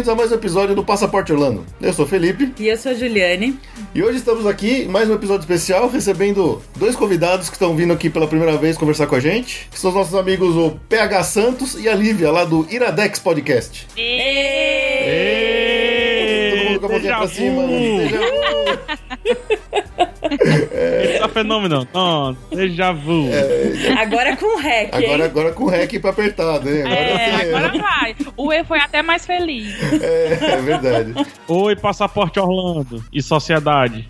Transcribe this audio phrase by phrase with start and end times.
[0.00, 1.66] Bem-vindos a mais um episódio do Passaporte Orlando.
[1.80, 2.54] Eu sou o Felipe.
[2.58, 3.58] E eu sou a Juliane.
[3.94, 8.08] E hoje estamos aqui, mais um episódio especial, recebendo dois convidados que estão vindo aqui
[8.08, 9.68] pela primeira vez conversar com a gente.
[9.70, 13.86] Que são os nossos amigos o PH Santos e a Lívia, lá do Iradex Podcast.
[13.94, 15.50] Êêêê!
[16.50, 17.62] Todo mundo com a mãozinha pra cima.
[19.54, 19.58] É
[21.30, 21.86] fenômeno.
[21.92, 23.28] Não, déjà vu.
[23.30, 23.92] É...
[24.00, 24.94] Agora com rec.
[24.94, 26.82] Agora, agora com rec pra apertado, hein?
[26.82, 28.16] Agora, é, assim, agora vai.
[28.36, 29.72] O E foi até mais feliz.
[30.02, 31.14] É, é verdade.
[31.48, 34.08] Oi, Passaporte Orlando e Sociedade.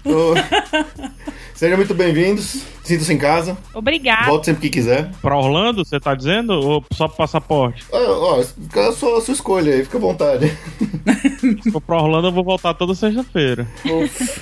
[1.54, 2.64] Sejam muito bem-vindos.
[2.91, 3.56] Sinta-se em casa.
[3.72, 4.27] Obrigado.
[4.27, 5.12] Volte sempre que quiser.
[5.22, 6.55] Pra Orlando, você tá dizendo?
[6.55, 7.84] Ou só pro passaporte?
[7.92, 10.50] Ah, ó, ó a sua, a sua escolha aí, fica à vontade.
[11.62, 13.64] Se for pra Orlando, eu vou voltar toda sexta-feira.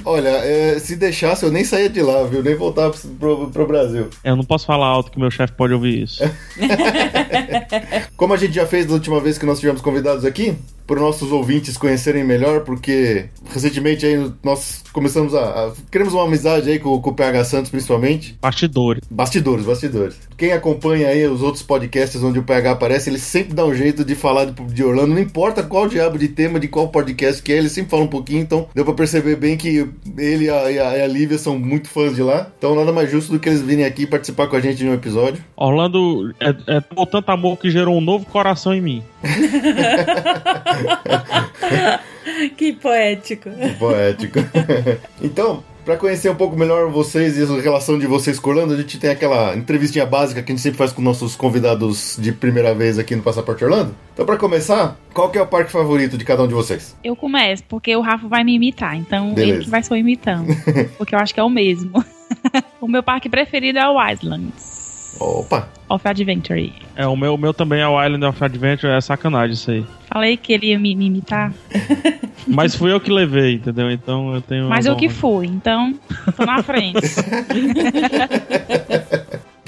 [0.03, 2.43] Olha, é, se deixasse, eu nem saía de lá, viu?
[2.43, 4.09] Nem voltava pro, pro Brasil.
[4.25, 6.23] Eu não posso falar alto que meu chefe pode ouvir isso.
[8.17, 10.57] Como a gente já fez da última vez que nós tivemos convidados aqui,
[10.89, 16.71] para nossos ouvintes conhecerem melhor, porque recentemente aí nós começamos a, a queremos uma amizade
[16.71, 18.39] aí com, com, o PH Santos principalmente.
[18.41, 19.03] Bastidores.
[19.11, 20.19] Bastidores, bastidores.
[20.37, 24.03] Quem acompanha aí os outros podcasts onde o PH aparece, ele sempre dá um jeito
[24.03, 27.53] de falar de, de Orlando, não importa qual diabo de tema, de qual podcast que
[27.53, 29.87] é, ele sempre fala um pouquinho, então deu para perceber bem que
[30.17, 33.33] ele e a, e a, Lívia são muito fãs de lá, então nada mais justo
[33.33, 35.45] do que eles virem aqui participar com a gente de um episódio.
[35.55, 39.03] Orlando é, é tanto amor que gerou um novo coração em mim.
[42.57, 43.51] que poético.
[43.51, 44.39] Que poético.
[45.23, 48.77] então, para conhecer um pouco melhor vocês e a relação de vocês com Orlando, a
[48.77, 52.75] gente tem aquela entrevistinha básica que a gente sempre faz com nossos convidados de primeira
[52.75, 53.95] vez aqui no Passaporte Orlando.
[54.13, 56.95] Então, para começar, qual que é o parque favorito de cada um de vocês?
[57.03, 59.55] Eu começo, porque o Rafa vai me imitar, então Beleza.
[59.55, 60.49] ele que vai só imitando,
[60.99, 62.05] porque eu acho que é o mesmo.
[62.81, 64.78] o meu parque preferido é o Islands.
[65.19, 65.69] Opa!
[65.89, 66.73] Of Adventure.
[66.95, 69.85] É, o meu, o meu também é o Island of Adventure, é sacanagem isso aí.
[70.13, 71.53] Falei que ele ia me, me imitar.
[72.47, 73.91] Mas fui eu que levei, entendeu?
[73.91, 74.69] Então eu tenho.
[74.69, 75.95] Mas eu que fui, então
[76.37, 77.01] tô na frente.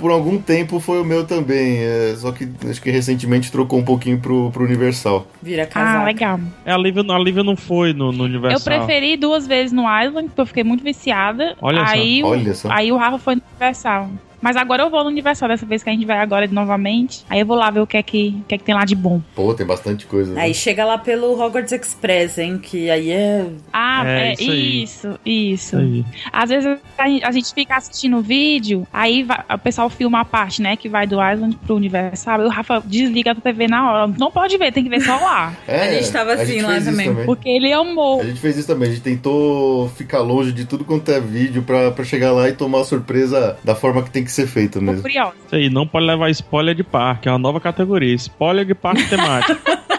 [0.00, 1.78] por algum tempo foi o meu também.
[1.78, 5.26] É, só que acho que recentemente trocou um pouquinho pro, pro Universal.
[5.42, 6.00] Vira casaca.
[6.00, 6.40] Ah, legal.
[6.64, 8.58] É, a Lívia, a Lívia não foi no, no Universal.
[8.58, 11.54] Eu preferi duas vezes no Island, porque eu fiquei muito viciada.
[11.60, 12.26] Olha aí, só.
[12.28, 12.68] Olha só.
[12.72, 14.10] Aí o Rafa foi no Universal.
[14.40, 17.24] Mas agora eu vou no Universal, dessa vez que a gente vai agora novamente.
[17.28, 18.84] Aí eu vou lá ver o que é que, o que, é que tem lá
[18.84, 19.20] de bom.
[19.34, 20.32] Pô, tem bastante coisa.
[20.32, 20.42] Né?
[20.42, 22.58] Aí chega lá pelo Hogwarts Express, hein?
[22.58, 23.46] Que aí é.
[23.72, 25.76] Ah, é, é isso, isso, isso.
[25.76, 26.04] Aí.
[26.32, 26.78] Às vezes
[27.22, 30.76] a gente fica assistindo o vídeo, aí vai, o pessoal filma a parte, né?
[30.76, 32.42] Que vai do Island pro Universal.
[32.42, 34.14] E o Rafa desliga a TV na hora.
[34.18, 35.54] Não pode ver, tem que ver só lá.
[35.66, 38.20] É, a gente tava assim gente lá também, também, Porque ele amou.
[38.20, 38.88] A gente fez isso também.
[38.88, 42.52] A gente tentou ficar longe de tudo quanto é vídeo pra, pra chegar lá e
[42.52, 45.06] tomar a surpresa da forma que tem que ser feito mesmo.
[45.06, 48.14] Isso aí, não pode levar spoiler de parque, é uma nova categoria.
[48.14, 49.60] Spoiler de parque temático.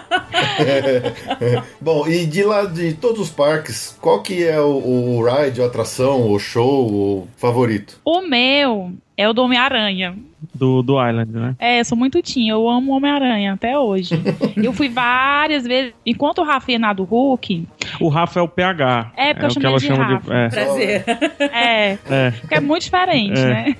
[1.79, 5.65] Bom, e de lá de todos os parques, qual que é o, o ride, a
[5.65, 7.99] atração, o show o favorito?
[8.03, 10.15] O meu é o do Homem-Aranha
[10.53, 11.55] do, do Island, né?
[11.59, 14.15] É, eu sou muito tinha, eu amo Homem-Aranha até hoje.
[14.57, 17.67] eu fui várias vezes, enquanto o Rafa ia na do Hulk.
[17.99, 19.11] O Rafa é o PH.
[19.15, 20.31] É, porque é eu chamo de Rafa.
[20.31, 20.49] De, é.
[20.49, 21.03] Prazer.
[21.39, 23.45] É, é, porque é muito diferente, é.
[23.45, 23.75] né?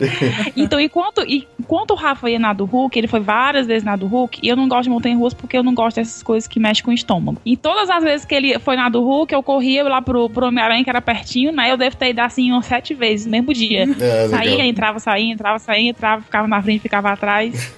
[0.56, 4.06] então, enquanto, enquanto o Rafa ia na do Hulk, ele foi várias vezes na do
[4.06, 6.60] Hulk, e eu não gosto de montanha russa porque eu não gosto dessas coisas que
[6.60, 7.40] mexem com o estômago.
[7.44, 10.46] E todas as vezes que ele foi na do Hulk, eu corria lá pro, pro
[10.46, 11.70] Homem-Aranha, que era pertinho, né?
[11.70, 13.82] Eu devo ter ido assim umas sete vezes no mesmo dia.
[13.82, 17.72] É, saía, entrava, saía, entrava, saía, entrava, ficava na frente, ficava atrás.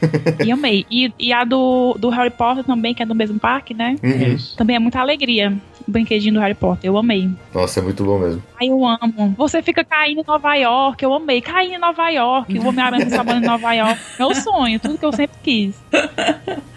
[0.44, 0.86] e amei.
[0.90, 3.96] E, e a do, do Harry Potter também, que é do mesmo parque, né?
[4.02, 4.36] Uhum.
[4.56, 5.52] Também é muita alegria.
[5.86, 6.88] O brinquedinho do Harry Potter.
[6.88, 7.30] Eu amei.
[7.52, 8.42] Nossa, é muito bom mesmo.
[8.58, 9.34] Ai, eu amo.
[9.36, 11.04] Você fica caindo em Nova York.
[11.04, 11.42] Eu amei.
[11.42, 12.58] Cair em Nova York.
[12.58, 14.00] O Homem-Aranha sabendo em Nova York.
[14.18, 14.80] Meu sonho.
[14.80, 15.76] Tudo que eu sempre quis.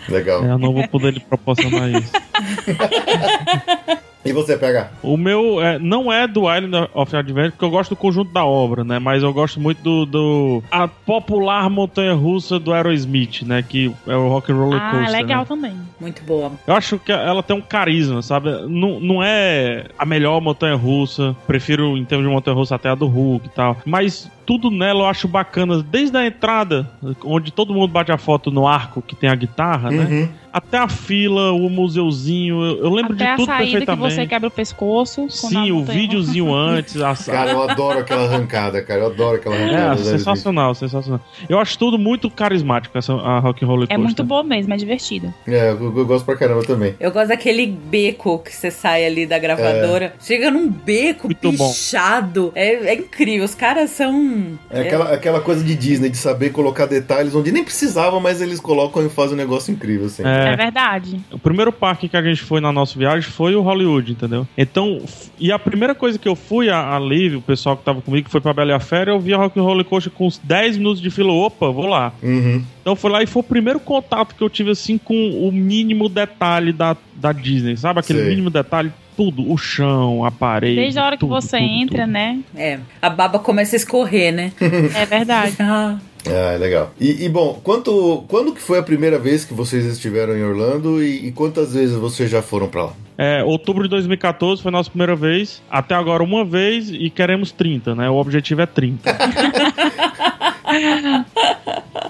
[0.09, 0.43] Legal.
[0.43, 2.11] É, eu não vou poder lhe proporcionar isso.
[4.27, 4.89] E você, PH?
[5.01, 8.45] O meu é, não é do Island of Adventure, porque eu gosto do conjunto da
[8.45, 8.99] obra, né?
[8.99, 10.05] Mas eu gosto muito do.
[10.05, 13.63] do a popular montanha russa do Aerosmith, né?
[13.67, 15.11] Que é o Rock and Roller Ah, Coaster.
[15.11, 15.45] legal né?
[15.47, 15.73] também.
[15.99, 16.51] Muito boa.
[16.65, 18.49] Eu acho que ela tem um carisma, sabe?
[18.67, 21.35] Não, não é a melhor montanha russa.
[21.47, 23.77] Prefiro, em termos de montanha russa, até a do Hulk e tal.
[23.85, 25.83] Mas tudo nela eu acho bacana.
[25.83, 26.89] Desde a entrada,
[27.23, 30.05] onde todo mundo bate a foto no arco que tem a guitarra, né?
[30.09, 30.29] Uhum.
[30.53, 32.63] Até a fila, o museuzinho.
[32.63, 34.15] Eu, eu lembro Até de a tudo saída que perfeitamente.
[34.15, 35.25] você quebra o pescoço.
[35.25, 39.01] a Sim, o videozinho antes, a, Cara, eu adoro aquela arrancada, cara.
[39.01, 39.75] Eu adoro aquela arrancada.
[39.77, 40.17] É, do Aerosmith.
[40.17, 41.21] sensacional, sensacional.
[41.47, 44.03] Eu acho tudo muito carismático, essa a Rock and Roller É Coaster.
[44.03, 45.31] muito boa mesmo, é divertida.
[45.45, 46.95] É, eu, eu gosto pra caramba também.
[46.99, 50.15] Eu gosto daquele beco que você sai ali da gravadora.
[50.19, 51.69] Chega num beco Muito bom.
[51.69, 52.51] pichado.
[52.55, 53.45] É, é incrível.
[53.45, 54.36] Os caras são.
[54.69, 58.59] É aquela, aquela coisa de Disney, de saber colocar detalhes onde nem precisava, mas eles
[58.59, 60.23] colocam e fazem um negócio incrível, assim.
[60.25, 61.19] É, É, verdade.
[61.31, 64.47] o primeiro parque que a gente foi na nossa viagem foi o Hollywood, entendeu?
[64.57, 65.01] Então,
[65.39, 68.25] e a primeira coisa que eu fui, a, a Liv, o pessoal que tava comigo,
[68.25, 70.27] que foi pra Bela e a Fera, eu vi a Rock and Roller Coaster com
[70.27, 71.31] uns 10 minutos de fila.
[71.31, 72.13] Opa, vou lá.
[72.21, 72.63] Uhum.
[72.81, 75.13] Então foi lá e foi o primeiro contato que eu tive, assim, com
[75.47, 77.99] o mínimo detalhe da, da Disney, sabe?
[77.99, 78.29] Aquele Sei.
[78.29, 79.51] mínimo detalhe, tudo.
[79.51, 80.75] O chão, a parede.
[80.75, 82.11] Desde a hora que tudo, você tudo, entra, tudo.
[82.13, 82.39] né?
[82.55, 82.79] É.
[83.01, 84.51] A baba começa a escorrer, né?
[84.95, 85.55] É verdade.
[85.59, 86.93] Ah, Ah, é legal.
[86.99, 91.01] E, e, bom, quanto, quando que foi a primeira vez que vocês estiveram em Orlando
[91.01, 92.93] e, e quantas vezes vocês já foram pra lá?
[93.17, 95.61] É, outubro de 2014 foi a nossa primeira vez.
[95.71, 98.09] Até agora uma vez e queremos 30, né?
[98.09, 99.09] O objetivo é 30.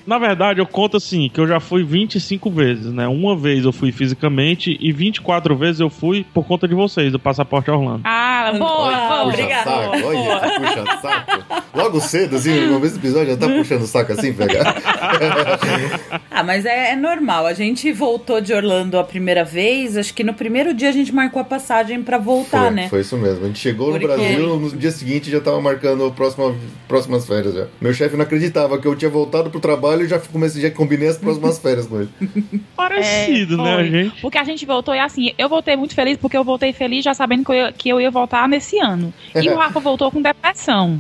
[0.06, 3.08] Na verdade, eu conto assim, que eu já fui 25 vezes, né?
[3.08, 7.20] Uma vez eu fui fisicamente e 24 vezes eu fui por conta de vocês, do
[7.20, 8.02] Passaporte Orlando.
[8.06, 9.08] Ah, boa, Olha, boa.
[9.10, 9.64] puxa obrigada.
[9.64, 10.40] saco, boa, olha, boa.
[10.40, 11.64] que puxa saco.
[11.76, 14.76] Logo cedo, assim, no começo do episódio, já tá puxando o saco assim, pegar.
[16.30, 17.48] Ah, mas é, é normal.
[17.48, 19.98] A gente voltou de Orlando a primeira vez.
[19.98, 22.90] Acho que no primeiro dia a gente marcou a passagem pra voltar, foi, né?
[22.90, 23.44] foi isso mesmo.
[23.46, 26.56] A gente chegou Porque- no Brasil, no dia seguinte já tava marcando próxima,
[26.88, 27.66] próximas férias já.
[27.82, 31.08] Meu chefe não acreditava que eu tinha voltado pro trabalho e já comecei, já combinei
[31.10, 32.10] as próximas férias com ele.
[32.76, 33.90] Parecido, É, né, foi.
[33.92, 34.22] gente?
[34.22, 37.14] Porque a gente voltou e assim, eu voltei muito feliz porque eu voltei feliz já
[37.14, 39.14] sabendo que eu, ia- que eu ia voltar nesse ano.
[39.36, 41.00] E o Rafa voltou com depressão.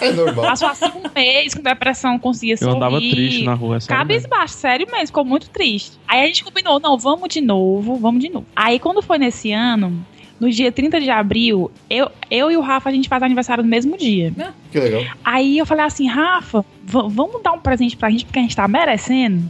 [0.00, 0.44] É normal.
[0.44, 2.76] Passou assim um mês com depressão, conseguia Eu sorrir.
[2.76, 3.80] andava triste na rua, é.
[3.86, 5.92] Cabisbaixo, sério mesmo, ficou muito triste.
[6.08, 8.46] Aí a gente combinou, não, vamos de novo, vamos de novo.
[8.54, 10.04] Aí quando foi nesse ano,
[10.42, 13.70] no dia 30 de abril, eu, eu e o Rafa, a gente faz aniversário no
[13.70, 14.32] mesmo dia.
[14.72, 15.04] Que legal.
[15.24, 18.66] Aí eu falei assim, Rafa, vamos dar um presente pra gente porque a gente tá
[18.66, 19.48] merecendo?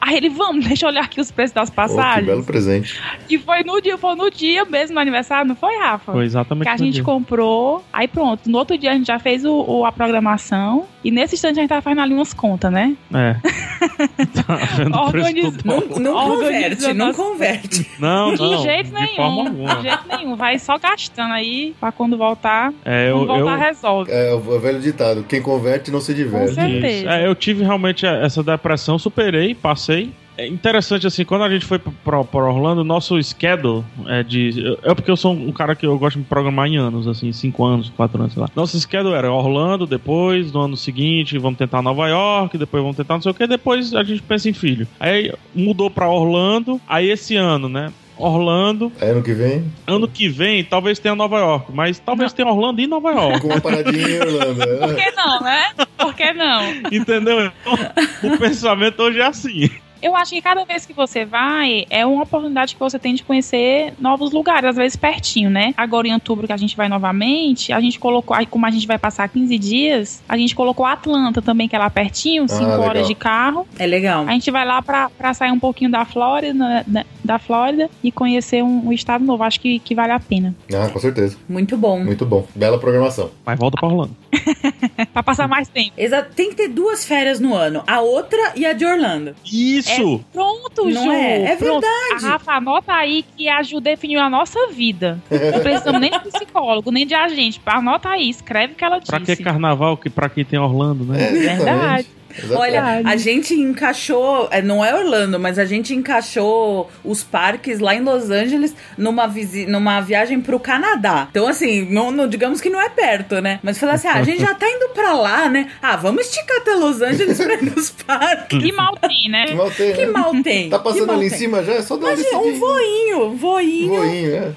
[0.00, 2.26] Aí ele, vamos, deixa eu olhar aqui os preços das Oh, que passagens.
[2.26, 2.98] belo presente.
[3.28, 6.12] E foi no dia, foi no dia mesmo no aniversário, não foi, Rafa?
[6.12, 7.04] Foi exatamente Que a no gente dia.
[7.04, 8.48] comprou, aí pronto.
[8.50, 10.86] No outro dia a gente já fez o, o- a programação.
[11.04, 12.96] E nesse instante a gente tava fazendo ali umas contas, né?
[13.14, 13.36] É.
[14.44, 17.90] tá vendo Organiz- Não, não Organiza converte, não converte.
[17.98, 18.62] Não, De não.
[18.62, 19.14] jeito de nenhum.
[19.16, 19.82] forma De alguma.
[19.82, 20.36] jeito nenhum.
[20.36, 22.72] Vai só gastando aí pra quando voltar.
[22.84, 24.10] É, eu, quando voltar, eu, resolve.
[24.12, 26.48] É o velho ditado: quem converte não se diverte.
[26.48, 27.10] Com certeza.
[27.10, 29.89] É, eu tive realmente essa depressão, superei, passei.
[30.38, 34.74] É interessante, assim, quando a gente foi pra, Orlando, nosso schedule é de.
[34.82, 37.62] É porque eu sou um cara que eu gosto de programar em anos, assim, 5
[37.62, 38.48] anos, 4 anos, sei lá.
[38.56, 43.14] Nosso schedule era Orlando, depois, no ano seguinte, vamos tentar Nova York, depois vamos tentar
[43.14, 44.88] não sei o que, depois a gente pensa em filho.
[44.98, 47.92] Aí mudou pra Orlando, aí esse ano, né?
[48.20, 52.48] Orlando, Aí ano que vem, ano que vem talvez tenha Nova York, mas talvez tenha
[52.48, 53.40] Orlando e Nova York.
[53.40, 54.60] com uma paradinha em Orlando.
[54.78, 54.94] Por né?
[54.94, 55.70] que não, né?
[55.96, 56.62] Por que não?
[56.92, 57.40] Entendeu?
[57.40, 59.70] Então, o pensamento hoje é assim.
[60.02, 63.22] Eu acho que cada vez que você vai, é uma oportunidade que você tem de
[63.22, 65.74] conhecer novos lugares, às vezes pertinho, né?
[65.76, 68.86] Agora em outubro que a gente vai novamente, a gente colocou, aí como a gente
[68.86, 72.80] vai passar 15 dias, a gente colocou Atlanta também, que é lá pertinho, 5 legal.
[72.80, 73.66] horas de carro.
[73.78, 74.24] É legal.
[74.26, 77.90] A gente vai lá pra, pra sair um pouquinho da Flórida, né, da, da Flórida
[78.02, 79.42] e conhecer um, um estado novo.
[79.42, 80.54] Acho que, que vale a pena.
[80.72, 81.36] Ah, com certeza.
[81.48, 82.02] Muito bom.
[82.02, 82.46] Muito bom.
[82.54, 83.30] Bela programação.
[83.44, 84.16] Mas volta pra Orlando.
[85.12, 85.92] pra passar mais tempo.
[85.96, 86.32] Exato.
[86.34, 87.82] Tem que ter duas férias no ano.
[87.86, 89.34] A outra e a de Orlando.
[89.44, 90.24] Isso!
[90.32, 91.12] Pronto, Não Ju.
[91.12, 91.42] é?
[91.52, 91.80] É Pronto.
[91.80, 92.24] verdade.
[92.26, 95.20] A Rafa, anota aí que a Ju definiu a nossa vida.
[95.30, 97.60] Não precisamos nem de psicólogo, nem de agente.
[97.66, 99.10] Anota aí, escreve o que ela disse.
[99.10, 101.22] Pra que carnaval que pra quem tem Orlando, né?
[101.22, 101.30] É.
[101.32, 102.06] Verdade.
[102.36, 102.60] Exatamente.
[102.60, 107.94] Olha, a gente encaixou, é, não é Orlando, mas a gente encaixou os parques lá
[107.94, 111.28] em Los Angeles numa, visi numa viagem pro Canadá.
[111.30, 113.58] Então, assim, não, não- digamos que não é perto, né?
[113.62, 115.68] Mas falou assim: ah, a gente já tá indo pra lá, né?
[115.82, 118.58] Ah, vamos esticar até Los Angeles pra ir nos parques.
[118.62, 119.46] Que mal tem, né?
[119.46, 120.12] Que mal tem, Que né?
[120.12, 120.70] mal tem.
[120.70, 121.38] Tá que passando ali em tem.
[121.38, 121.72] cima já?
[121.74, 123.88] É só dar uma Imagina, um voinho, voinho.
[123.94, 124.52] Voinho, é.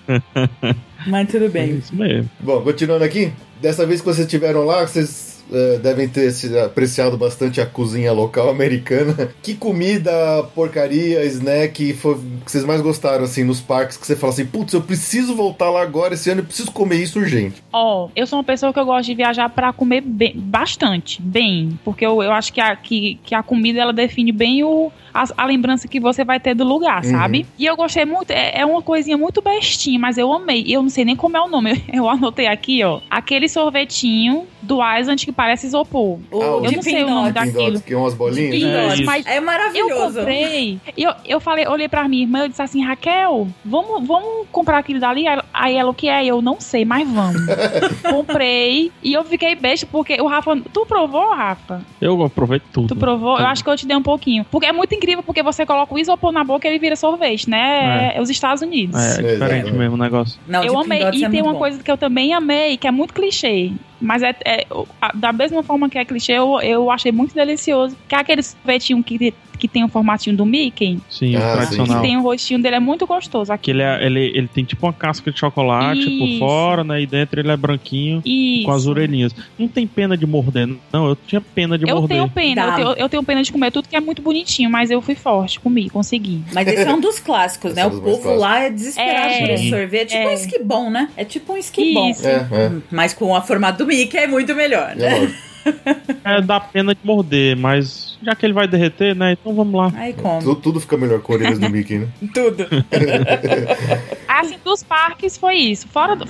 [1.07, 1.77] Mas tudo É bem.
[1.77, 2.29] isso mesmo.
[2.39, 3.31] Bom, continuando aqui.
[3.61, 8.11] Dessa vez que vocês estiveram lá, vocês uh, devem ter se apreciado bastante a cozinha
[8.11, 9.29] local americana.
[9.41, 10.11] Que comida,
[10.55, 14.73] porcaria, snack foi, que vocês mais gostaram, assim, nos parques, que você fala assim, putz,
[14.73, 17.63] eu preciso voltar lá agora esse ano, eu preciso comer isso urgente.
[17.71, 21.21] Ó, oh, eu sou uma pessoa que eu gosto de viajar para comer bem, bastante,
[21.21, 24.91] bem, porque eu, eu acho que a, que, que a comida, ela define bem o,
[25.13, 27.11] a, a, lembrança que você vai ter do lugar, uhum.
[27.11, 27.45] sabe?
[27.57, 30.65] E eu gostei muito, é, é, uma coisinha muito bestinha, mas eu amei.
[30.67, 32.99] Eu não sei nem como é o nome, eu, anotei aqui, ó.
[33.09, 36.19] Aquele sorvetinho do Island que parece isopor.
[36.31, 37.81] Oh, eu não sei o nome daquilo.
[37.81, 38.99] Que é umas bolinhas?
[38.99, 40.19] É, mas é maravilhoso.
[40.19, 44.47] Eu comprei, eu, eu falei, olhei pra minha irmã, eu disse assim, Raquel, vamos, vamos
[44.51, 45.25] comprar aquilo dali?
[45.53, 46.25] Aí ela, o que é?
[46.25, 47.41] Eu não sei, mas vamos.
[48.09, 51.81] comprei e eu fiquei besta porque o Rafa, tu provou, Rafa?
[52.01, 52.87] Eu aproveito tudo.
[52.87, 53.35] Tu provou?
[53.35, 53.43] Tudo.
[53.43, 54.45] Eu acho que eu te dei um pouquinho.
[54.49, 57.49] Porque é muito incrível porque você coloca o isopor na boca e ele vira sorvete,
[57.49, 58.13] né?
[58.13, 58.99] É, é os Estados Unidos.
[58.99, 59.71] É, é diferente é.
[59.71, 60.39] mesmo o negócio.
[60.47, 61.03] Não, eu amei.
[61.13, 61.59] E é tem uma bom.
[61.59, 63.71] coisa que eu também amei, que é muito clichê.
[63.99, 64.65] Mas é, é,
[65.13, 67.95] da mesma forma que é clichê, eu, eu achei muito delicioso.
[68.07, 70.99] Que é aquele sorvetinho que, que tem o formatinho do Mickey.
[71.09, 72.01] Sim, ah, tradicional.
[72.01, 73.51] Que tem o rostinho dele, é muito gostoso.
[73.51, 73.71] Aqui.
[73.71, 76.19] Ele, é, ele, ele tem tipo uma casca de chocolate Isso.
[76.19, 77.01] por fora, né?
[77.01, 78.65] E dentro ele é branquinho Isso.
[78.65, 79.33] com as orelhinhas.
[79.57, 81.07] Não tem pena de morder, não.
[81.07, 82.17] Eu tinha pena de eu morder.
[82.17, 84.69] Eu tenho pena, eu tenho, eu tenho, pena de comer tudo que é muito bonitinho,
[84.69, 86.43] mas eu fui forte, comi, consegui.
[86.53, 87.83] Mas esse é um dos clássicos, né?
[87.83, 90.13] É o povo lá é desesperado é, por esse sorvete.
[90.13, 91.09] É tipo um esquibom, né?
[91.15, 92.11] É tipo um esquibom.
[92.21, 92.71] É, é.
[92.91, 95.25] Mas com a formato do Mickey é muito melhor melhor, né?
[95.25, 95.52] É,
[96.45, 99.33] dá pena de morder, mas já que ele vai derreter, né?
[99.33, 99.91] Então vamos lá.
[99.95, 100.39] Aí como?
[100.39, 102.07] Tudo, tudo fica melhor com orelhas do Mickey, né?
[102.33, 102.65] tudo.
[104.27, 105.87] assim, dos parques foi isso.
[105.87, 106.25] Fora do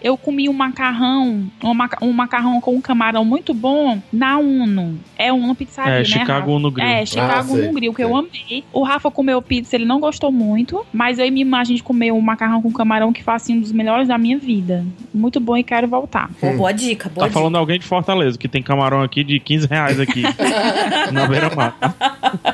[0.00, 4.98] eu comi um macarrão, um, maca macarrão com um camarão muito bom na Uno.
[5.16, 6.86] É Uno Pizzaria, é, né, Chicago Uno Grill.
[6.86, 8.64] É, Chicago ah, Uno Grill, que eu amei.
[8.72, 11.82] O Rafa comeu pizza, ele não gostou muito, mas eu e minha irmã, a gente
[11.82, 14.84] comeu um macarrão com camarão que foi assim um dos melhores da minha vida.
[15.12, 16.30] Muito bom e quero voltar.
[16.40, 17.38] Pô, boa dica, boa Tá dica.
[17.38, 20.22] falando alguém de Fortaleza, que tem camarão aqui de 15 reais aqui,
[21.12, 21.76] na beira-mar.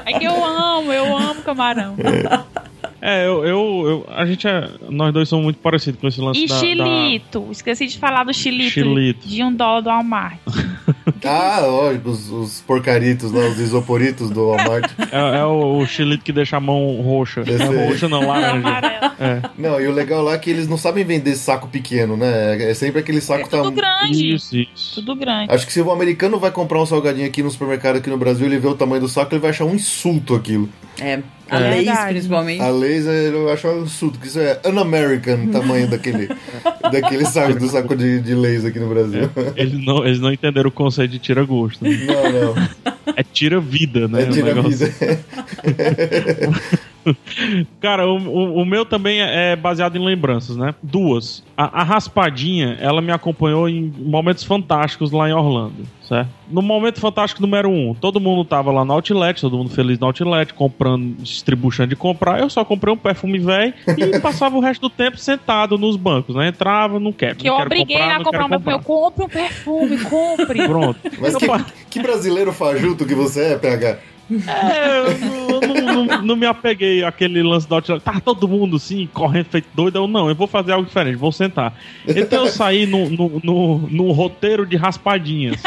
[0.04, 1.96] É que eu amo, eu amo camarão.
[3.08, 6.42] É, eu, eu, eu, a gente é, nós dois somos muito parecidos com esse lance
[6.42, 6.58] e da...
[6.58, 7.52] chilito, da...
[7.52, 9.28] esqueci de falar do chilito, chilito.
[9.28, 10.40] de um dólar do Walmart.
[11.25, 14.90] ah, lógico, os, os, porcaritos lá, os isoporitos do Walmart.
[15.12, 17.42] É, é o, o, chilito que deixa a mão roxa.
[17.46, 19.14] É roxa não, laranja.
[19.18, 19.42] é.
[19.56, 22.70] Não, e o legal lá é que eles não sabem vender saco pequeno, né?
[22.70, 23.62] É sempre aquele saco é, tá...
[23.62, 24.35] Tudo grande.
[24.35, 24.94] Isso, isso.
[24.96, 25.52] Tudo grande.
[25.52, 28.46] Acho que se o americano vai comprar um salgadinho aqui no supermercado aqui no Brasil,
[28.46, 30.68] ele vê o tamanho do saco, ele vai achar um insulto aquilo.
[31.00, 31.70] É, a é.
[31.70, 32.61] Lays, principalmente.
[32.61, 36.28] A Lays, eu acho um absurdo, que isso é un-American tamanho daquele,
[36.90, 39.30] daquele saco, do saco de, de Lays aqui no Brasil.
[39.54, 41.84] É, eles, não, eles não entenderam o conceito de tira-gosto.
[41.84, 41.90] Né?
[42.06, 42.68] Não, não.
[43.16, 44.22] É tira-vida, né?
[44.22, 44.92] É tira-vida.
[47.80, 50.75] Cara, o, o, o, meu também é baseado em lembranças, né?
[50.82, 51.44] Duas.
[51.56, 56.28] A, a, raspadinha, ela me acompanhou em momentos fantásticos lá em Orlando, certo?
[56.50, 60.06] No momento fantástico número um, todo mundo tava lá no Outlet, todo mundo feliz no
[60.06, 62.40] Outlet, comprando, distribuindo de comprar.
[62.40, 66.34] Eu só comprei um perfume velho e passava o resto do tempo sentado nos bancos,
[66.34, 66.48] né?
[66.48, 67.36] Entrava, não quero.
[67.36, 68.72] Que não eu obriguei comprar, a comprar um perfume.
[68.72, 70.66] Eu compro um perfume, compre.
[70.66, 71.00] Pronto.
[71.20, 71.46] Mas que,
[71.90, 74.15] que brasileiro fajuto que você é, PH?
[74.30, 75.61] É, eu
[76.23, 78.02] não, me apeguei àquele lance da Outlet.
[78.02, 79.97] Tá todo mundo assim, correndo feito doido.
[79.97, 81.75] Eu não, eu vou fazer algo diferente, vou sentar.
[82.06, 85.62] Então eu saí no, no, no, no roteiro de raspadinhas.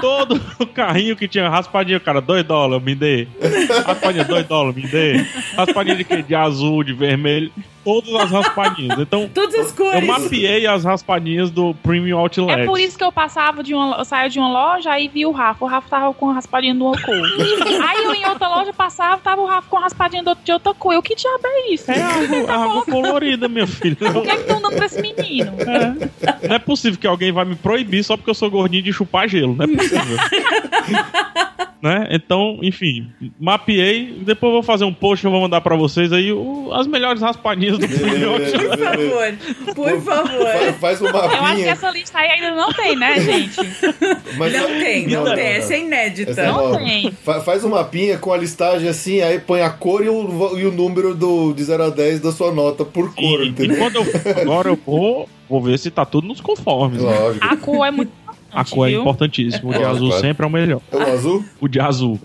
[0.00, 3.26] todo o carrinho que tinha raspadinha, cara, 2 dólares, me dê.
[3.84, 5.24] Raspadinha, 2 dólares, me dê.
[5.56, 6.22] Raspadinha de quê?
[6.22, 7.50] De azul, de vermelho
[7.84, 8.98] todas as raspadinhas.
[8.98, 10.00] Então, Todas as cores.
[10.00, 12.60] Eu mapeei as raspadinhas do Premium Outlet.
[12.60, 15.26] É por isso que eu passava de uma, eu saía de uma loja aí vi
[15.26, 15.64] o Rafa.
[15.64, 17.14] O Rafa tava com a raspadinha de uma cor.
[17.88, 20.92] aí eu em outra loja passava, tava o Rafa com a raspadinha de outra cor.
[20.92, 21.90] Eu, que diabo é isso?
[21.90, 23.96] É a água colorida, minha filha.
[24.00, 25.52] O que é que estão dando pra esse menino?
[25.60, 26.48] É.
[26.48, 29.28] Não é possível que alguém vai me proibir só porque eu sou gordinho de chupar
[29.28, 29.54] gelo.
[29.54, 30.16] Não é possível.
[31.82, 32.08] né?
[32.10, 34.20] Então, enfim, mapeei.
[34.24, 37.67] Depois vou fazer um post e vou mandar pra vocês aí o, as melhores raspadinhas
[37.76, 40.72] do Por favor, por favor.
[40.80, 41.36] Faz, um mapinha.
[41.36, 43.56] Eu acho que essa lista aí ainda não tem, né, gente?
[44.38, 45.46] Mas, não tem, não, não, tem.
[45.46, 46.30] Essa é inédita.
[46.30, 47.12] Essa é não tem.
[47.44, 50.72] Faz um mapinha com a listagem assim, aí põe a cor e o, e o
[50.72, 53.76] número do, de 0 a 10 da sua nota por cor, e, entendeu?
[53.76, 54.06] E quando eu,
[54.42, 57.02] agora eu vou, vou ver se tá tudo nos conformes.
[57.02, 57.18] Né?
[57.18, 57.44] Lógico.
[57.44, 57.52] Né?
[57.52, 58.12] A cor é muito
[58.50, 59.70] a cor é importantíssima.
[59.70, 60.80] O de azul sempre é o melhor.
[60.90, 61.44] É o azul?
[61.60, 62.18] O de azul.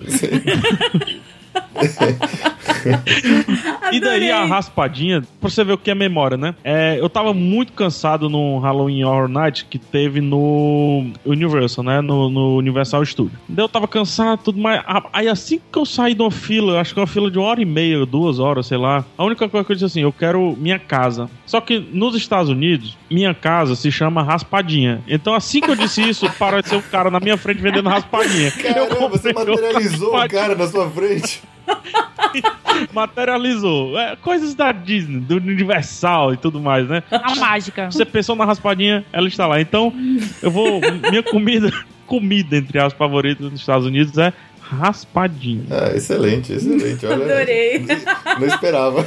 [3.91, 6.55] e daí a raspadinha, pra você ver o que é memória, né?
[6.63, 12.01] É, eu tava muito cansado no Halloween Horror Night que teve no Universal, né?
[12.01, 13.37] No, no Universal Studio.
[13.47, 14.81] Daí eu tava cansado, tudo mais.
[15.11, 17.61] Aí assim que eu saí de uma fila, acho que uma fila de uma hora
[17.61, 19.05] e meia, duas horas, sei lá.
[19.17, 21.29] A única coisa que eu disse assim, eu quero minha casa.
[21.45, 25.01] Só que nos Estados Unidos, minha casa se chama Raspadinha.
[25.07, 28.51] Então assim que eu disse isso, apareceu um cara na minha frente vendendo raspadinha.
[28.51, 31.42] Caramba, você materializou o cara na sua frente.
[32.93, 33.97] Materializou.
[33.97, 37.03] É, coisas da Disney, do Universal e tudo mais, né?
[37.11, 37.89] A mágica.
[37.91, 39.61] Você pensou na raspadinha, ela está lá.
[39.61, 39.93] Então,
[40.41, 40.81] eu vou.
[41.09, 41.71] Minha comida,
[42.07, 45.65] comida, entre as favoritas nos Estados Unidos é raspadinha.
[45.69, 47.05] Ah, excelente, excelente.
[47.05, 47.79] Olha, Adorei.
[47.79, 49.05] Não, não esperava.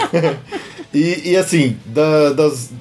[0.94, 2.72] e, e assim, da, das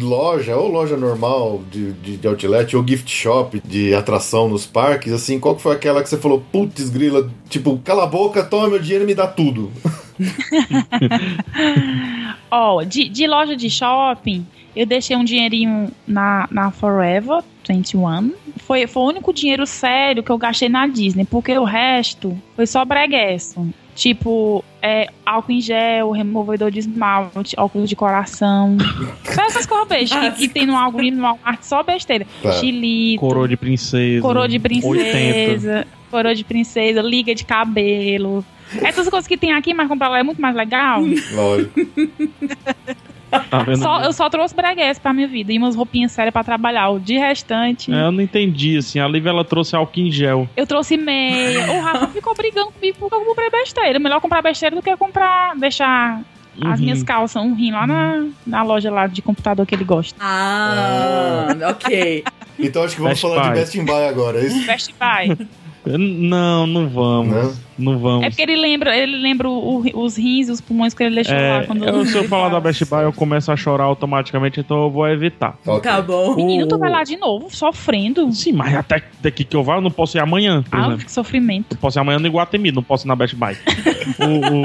[0.00, 5.12] loja, ou loja normal de, de, de, outlet, ou gift shop de atração nos parques,
[5.12, 8.68] assim, qual que foi aquela que você falou, putz, grila, tipo, cala a boca, toma
[8.68, 9.70] meu dinheiro e me dá tudo?
[12.50, 18.32] Ó, oh, de, de loja de shopping, eu deixei um dinheirinho na, na Forever 21.
[18.58, 22.66] Foi, foi o único dinheiro sério que eu gastei na Disney, porque o resto foi
[22.66, 23.66] só breguesso.
[23.94, 28.76] Tipo, é, álcool em gel, removedor de esmalte, óculos de coração.
[29.24, 32.26] Só essas coisas bestas que, que tem no álcool no Walmart, só besteira.
[32.42, 32.52] Tá.
[32.52, 33.20] Chilito.
[33.20, 34.22] Coroa de princesa.
[34.22, 34.92] Coroa de princesa.
[34.92, 35.86] 80.
[36.10, 38.44] Coroa de princesa, liga de cabelo.
[38.82, 41.02] Essas coisas que tem aqui, mas comprar lá é muito mais legal.
[41.34, 41.80] Lógico.
[43.30, 46.90] Tá só, eu só trouxe breguês pra minha vida e umas roupinhas sérias pra trabalhar.
[46.90, 47.92] O de restante.
[47.92, 48.98] É, eu não entendi, assim.
[48.98, 50.48] A Lívia ela trouxe álcool em gel.
[50.56, 51.72] Eu trouxe meia.
[51.72, 53.98] o Rafa ficou brigando comigo porque eu comprei besteira.
[53.98, 56.22] Melhor comprar besteira do que comprar, deixar
[56.64, 56.84] as uhum.
[56.84, 60.16] minhas calças, um rim lá na, na loja lá de computador que ele gosta.
[60.20, 62.24] Ah, ok.
[62.58, 63.54] Então acho que vamos Best falar Buy.
[63.54, 64.66] de Best Buy agora, é isso?
[64.66, 65.46] Best Buy.
[65.84, 67.34] Não, não vamos.
[67.78, 67.92] Não?
[67.92, 67.98] não?
[67.98, 68.26] vamos.
[68.26, 71.34] É porque ele lembra, ele lembra o, os rins e os pulmões que ele deixou
[71.34, 71.66] é, lá.
[71.66, 74.90] Quando eu, se eu falar da Best Buy, eu começo a chorar automaticamente, então eu
[74.90, 75.56] vou evitar.
[75.64, 75.80] Okay.
[75.80, 76.36] Tá bom.
[76.36, 78.30] Menino, tu vai lá de novo, sofrendo.
[78.32, 81.04] Sim, mas até daqui que eu vá, eu não posso ir amanhã, por ah, exemplo.
[81.06, 81.72] que sofrimento.
[81.72, 83.56] Eu posso ir amanhã no Iguatemi, não posso ir na Best Buy.
[84.20, 84.62] o, o...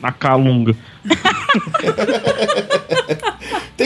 [0.00, 0.74] Na Calunga.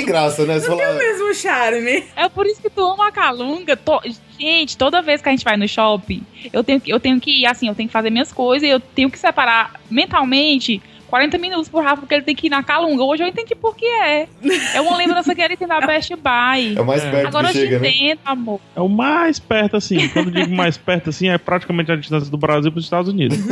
[0.01, 0.59] Tem graça, né?
[0.59, 0.89] Você Não falar...
[0.89, 2.05] tem o mesmo charme.
[2.17, 3.77] É por isso que tu ama a Calunga.
[3.77, 4.01] To...
[4.39, 7.47] Gente, toda vez que a gente vai no shopping, eu tenho, eu tenho que ir,
[7.47, 11.69] assim, eu tenho que fazer minhas coisas e eu tenho que separar mentalmente 40 minutos
[11.69, 13.03] pro Rafa, porque ele tem que ir na Calunga.
[13.03, 14.29] Hoje eu entendi por que é.
[14.75, 16.77] É uma lembrança que ele tem da Best Buy.
[16.77, 17.91] É o mais perto Agora que chega, eu te né?
[17.91, 18.61] entendo, amor.
[18.77, 20.09] É o mais perto, assim.
[20.09, 23.39] Quando digo mais perto, assim, é praticamente a distância do Brasil pros Estados Unidos.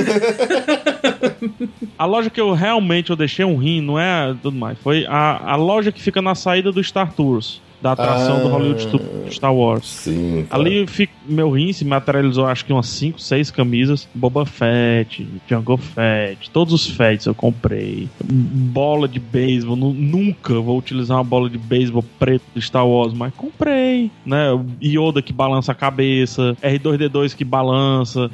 [1.98, 4.78] a loja que eu realmente eu deixei um rim, não é tudo mais.
[4.78, 8.48] Foi a, a loja que fica na saída do Star Tours da atração ah, do
[8.48, 8.88] Hollywood
[9.30, 9.86] Star Wars.
[9.86, 10.46] Sim.
[10.50, 14.08] Ali fico, meu rim se materializou acho que umas 5, 6 camisas.
[14.14, 18.08] Boba Fett, Jungle Fett, todos os Fetts eu comprei.
[18.24, 23.32] Bola de beisebol, nunca vou utilizar uma bola de beisebol preto do Star Wars, mas
[23.34, 24.48] comprei, né?
[24.82, 28.30] Yoda que balança a cabeça, R2D2 que balança,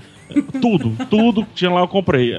[0.61, 2.35] tudo, tudo que tinha lá eu comprei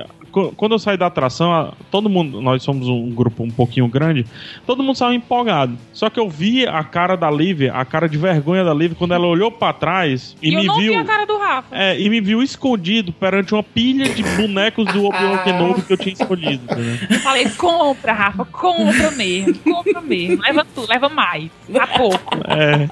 [0.56, 4.26] quando eu saí da atração, todo mundo, nós somos um grupo um pouquinho grande,
[4.66, 5.78] todo mundo saiu empolgado.
[5.94, 9.14] Só que eu vi a cara da Lívia, a cara de vergonha da Lívia, quando
[9.14, 10.94] ela olhou para trás e, e me eu não viu.
[10.94, 11.68] Vi a cara do Rafa.
[11.72, 15.98] É, e me viu escondido perante uma pilha de bonecos do Obi-Wan Kenobi que eu
[15.98, 16.64] tinha escolhido.
[17.10, 20.42] Eu falei, compra, Rafa, compra mesmo, compra mesmo.
[20.42, 22.36] Leva tudo, leva mais, a pouco.
[22.48, 22.88] É.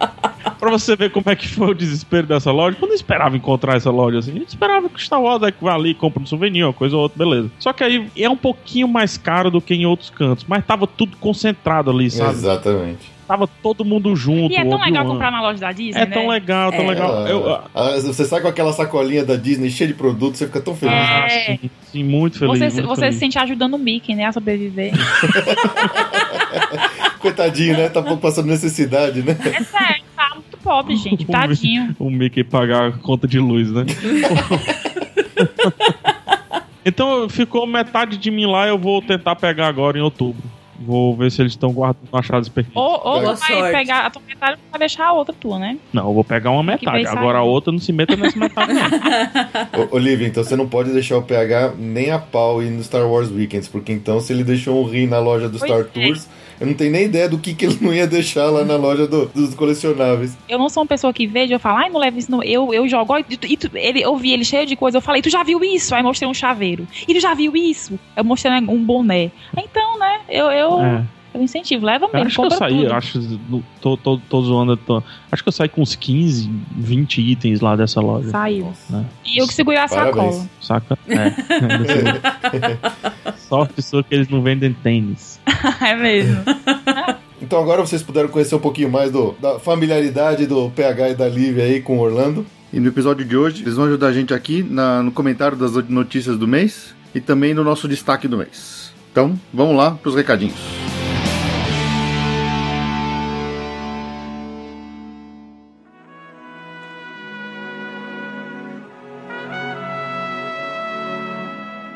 [0.60, 2.78] Pra você ver como é que foi o desespero dessa loja.
[2.82, 4.32] Eu não esperava encontrar essa loja assim.
[4.32, 6.74] A gente esperava que o Star Wars é que vai ali, compra um souvenir, uma
[6.74, 7.33] coisa ou outra, beleza.
[7.60, 10.88] Só que aí é um pouquinho mais caro do que em outros cantos, mas tava
[10.88, 12.32] tudo concentrado ali, sabe?
[12.32, 14.54] Exatamente tava todo mundo junto.
[14.54, 16.14] E é tão legal comprar na loja da Disney, É né?
[16.14, 16.90] tão legal, tão é.
[16.90, 17.28] legal.
[17.28, 20.76] Eu, ah, você sai com aquela sacolinha da Disney cheia de produtos, você fica tão
[20.76, 20.94] feliz.
[20.94, 20.98] É.
[20.98, 22.60] Ah, sim, sim, muito feliz.
[22.60, 23.16] Você, muito você feliz.
[23.16, 24.94] se sente ajudando o Mickey, né, a sobreviver.
[27.20, 27.90] Coitadinho, né?
[27.90, 29.38] Tá pouco passando necessidade, né?
[29.46, 31.24] É sério, tá muito pobre, gente.
[31.26, 31.96] Tadinho.
[31.98, 33.86] O Mickey pagar a conta de luz, né?
[36.86, 40.44] então ficou metade de mim lá, eu vou tentar pegar agora em outubro.
[40.80, 42.78] Vou ver se eles estão guardando a chave perfeita.
[42.78, 43.72] Ou, ou Boa vai sorte.
[43.72, 45.78] pegar a tua metade pra deixar a outra tua, né?
[45.94, 47.08] Não, eu vou pegar uma metade.
[47.08, 48.82] Agora a outra não se meta nessa metade, não.
[49.92, 53.08] Ô, Olivia, então você não pode deixar o PH nem a pau ir no Star
[53.08, 55.84] Wars Weekends, porque então se ele deixou um rim na loja do Pois Star é.
[55.84, 56.28] Tours,
[56.64, 59.06] eu não tenho nem ideia do que, que ele não ia deixar lá na loja
[59.08, 60.38] do- dos colecionáveis.
[60.48, 62.42] Eu não sou uma pessoa que vejo, eu falo, ai, não leva isso, não.
[62.44, 65.02] Eu, eu jogo, e tu, e tu- ele, eu vi ele cheio de coisa, eu
[65.02, 65.94] falei, tu já viu isso?
[65.94, 66.88] Aí mostrei um chaveiro.
[67.08, 68.00] E tu já viu isso?
[68.16, 69.32] Eu mostrei um boné.
[69.58, 71.04] Então, né, eu, eu, É.
[71.34, 72.28] Eu incentivo, leva mesmo.
[72.28, 72.94] Acho que eu saí, tudo.
[72.94, 73.40] acho.
[73.82, 74.78] Tô, tô, tô zoando.
[74.78, 78.30] Tô, acho que eu saí com uns 15, 20 itens lá dessa loja.
[78.30, 78.72] Saiu.
[78.90, 79.06] Né?
[79.26, 80.48] E eu que segurei a sacola.
[80.62, 80.98] Saca?
[81.08, 81.34] É.
[83.38, 85.40] Sorte sua que eles não vendem tênis.
[85.82, 86.44] é mesmo.
[87.42, 91.28] Então agora vocês puderam conhecer um pouquinho mais do, da familiaridade do PH e da
[91.28, 92.46] Lívia aí com Orlando.
[92.72, 95.74] E no episódio de hoje, eles vão ajudar a gente aqui na, no comentário das
[95.88, 98.92] notícias do mês e também no nosso destaque do mês.
[99.12, 100.83] Então, vamos lá para os recadinhos.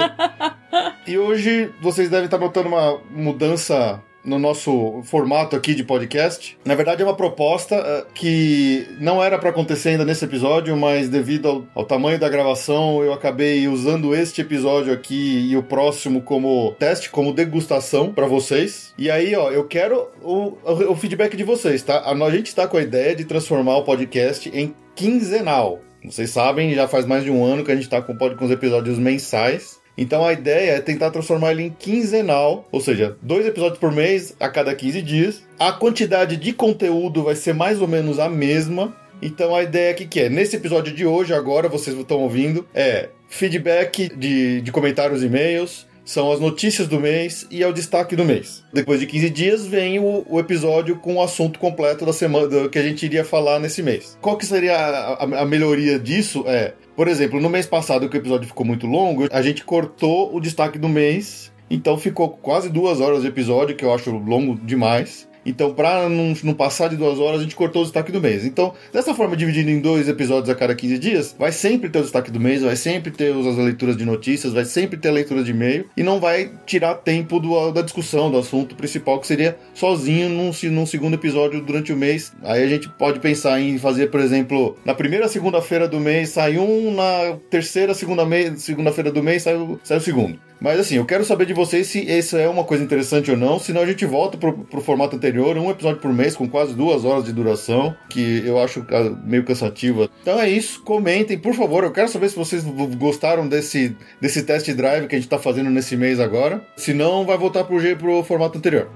[1.07, 6.59] e hoje vocês devem estar notando uma mudança no nosso formato aqui de podcast.
[6.65, 11.09] Na verdade, é uma proposta uh, que não era para acontecer ainda nesse episódio, mas
[11.09, 16.21] devido ao, ao, tamanho da gravação, eu acabei usando este episódio aqui e o próximo
[16.21, 18.93] como teste, como degustação para vocês.
[18.99, 21.99] E aí, ó, eu quero o, o, o feedback de vocês, tá?
[21.99, 25.81] A, a gente está com a ideia de transformar o podcast em quinzenal.
[26.05, 28.51] Vocês sabem, já faz mais de um ano que a gente está com, com os
[28.51, 29.81] episódios mensais.
[29.97, 34.35] Então a ideia é tentar transformar ele em quinzenal, ou seja, dois episódios por mês
[34.39, 35.43] a cada 15 dias.
[35.59, 38.95] A quantidade de conteúdo vai ser mais ou menos a mesma.
[39.23, 43.09] Então a ideia aqui que é, nesse episódio de hoje, agora vocês estão ouvindo, é
[43.29, 48.15] feedback de, de comentários e e-mails, são as notícias do mês e é o destaque
[48.15, 48.63] do mês.
[48.73, 52.71] Depois de 15 dias vem o, o episódio com o assunto completo da semana do,
[52.71, 54.17] que a gente iria falar nesse mês.
[54.21, 56.45] Qual que seria a, a, a melhoria disso?
[56.47, 60.35] É, por exemplo, no mês passado que o episódio ficou muito longo, a gente cortou
[60.35, 64.55] o destaque do mês então ficou quase duas horas de episódio, que eu acho longo
[64.55, 65.26] demais.
[65.47, 68.45] Então, para não, não, passar de duas horas, a gente cortou o destaque do mês.
[68.45, 72.03] Então, dessa forma, dividindo em dois episódios a cada 15 dias, vai sempre ter o
[72.03, 75.45] destaque do mês, vai sempre ter as leituras de notícias, vai sempre ter a leitura
[75.45, 79.57] de e-mail e não vai tirar tempo do, da discussão, do assunto principal, que seria
[79.73, 82.33] sozinho num, num segundo episódio durante o mês.
[82.43, 86.59] Aí a gente pode pensar em fazer, por exemplo, na primeira segunda-feira do mês sai
[86.59, 90.39] um, na terceira segunda-feira segunda do mês sai o, sai o segundo.
[90.61, 93.59] Mas assim, eu quero saber de vocês se isso é uma coisa interessante ou não,
[93.59, 97.05] senão a gente volta pro, pro formato anterior, um episódio por mês com quase duas
[97.05, 100.09] horas de duração, que eu acho ah, meio cansativa.
[100.23, 102.65] Então é isso, comentem, por favor, eu quero saber se vocês
[102.97, 106.65] gostaram desse, desse test drive que a gente tá fazendo nesse mês agora.
[106.77, 108.89] Se não, vai voltar pro, pro formato anterior.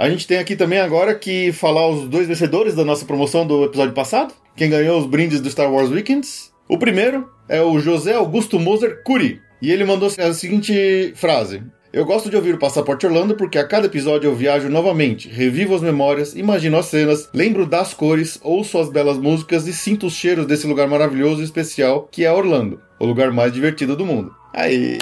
[0.00, 3.64] A gente tem aqui também agora que falar os dois vencedores da nossa promoção do
[3.64, 4.32] episódio passado.
[4.56, 6.49] Quem ganhou os brindes do Star Wars Weekends.
[6.70, 9.40] O primeiro é o José Augusto Moser Curi.
[9.60, 13.66] E ele mandou a seguinte frase: eu gosto de ouvir o Passaporte Orlando porque a
[13.66, 18.78] cada episódio eu viajo novamente, revivo as memórias, imagino as cenas, lembro das cores, ouço
[18.78, 22.80] as belas músicas e sinto os cheiros desse lugar maravilhoso e especial que é Orlando,
[23.00, 24.32] o lugar mais divertido do mundo.
[24.54, 24.96] Aí.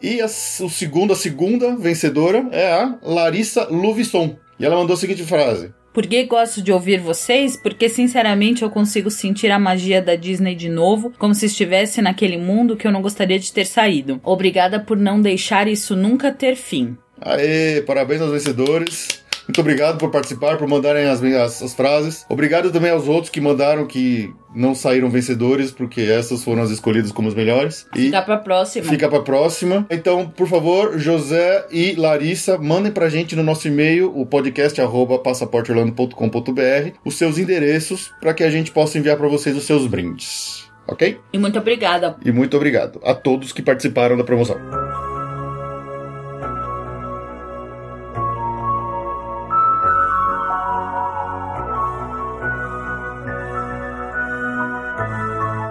[0.00, 4.36] E a, o segundo, a segunda vencedora é a Larissa Luvisson.
[4.56, 7.56] E ela mandou a seguinte frase: por que gosto de ouvir vocês?
[7.56, 12.36] Porque, sinceramente, eu consigo sentir a magia da Disney de novo, como se estivesse naquele
[12.36, 14.20] mundo que eu não gostaria de ter saído.
[14.22, 16.96] Obrigada por não deixar isso nunca ter fim.
[17.20, 19.24] Aê, parabéns aos vencedores.
[19.48, 22.26] Muito obrigado por participar, por mandarem as, as, as, frases.
[22.28, 27.10] Obrigado também aos outros que mandaram que não saíram vencedores, porque essas foram as escolhidas
[27.10, 27.86] como as melhores.
[27.96, 28.84] E fica pra próxima.
[28.86, 29.86] Fica pra próxima.
[29.90, 35.18] Então, por favor, José e Larissa, mandem pra gente no nosso e-mail, o podcast arroba
[35.18, 40.68] passaporteorlando.com.br, os seus endereços para que a gente possa enviar para vocês os seus brindes.
[40.86, 41.18] Ok?
[41.32, 42.16] E muito obrigada.
[42.22, 44.77] E muito obrigado a todos que participaram da promoção.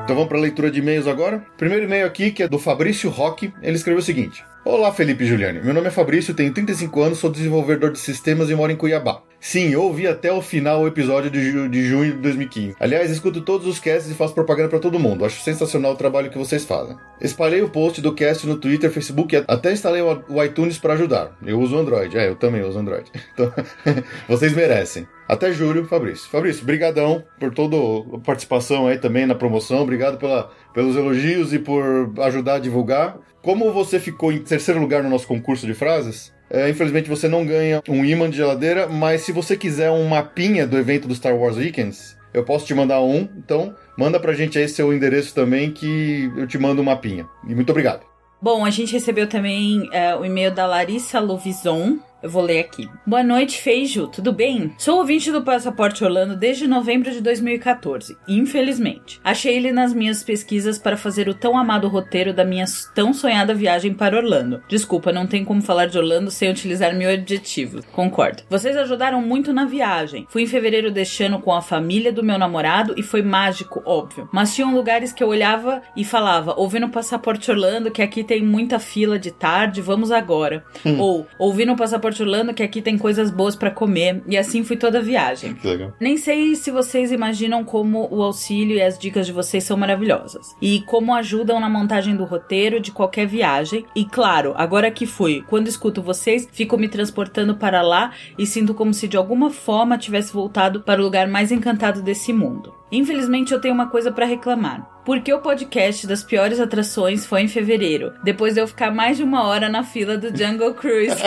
[0.08, 1.46] Então vamos para a leitura de e-mails agora.
[1.58, 3.54] Primeiro e-mail aqui, que é do Fabrício Roque.
[3.62, 5.60] Ele escreveu o seguinte: Olá, Felipe e Juliane.
[5.62, 9.22] Meu nome é Fabrício, tenho 35 anos, sou desenvolvedor de sistemas e moro em Cuiabá.
[9.40, 12.76] Sim, eu ouvi até o final o episódio de, ju de junho de 2015.
[12.80, 15.24] Aliás, escuto todos os casts e faço propaganda para todo mundo.
[15.24, 16.98] Acho sensacional o trabalho que vocês fazem.
[17.22, 21.38] Espalhei o post do cast no Twitter, Facebook e até instalei o iTunes para ajudar.
[21.46, 22.18] Eu uso Android.
[22.18, 23.10] É, eu também uso Android.
[23.38, 23.54] Então,
[24.28, 25.08] vocês merecem.
[25.28, 26.28] Até julho, Fabrício.
[26.30, 27.76] Fabrício, brigadão por toda
[28.16, 29.82] a participação aí também na promoção.
[29.82, 33.20] Obrigado pela, pelos elogios e por ajudar a divulgar.
[33.44, 37.46] Como você ficou em terceiro lugar no nosso concurso de frases, é, infelizmente você não
[37.46, 41.36] ganha um imã de geladeira, mas se você quiser um mapinha do evento do Star
[41.36, 43.28] Wars Weekends, eu posso te mandar um.
[43.38, 47.28] Então, manda pra gente aí seu endereço também que eu te mando um mapinha.
[47.48, 48.02] E muito obrigado.
[48.42, 51.98] Bom, a gente recebeu também é, o e-mail da Larissa Lovison.
[52.22, 52.90] Eu vou ler aqui.
[53.06, 54.08] Boa noite, Feijo.
[54.08, 54.74] Tudo bem?
[54.80, 58.18] Sou ouvinte do Passaporte Orlando desde novembro de 2014.
[58.28, 59.22] Infelizmente.
[59.24, 63.54] Achei ele nas minhas pesquisas para fazer o tão amado roteiro da minha tão sonhada
[63.54, 64.64] viagem para Orlando.
[64.68, 67.84] Desculpa, não tem como falar de Orlando sem utilizar meu adjetivo.
[67.92, 68.42] Concordo.
[68.50, 70.26] Vocês ajudaram muito na viagem.
[70.28, 74.28] Fui em fevereiro deste ano com a família do meu namorado e foi mágico, óbvio.
[74.34, 78.42] Mas tinham lugares que eu olhava e falava: ouvi no Passaporte Orlando que aqui tem
[78.42, 80.66] muita fila de tarde, vamos agora.
[80.84, 81.00] Hum.
[81.00, 82.07] Ou ouvi no Passaporte
[82.54, 84.24] Que aqui tem coisas boas para comer.
[84.28, 85.54] E assim fui toda a viagem.
[85.54, 85.94] Que legal.
[86.00, 90.56] Nem sei se vocês imaginam como o auxílio e as dicas de vocês são maravilhosas.
[90.62, 93.86] E como ajudam na montagem do roteiro de qualquer viagem.
[93.96, 98.74] E claro, agora que fui, quando escuto vocês, fico me transportando para lá e sinto
[98.74, 102.77] como se de alguma forma tivesse voltado para o lugar mais encantado desse mundo.
[102.92, 104.98] Infelizmente eu tenho uma coisa para reclamar.
[105.04, 109.24] Porque o podcast das piores atrações foi em fevereiro, depois de eu ficar mais de
[109.24, 111.16] uma hora na fila do Jungle Cruise.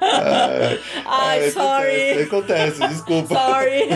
[0.00, 2.22] ai, ai, sorry.
[2.22, 3.34] Acontece, acontece desculpa.
[3.36, 3.88] Sorry.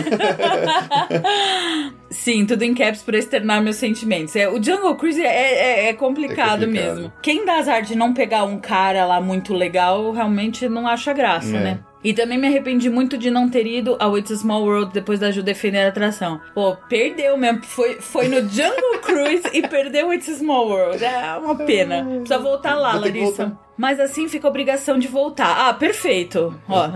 [2.09, 4.37] Sim, tudo em caps para externar meus sentimentos.
[4.37, 7.11] É, o Jungle Cruise é, é, é, complicado, é, complicado mesmo.
[7.21, 11.57] Quem dá azar de não pegar um cara lá muito legal, realmente não acha graça,
[11.57, 11.59] é.
[11.59, 11.79] né?
[12.03, 15.19] E também me arrependi muito de não ter ido ao It's a Small World depois
[15.19, 16.39] da Ju defender a atração.
[16.53, 17.63] Pô, perdeu mesmo.
[17.63, 21.03] Foi, foi no Jungle Cruise e perdeu o It's a Small World.
[21.03, 22.05] É uma pena.
[22.05, 23.57] Precisa voltar lá, Larissa.
[23.77, 25.67] Mas assim fica a obrigação de voltar.
[25.69, 26.59] Ah, perfeito.
[26.67, 26.89] Ó.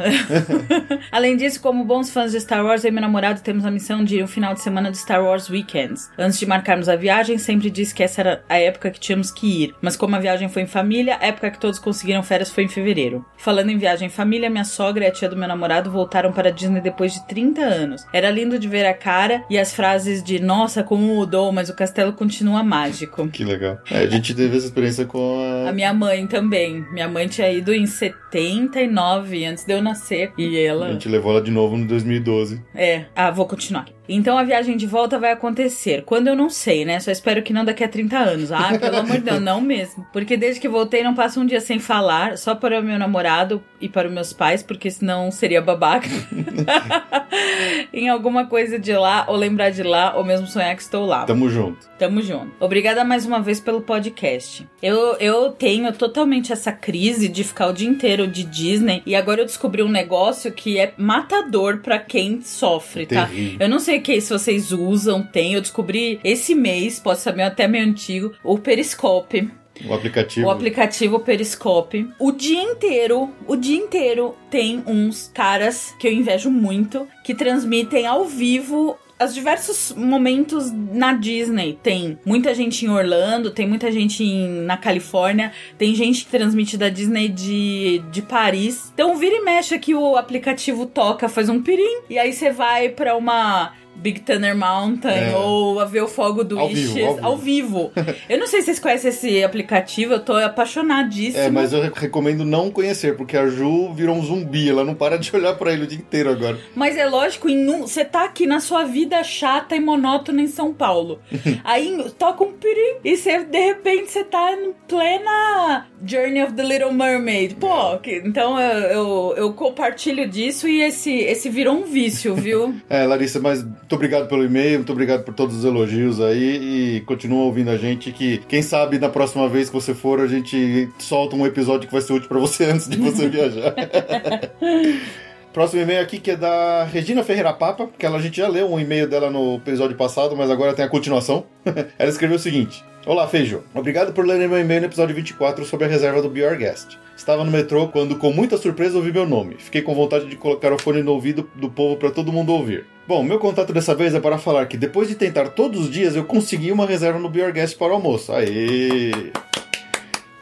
[1.11, 4.03] Além disso, como bons fãs de Star Wars, eu e meu namorado temos a missão
[4.03, 6.09] de ir um final de semana de Star Wars Weekends.
[6.17, 9.63] Antes de marcarmos a viagem, sempre disse que essa era a época que tínhamos que
[9.63, 9.75] ir.
[9.81, 12.67] Mas como a viagem foi em família, a época que todos conseguiram férias foi em
[12.67, 13.25] fevereiro.
[13.37, 16.49] Falando em viagem em família, minha sogra e a tia do meu namorado voltaram para
[16.49, 18.05] a Disney depois de 30 anos.
[18.11, 21.75] Era lindo de ver a cara e as frases de nossa, como mudou, mas o
[21.75, 23.27] castelo continua mágico.
[23.27, 23.79] Que legal.
[23.89, 25.69] É, a gente teve essa experiência com a...
[25.69, 26.70] a minha mãe também.
[26.91, 30.31] Minha mãe tinha ido em 79, antes de eu nascer.
[30.37, 30.87] E ela.
[30.87, 32.61] A gente levou ela de novo no 2012.
[32.73, 33.05] É.
[33.15, 33.85] Ah, vou continuar.
[34.07, 36.03] Então a viagem de volta vai acontecer.
[36.03, 36.99] Quando eu não sei, né?
[36.99, 38.51] Só espero que não daqui a 30 anos.
[38.51, 40.05] Ah, pelo amor de Deus, não mesmo.
[40.11, 43.63] Porque desde que voltei não passo um dia sem falar, só para o meu namorado
[43.79, 46.07] e para os meus pais, porque senão seria babaca.
[47.93, 51.25] em alguma coisa de lá, ou lembrar de lá, ou mesmo sonhar que estou lá.
[51.25, 51.87] Tamo junto.
[51.97, 52.51] Tamo junto.
[52.59, 54.67] Obrigada mais uma vez pelo podcast.
[54.81, 59.41] Eu, eu tenho totalmente essa crise de ficar o dia inteiro de Disney e agora
[59.41, 63.25] eu descobri um negócio que é matador para quem sofre, tá?
[63.25, 63.57] Terrível.
[63.59, 65.53] Eu não sei que se vocês usam, tem.
[65.53, 69.49] Eu descobri esse mês, posso saber até meio antigo, o Periscope.
[69.85, 70.47] O aplicativo.
[70.47, 72.07] O aplicativo Periscope.
[72.19, 78.05] O dia inteiro, o dia inteiro tem uns caras que eu invejo muito que transmitem
[78.05, 81.77] ao vivo os diversos momentos na Disney.
[81.81, 86.77] Tem muita gente em Orlando, tem muita gente em, na Califórnia, tem gente que transmite
[86.77, 88.91] da Disney de, de Paris.
[88.93, 92.89] Então vira e mexe aqui o aplicativo toca, faz um pirim, e aí você vai
[92.89, 95.35] para uma Big Thunder Mountain É.
[95.35, 97.91] ou a ver o fogo do Ao vivo, Wishes ao vivo.
[98.27, 101.43] eu não sei se vocês conhecem esse aplicativo, eu tô apaixonadíssima.
[101.43, 104.95] É, mas eu re- recomendo não conhecer, porque a Ju virou um zumbi, ela não
[104.95, 106.57] para de olhar pra ele o dia inteiro agora.
[106.75, 110.47] Mas é lógico, em um, você tá aqui na sua vida chata e monótona em
[110.47, 111.19] São Paulo.
[111.63, 116.63] Aí toca um pirim e você, de repente, você tá em plena Journey of the
[116.63, 117.55] Little Mermaid.
[117.55, 122.75] Pô, que- então eu, eu, eu compartilho disso e esse, esse virou um vício, viu?
[122.89, 127.01] É, Larissa, mas muito obrigado pelo e-mail, muito obrigado por todos os elogios aí e
[127.01, 130.89] continua ouvindo a gente que quem sabe na próxima vez que você for a gente
[130.97, 133.75] solta um episódio que vai ser útil pra você antes de você viajar.
[135.51, 138.71] Próximo e-mail aqui que é da Regina Ferreira Papa, que ela, a gente já leu
[138.71, 141.43] um e-mail dela no episódio passado, mas agora tem a continuação.
[141.99, 143.63] ela escreveu o seguinte: Olá, Feijo.
[143.73, 146.97] Obrigado por ler meu e-mail no episódio 24 sobre a reserva do Be Guest.
[147.17, 149.55] Estava no metrô quando, com muita surpresa, ouvi meu nome.
[149.57, 152.85] Fiquei com vontade de colocar o fone no ouvido do povo para todo mundo ouvir.
[153.07, 156.15] Bom, meu contato dessa vez é para falar que depois de tentar todos os dias,
[156.15, 158.31] eu consegui uma reserva no Be Guest para o almoço.
[158.33, 159.31] Aê!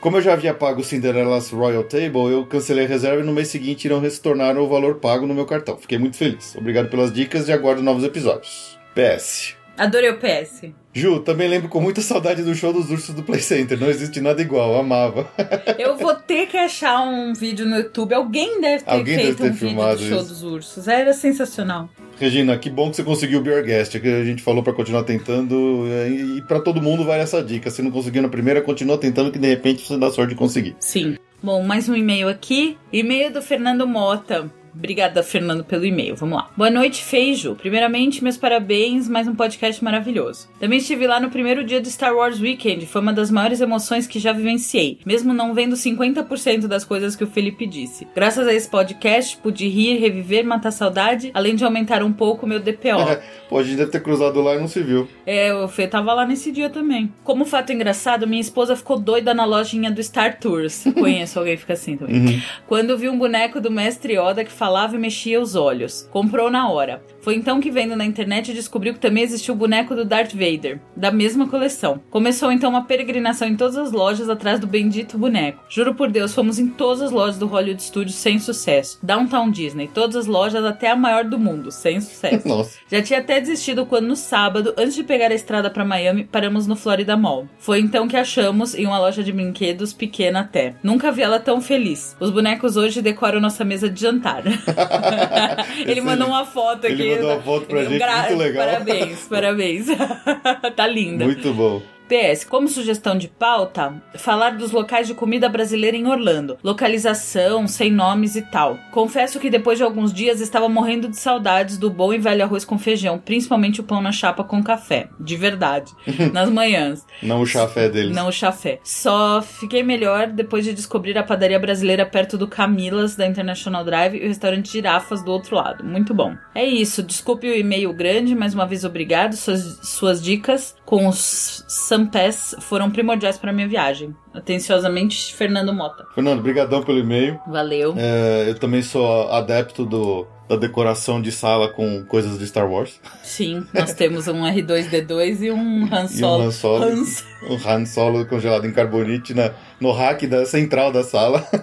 [0.01, 3.33] Como eu já havia pago o Cinderella's Royal Table, eu cancelei a reserva e no
[3.33, 5.77] mês seguinte irão retornar o valor pago no meu cartão.
[5.77, 6.55] Fiquei muito feliz.
[6.57, 8.77] Obrigado pelas dicas e aguardo novos episódios.
[8.93, 9.58] PS.
[9.79, 10.65] Adorei o PS.
[10.93, 13.79] Ju, também lembro com muita saudade do show dos ursos do Play Center.
[13.79, 15.25] Não existe nada igual, amava.
[15.79, 18.13] Eu vou ter que achar um vídeo no YouTube.
[18.13, 20.27] Alguém deve ter Alguém feito deve ter um vídeo filmado do show isso.
[20.27, 20.87] dos ursos.
[20.87, 21.89] Era sensacional.
[22.19, 24.73] Regina, que bom que você conseguiu o Beer Guest, é que a gente falou pra
[24.73, 25.85] continuar tentando.
[25.87, 27.69] é, E pra todo mundo vale essa dica.
[27.71, 30.75] Se não conseguiu na primeira, continua tentando que de repente você dá sorte de conseguir.
[30.79, 31.15] Sim.
[31.41, 32.77] Bom, mais um e-mail aqui.
[32.91, 34.51] E-mail do Fernando Mota.
[34.73, 36.15] Obrigada, Fernando, pelo e-mail.
[36.15, 36.49] Vamos lá.
[36.55, 37.55] Boa noite, Feijo.
[37.55, 40.47] Primeiramente, meus parabéns, mais um podcast maravilhoso.
[40.59, 42.85] Também estive lá no primeiro dia do Star Wars Weekend.
[42.85, 47.23] Foi uma das maiores emoções que já vivenciei, mesmo não vendo 50% das coisas que
[47.23, 48.07] o Felipe disse.
[48.15, 52.49] Graças a esse podcast, pude rir, reviver, matar saudade, além de aumentar um pouco o
[52.49, 53.19] meu DPO.
[53.49, 55.07] Pô, a gente deve ter cruzado lá e não se viu.
[55.25, 57.11] É, o Fê tava lá nesse dia também.
[57.23, 60.83] Como fato engraçado, minha esposa ficou doida na lojinha do Star Tours.
[60.93, 62.43] Conheço alguém que fica assim também.
[62.67, 66.07] Quando viu um boneco do mestre Yoda que falava e mexia os olhos.
[66.11, 67.01] Comprou na hora.
[67.21, 70.79] Foi então que vendo na internet descobriu que também existiu o boneco do Darth Vader,
[70.95, 72.01] da mesma coleção.
[72.09, 75.63] Começou então uma peregrinação em todas as lojas atrás do bendito boneco.
[75.69, 78.99] Juro por Deus, fomos em todas as lojas do Hollywood Studios sem sucesso.
[79.01, 82.47] Downtown Disney, todas as lojas até a maior do mundo, sem sucesso.
[82.47, 82.79] Nossa.
[82.91, 86.67] Já tinha até desistido quando no sábado, antes de pegar a estrada pra Miami, paramos
[86.67, 87.47] no Florida Mall.
[87.59, 90.75] Foi então que achamos em uma loja de brinquedos pequena até.
[90.83, 92.17] Nunca vi ela tão feliz.
[92.19, 94.43] Os bonecos hoje decoram nossa mesa de jantar.
[95.85, 97.01] Ele mandou uma foto aqui.
[97.01, 98.65] Ele mandou uma foto pra gente, muito legal.
[98.65, 99.87] Parabéns, parabéns.
[100.75, 101.25] tá linda.
[101.25, 101.81] Muito bom.
[102.09, 106.57] PS, como sugestão de pauta, falar dos locais de comida brasileira em Orlando.
[106.63, 108.79] Localização, sem nomes e tal.
[108.91, 112.65] Confesso que depois de alguns dias estava morrendo de saudades do bom e velho arroz
[112.65, 115.07] com feijão, principalmente o pão na chapa com café.
[115.19, 115.91] De verdade.
[116.33, 117.05] nas manhãs.
[117.21, 118.15] Não o chafé deles.
[118.15, 118.79] Não o chafé.
[118.83, 124.15] Só fiquei melhor depois de descobrir a padaria brasileira perto do Camilas, da International Drive,
[124.15, 125.83] e o restaurante Girafas do outro lado.
[125.83, 126.35] Muito bom.
[126.55, 127.03] É isso.
[127.03, 129.35] Desculpe o e-mail grande, mais uma vez obrigado.
[129.35, 134.15] Suas, suas dicas com os Sampass foram primordiais para minha viagem.
[134.33, 136.03] Atenciosamente, Fernando Mota.
[136.15, 137.39] Fernando, brigadão pelo e-mail.
[137.45, 137.93] Valeu.
[137.95, 142.99] É, eu também sou adepto do, da decoração de sala com coisas de Star Wars.
[143.23, 146.43] Sim, nós temos um R2D2 e um Han E um Solo.
[146.43, 146.83] Han Solo.
[146.85, 147.29] Hans.
[147.41, 151.47] O Han Solo congelado em carbonite na, no rack da central da sala.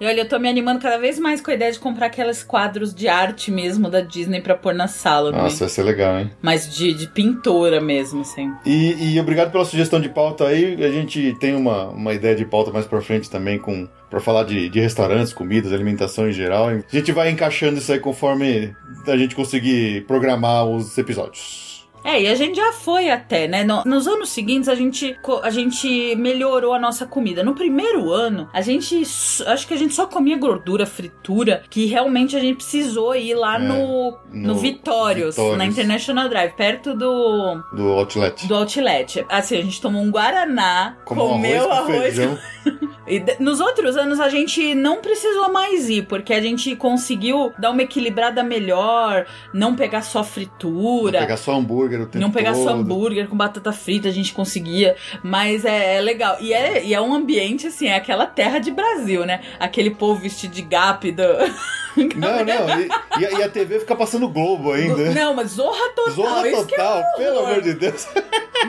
[0.00, 2.42] E olha, eu tô me animando cada vez mais com a ideia de comprar aqueles
[2.42, 5.30] quadros de arte mesmo da Disney pra pôr na sala.
[5.30, 5.38] né?
[5.42, 6.30] Nossa, vai ser legal, hein?
[6.42, 8.50] Mas de, de pintora mesmo, assim.
[8.64, 10.82] E, e obrigado pela sugestão de pauta aí.
[10.82, 14.44] A gente tem uma, uma ideia de pauta mais pra frente também com para falar
[14.44, 16.68] de, de restaurantes, comidas, alimentação em geral.
[16.68, 18.74] A gente vai encaixando isso aí conforme
[19.06, 21.70] a gente conseguir programar os episódios.
[22.02, 23.62] É, e a gente já foi até, né?
[23.62, 27.44] No- nos anos seguintes, a gente, a gente melhorou a nossa comida.
[27.44, 29.02] No primeiro ano, a gente.
[29.46, 33.56] Acho que a gente só comia gordura, fritura, que realmente a gente precisou ir lá
[33.56, 35.58] É, no, no, no Vitórios, Vitórios.
[35.58, 38.48] na International Drive, perto do, Do Outlet.
[38.48, 39.26] do Outlet.
[39.28, 42.40] Assim, a gente tomou um Guaraná, Como comeu arroz com arroz.
[43.10, 47.52] E de- nos outros anos a gente não precisou mais ir, porque a gente conseguiu
[47.58, 51.18] dar uma equilibrada melhor, não pegar só fritura.
[51.20, 52.64] Pegar só hambúrguer o tempo Não pegar todo.
[52.64, 54.96] só hambúrguer com batata frita, a gente conseguia.
[55.22, 56.36] Mas é, é legal.
[56.40, 59.40] E é, e é um ambiente, assim, é aquela terra de Brasil, né?
[59.58, 61.22] Aquele povo vestido de gap do.
[61.96, 62.80] Não, não.
[62.80, 62.88] E,
[63.20, 65.10] e a, TV fica passando Globo ainda.
[65.10, 66.14] Não, mas zorra total.
[66.14, 68.06] Zorra que é total, um pelo amor de Deus.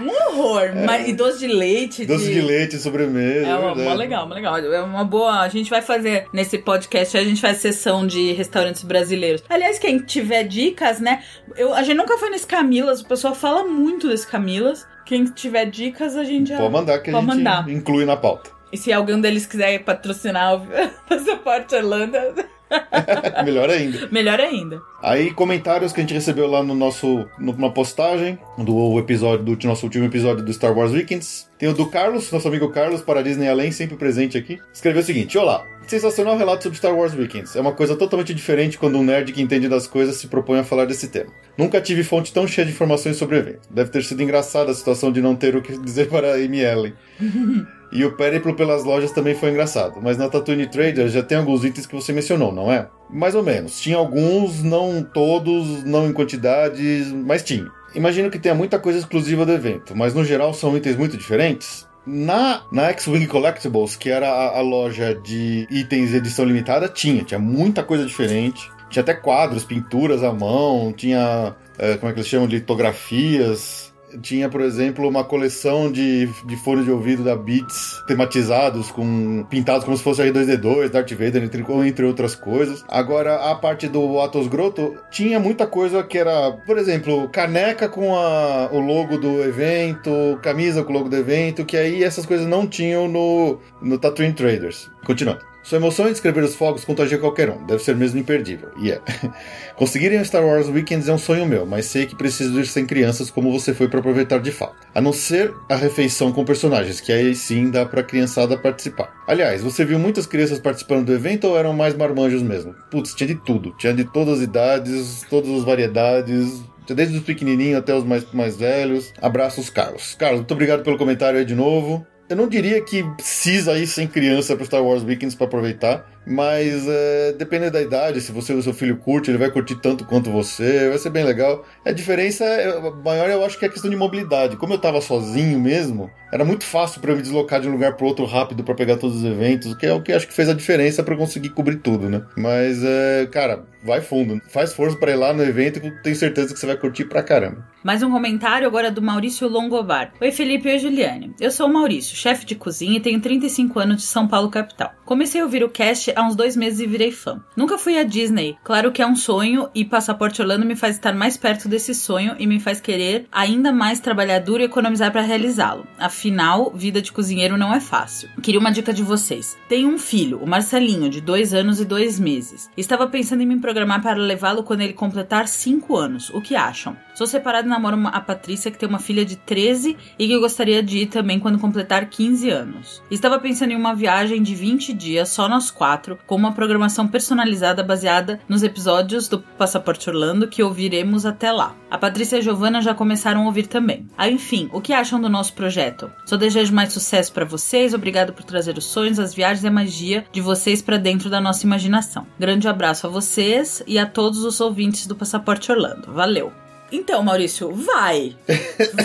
[0.02, 0.72] Um horror.
[0.88, 2.04] Mas, e doce de leite.
[2.04, 3.46] Doce de leite, sobremesa.
[3.48, 3.96] É, É, mó verdade.
[4.34, 4.56] Legal.
[4.56, 4.74] legal.
[4.74, 5.42] É uma boa.
[5.42, 9.44] A gente vai fazer nesse podcast, a gente faz sessão de restaurantes brasileiros.
[9.50, 11.24] Aliás, quem tiver dicas, né?
[11.56, 14.88] Eu, a gente nunca foi nesse Camilas, o pessoal fala muito desse Camilas.
[15.06, 16.58] Quem tiver dicas, a gente já.
[16.58, 17.70] Pode mandar que a gente mandar.
[17.70, 18.50] inclui na pauta.
[18.72, 20.68] E se algum deles quiser patrocinar o
[21.10, 22.34] Passaporte Irlanda.
[23.44, 24.08] Melhor ainda.
[24.10, 24.82] Melhor ainda.
[25.04, 29.86] Aí, comentários que a gente recebeu lá no nosso, numa postagem do episódio, do nosso
[29.86, 31.51] último episódio do Star Wars Weekends.
[31.62, 34.60] Tem o do Carlos, nosso amigo Carlos, para Disney Além, sempre presente aqui.
[34.74, 37.56] Escreveu o seguinte: Olá, sensacional relato sobre Star Wars Weekends.
[37.56, 40.64] É uma coisa totalmente diferente quando um nerd que entende das coisas se propõe a
[40.64, 41.32] falar desse tema.
[41.56, 43.70] Nunca tive fonte tão cheia de informações sobre o evento.
[43.70, 46.96] Deve ter sido engraçada a situação de não ter o que dizer para a ML.
[47.94, 50.00] E o périplo pelas lojas também foi engraçado.
[50.02, 52.88] Mas na Tatooine Trader já tem alguns itens que você mencionou, não é?
[53.10, 53.82] Mais ou menos.
[53.82, 57.70] Tinha alguns, não todos, não em quantidades, mas tinha.
[57.94, 61.88] Imagino que tenha muita coisa exclusiva do evento, mas no geral são itens muito diferentes.
[62.06, 67.24] Na, na X-Wing Collectibles, que era a, a loja de itens edição limitada, tinha.
[67.24, 68.72] Tinha muita coisa diferente.
[68.90, 71.56] Tinha até quadros, pinturas à mão, tinha.
[71.78, 72.48] é, como é que eles chamam?
[72.48, 73.91] Litografias.
[74.22, 79.84] Tinha, por exemplo, uma coleção de, de fones de ouvido da Beats tematizados, com pintados
[79.84, 82.84] como se fosse R2D2, Darth Vader, entre, entre outras coisas.
[82.88, 88.16] Agora, a parte do Atos Grotto tinha muita coisa que era, por exemplo, caneca com
[88.16, 92.48] a, o logo do evento, camisa com o logo do evento, que aí essas coisas
[92.48, 94.90] não tinham no, no Tatooine Traders.
[95.06, 95.51] Continuando.
[95.64, 97.66] Sua emoção em descrever os fogos contagia qualquer um.
[97.66, 98.70] Deve ser mesmo imperdível.
[98.78, 99.04] E yeah.
[99.08, 99.30] é.
[99.76, 102.86] Conseguirem o Star Wars Weekends é um sonho meu, mas sei que preciso ir sem
[102.86, 104.76] crianças como você foi para aproveitar de fato.
[104.94, 109.14] A não ser a refeição com personagens, que aí sim dá pra criançada participar.
[109.28, 112.76] Aliás, você viu muitas crianças participando do evento ou eram mais marmanjos mesmo?
[112.90, 113.74] Putz, tinha de tudo.
[113.78, 116.62] Tinha de todas as idades, todas as variedades.
[116.88, 119.14] Desde os pequenininhos até os mais, mais velhos.
[119.22, 120.16] Abraços, Carlos.
[120.16, 122.06] Carlos, muito obrigado pelo comentário aí de novo.
[122.32, 126.88] Eu não diria que precisa ir sem criança para Star Wars Weekends para aproveitar, mas
[126.88, 130.32] é, dependendo da idade, se você o seu filho curte, ele vai curtir tanto quanto
[130.32, 131.66] você, vai ser bem legal.
[131.86, 134.58] A diferença é, maior eu acho que é a questão de mobilidade.
[134.58, 137.96] Como eu tava sozinho mesmo, era muito fácil para eu me deslocar de um lugar
[137.96, 140.48] para outro rápido para pegar todos os eventos, que é o que acho que fez
[140.48, 142.24] a diferença para conseguir cobrir tudo, né?
[142.38, 144.40] Mas, é, cara, vai fundo.
[144.48, 147.24] Faz força para ir lá no evento que tenho certeza que você vai curtir pra
[147.24, 147.66] caramba.
[147.84, 150.14] Mais um comentário agora do Maurício Longobar.
[150.22, 151.34] Oi, Felipe e Juliane.
[151.40, 154.94] Eu sou o Maurício, chefe de cozinha e tenho 35 anos de São Paulo, capital.
[155.04, 157.42] Comecei a ouvir o cast há uns dois meses e virei fã.
[157.56, 158.58] Nunca fui à Disney.
[158.64, 162.36] Claro que é um sonho e Passaporte Orlando me faz estar mais perto desse sonho
[162.40, 165.86] e me faz querer ainda mais trabalhar duro e economizar para realizá-lo.
[165.98, 168.30] Afinal, vida de cozinheiro não é fácil.
[168.42, 169.58] Queria uma dica de vocês.
[169.68, 172.70] Tenho um filho, o Marcelinho, de dois anos e dois meses.
[172.76, 176.30] Estava pensando em me programar para levá-lo quando ele completar 5 anos.
[176.30, 176.96] O que acham?
[177.14, 180.82] Sou separado e namoro a Patrícia, que tem uma filha de 13 e que gostaria
[180.82, 183.04] de ir também quando completar 15 anos.
[183.12, 187.84] Estava pensando em uma viagem de 20 dias, só nós quatro, com uma programação personalizada
[187.84, 191.76] baseada nos episódios do Passaporte Orlando que ouviremos até lá.
[191.90, 194.08] A Patrícia e a Giovana já começaram a ouvir também.
[194.18, 196.12] Ah, enfim, o que acham do nosso projeto?
[196.26, 199.72] Só desejo mais sucesso para vocês, obrigado por trazer os sonhos, as viagens e a
[199.72, 202.26] magia de vocês para dentro da nossa imaginação.
[202.40, 206.12] Grande abraço a vocês e a todos os ouvintes do Passaporte Orlando.
[206.14, 206.71] Valeu!
[206.92, 208.36] Então, Maurício, vai.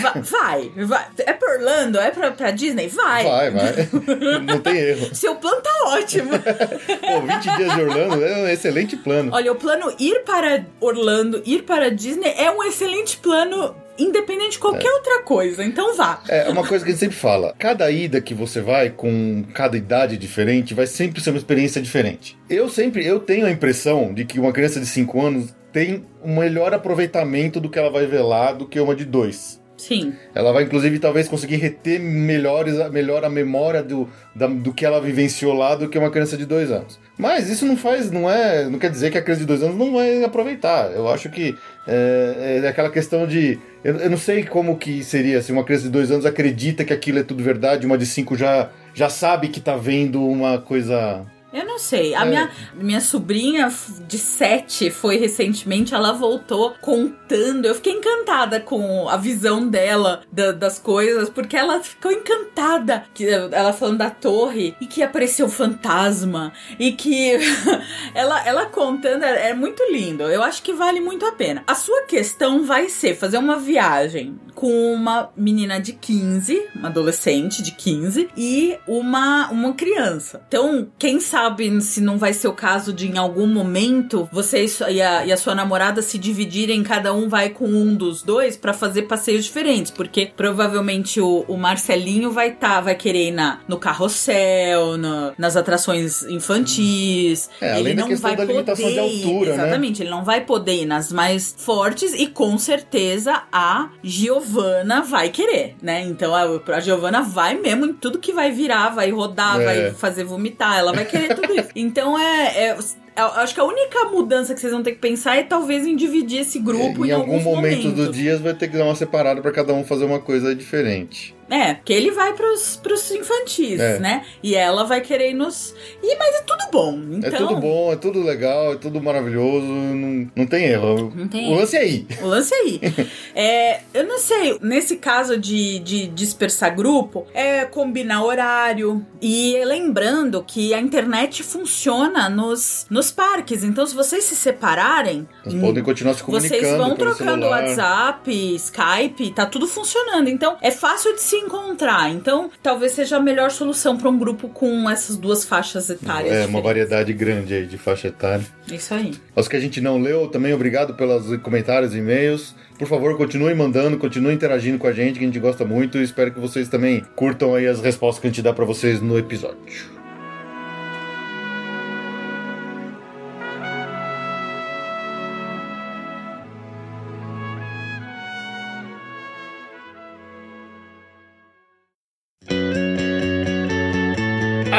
[0.01, 1.05] Va- vai, vai.
[1.19, 1.97] É pra Orlando?
[1.99, 2.87] É pra, pra Disney?
[2.87, 3.23] Vai.
[3.23, 3.89] Vai, vai.
[4.45, 5.15] Não tem erro.
[5.15, 6.31] Seu plano tá ótimo.
[6.37, 9.31] Pô, 20 dias de Orlando é um excelente plano.
[9.33, 14.59] Olha, o plano ir para Orlando, ir para Disney é um excelente plano, independente de
[14.59, 15.63] qualquer outra coisa.
[15.63, 16.21] Então vá.
[16.27, 17.55] É uma coisa que a gente sempre fala.
[17.57, 22.37] Cada ida que você vai, com cada idade diferente, vai sempre ser uma experiência diferente.
[22.49, 26.35] Eu sempre, eu tenho a impressão de que uma criança de 5 anos tem um
[26.39, 29.61] melhor aproveitamento do que ela vai ver lá do que uma de 2.
[29.77, 30.11] Sim.
[30.33, 34.99] Ela vai, inclusive, talvez conseguir reter melhores, melhor a memória do, da- do que ela
[34.99, 36.99] vivenciou lá do que uma criança de dois anos.
[37.15, 39.77] Mas isso não faz, não é, não quer dizer que a criança de dois anos
[39.77, 40.91] não vai aproveitar.
[40.93, 41.55] Eu acho que
[41.87, 45.83] é, é aquela questão de, eu, eu não sei como que seria se uma criança
[45.83, 49.49] de dois anos acredita que aquilo é tudo verdade, uma de cinco já já sabe
[49.49, 51.23] que tá vendo uma coisa
[51.53, 52.13] Eu não sei.
[52.13, 52.25] A É.
[52.25, 53.71] minha, minha sobrinha
[54.07, 57.65] de 7 foi recentemente, ela voltou contando.
[57.65, 63.05] Eu fiquei encantada com a visão dela da- das coisas, porque ela ficou encantada.
[63.13, 66.51] Que, ela falando da torre e que apareceu fantasma.
[66.77, 67.31] E que
[68.13, 70.23] ela, ela contando é, é muito lindo.
[70.23, 71.63] Eu acho que vale muito a pena.
[71.65, 77.61] A sua questão vai ser fazer uma viagem com uma menina de 15, uma adolescente
[77.61, 80.41] de 15, e uma, uma criança.
[80.47, 84.65] Então, quem sabe sabe se não vai ser o caso de em algum momento você
[84.89, 88.57] e a, e a sua namorada se dividirem, cada um vai com um dos dois
[88.57, 93.59] para fazer passeios diferentes, porque provavelmente o, o Marcelinho vai tá, vai querer ir na,
[93.67, 94.97] no carrossel,
[95.37, 97.49] nas atrações infantis.
[97.61, 99.63] É, ele não vai poder de altura, né?
[99.63, 100.05] exatamente, né?
[100.05, 105.75] ele não vai poder ir nas mais fortes e com certeza a Giovana vai querer,
[105.81, 106.01] né?
[106.03, 106.43] Então a,
[106.75, 109.65] a Giovana vai mesmo em tudo que vai virar, vai rodar, é.
[109.65, 111.69] vai fazer vomitar, ela vai querer tudo isso.
[111.75, 112.77] Então é, é
[113.15, 116.41] acho que a única mudança que vocês vão ter que pensar é talvez em dividir
[116.41, 118.07] esse grupo é, em, em algum momento momentos.
[118.07, 121.36] do dia vai ter que dar uma separada para cada um fazer uma coisa diferente.
[121.49, 123.99] É, porque ele vai pros, pros infantis, é.
[123.99, 124.25] né?
[124.43, 125.73] E ela vai querer ir nos.
[126.03, 126.99] E, mas é tudo bom.
[127.11, 127.29] Então...
[127.29, 131.11] É tudo bom, é tudo legal, é tudo maravilhoso, não, não tem erro.
[131.15, 131.59] Não tem o erro.
[131.59, 132.07] lance é aí.
[132.21, 132.81] O lance é aí.
[133.33, 139.05] é, eu não sei, nesse caso de, de dispersar grupo, é combinar horário.
[139.21, 143.63] E lembrando que a internet funciona nos, nos parques.
[143.63, 145.27] Então, se vocês se separarem.
[145.43, 146.61] Vocês podem continuar se comunicando.
[146.61, 150.29] Vocês vão trocando WhatsApp, Skype, tá tudo funcionando.
[150.29, 152.09] Então, é fácil de se encontrar.
[152.09, 156.25] Então, talvez seja a melhor solução para um grupo com essas duas faixas etárias.
[156.25, 156.49] É, diferentes.
[156.49, 158.45] uma variedade grande aí de faixa etária.
[158.71, 159.13] Isso aí.
[159.35, 162.55] Os que a gente não leu, também obrigado pelos comentários e e-mails.
[162.77, 165.97] Por favor, continue mandando, continue interagindo com a gente, que a gente gosta muito.
[165.97, 169.01] E espero que vocês também curtam aí as respostas que a gente dá para vocês
[169.01, 169.96] no episódio.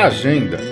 [0.06, 0.67] Agenda.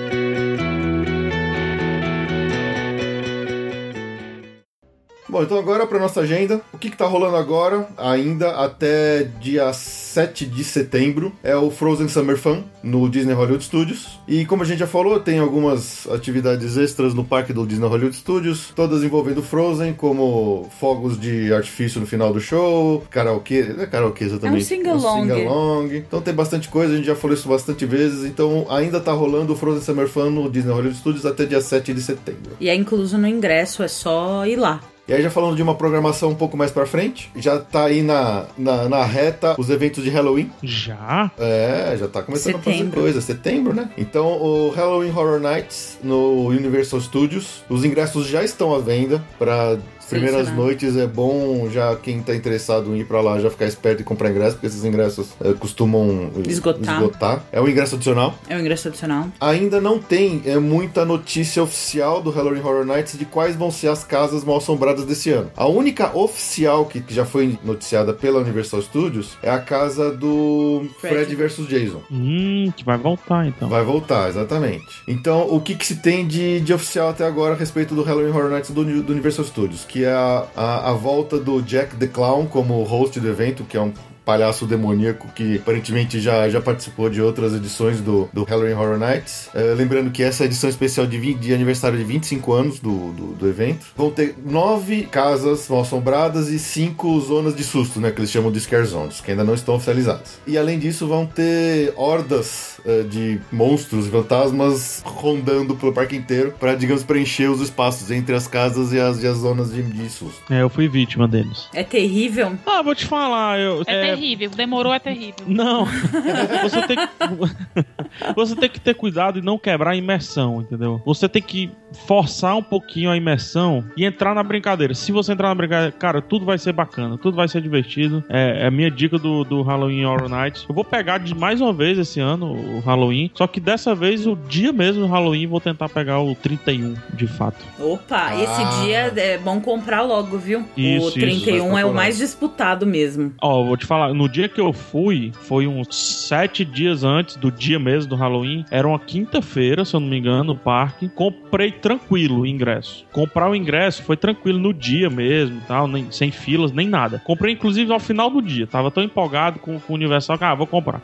[5.28, 6.60] Bom, então agora para nossa agenda.
[6.72, 12.36] O que, está rolando agora, ainda até dia 7 de setembro, é o Frozen Summer
[12.36, 14.20] Fun no Disney Hollywood Studios.
[14.28, 18.16] E como a gente já falou, tem algumas atividades extras no parque do Disney Hollywood
[18.16, 24.24] Studios, todas envolvendo Frozen, como fogos de artifício no final do show, karaokê, é karaokê
[24.24, 24.60] exatamente.
[24.60, 25.30] É um sing-along.
[25.30, 28.66] É um sing então tem bastante coisa, a gente já falou isso bastante vezes, então
[28.70, 32.00] ainda tá rolando o Frozen Summer Fun no Disney Hollywood Studios até dia 7 de
[32.00, 32.52] setembro.
[32.60, 34.80] E é incluso no ingresso, é só ir lá.
[35.08, 38.02] E aí já falando de uma programação um pouco mais pra frente, já tá aí
[38.02, 40.50] na, na, na reta os eventos de Halloween.
[40.62, 41.30] Já?
[41.38, 42.70] É, já tá começando Setembro.
[42.70, 43.20] a fazer coisa.
[43.20, 43.90] Setembro, né?
[43.96, 49.78] Então o Halloween Horror Nights no Universal Studios, os ingressos já estão à venda para
[50.08, 54.00] primeiras noites é bom já quem tá interessado em ir para lá já ficar esperto
[54.00, 56.96] e comprar ingresso, porque esses ingressos é, costumam esgotar.
[56.96, 57.44] esgotar.
[57.52, 58.34] É um ingresso adicional.
[58.48, 59.28] É um ingresso adicional.
[59.40, 63.88] Ainda não tem é, muita notícia oficial do Halloween Horror Nights de quais vão ser
[63.88, 65.50] as casas mal assombradas desse ano.
[65.56, 70.86] A única oficial que, que já foi noticiada pela Universal Studios é a casa do
[71.00, 72.02] Fred, Fred versus Jason.
[72.10, 73.68] Hum, que vai voltar então.
[73.68, 75.02] Vai voltar, exatamente.
[75.06, 78.30] Então, o que, que se tem de, de oficial até agora a respeito do Halloween
[78.30, 79.84] Horror Nights do, do Universal Studios?
[79.84, 83.76] Que é a, a, a volta do Jack the Clown como host do evento, que
[83.76, 83.92] é um
[84.26, 89.48] palhaço demoníaco que aparentemente já, já participou de outras edições do, do Halloween Horror Nights.
[89.54, 93.12] É, lembrando que essa é edição especial de, 20, de aniversário de 25 anos do,
[93.12, 93.86] do, do, evento.
[93.96, 98.10] Vão ter nove casas mal assombradas e cinco zonas de susto, né?
[98.10, 100.40] Que eles chamam de Scare Zones, que ainda não estão oficializadas.
[100.44, 106.54] E além disso, vão ter hordas uh, de monstros e fantasmas rondando pelo parque inteiro
[106.58, 110.08] para, digamos, preencher os espaços entre as casas e as, e as zonas de, de
[110.08, 110.42] susto.
[110.50, 111.68] É, eu fui vítima deles.
[111.74, 112.56] É terrível?
[112.66, 113.82] Ah, vou te falar, eu.
[113.86, 114.50] É, é terrível.
[114.50, 115.44] Demorou é terrível.
[115.46, 115.86] Não.
[116.62, 117.06] Você tem que,
[118.34, 121.00] você tem que ter cuidado e não quebrar a imersão, entendeu?
[121.04, 121.70] Você tem que
[122.06, 124.94] forçar um pouquinho a imersão e entrar na brincadeira.
[124.94, 128.24] Se você entrar na brincadeira, cara, tudo vai ser bacana, tudo vai ser divertido.
[128.28, 130.66] É, é a minha dica do, do Halloween Horror Nights.
[130.68, 134.26] Eu vou pegar de mais uma vez esse ano o Halloween, só que dessa vez
[134.26, 137.64] o dia mesmo do Halloween vou tentar pegar o 31, de fato.
[137.78, 138.42] Opa, ah.
[138.42, 140.64] esse dia é bom comprar logo, viu?
[140.76, 143.32] Isso, o 31 isso, é o mais disputado mesmo.
[143.40, 145.94] Ó, vou te falar no dia que eu fui, foi uns
[146.28, 148.64] sete dias antes do dia mesmo do Halloween.
[148.70, 151.08] Era uma quinta-feira, se eu não me engano, no parque.
[151.08, 153.04] Comprei tranquilo o ingresso.
[153.12, 157.20] Comprar o ingresso foi tranquilo no dia mesmo, tal, nem, sem filas, nem nada.
[157.24, 158.66] Comprei, inclusive, ao final do dia.
[158.66, 161.00] Tava tão empolgado com, com o Universal que, ah, vou comprar.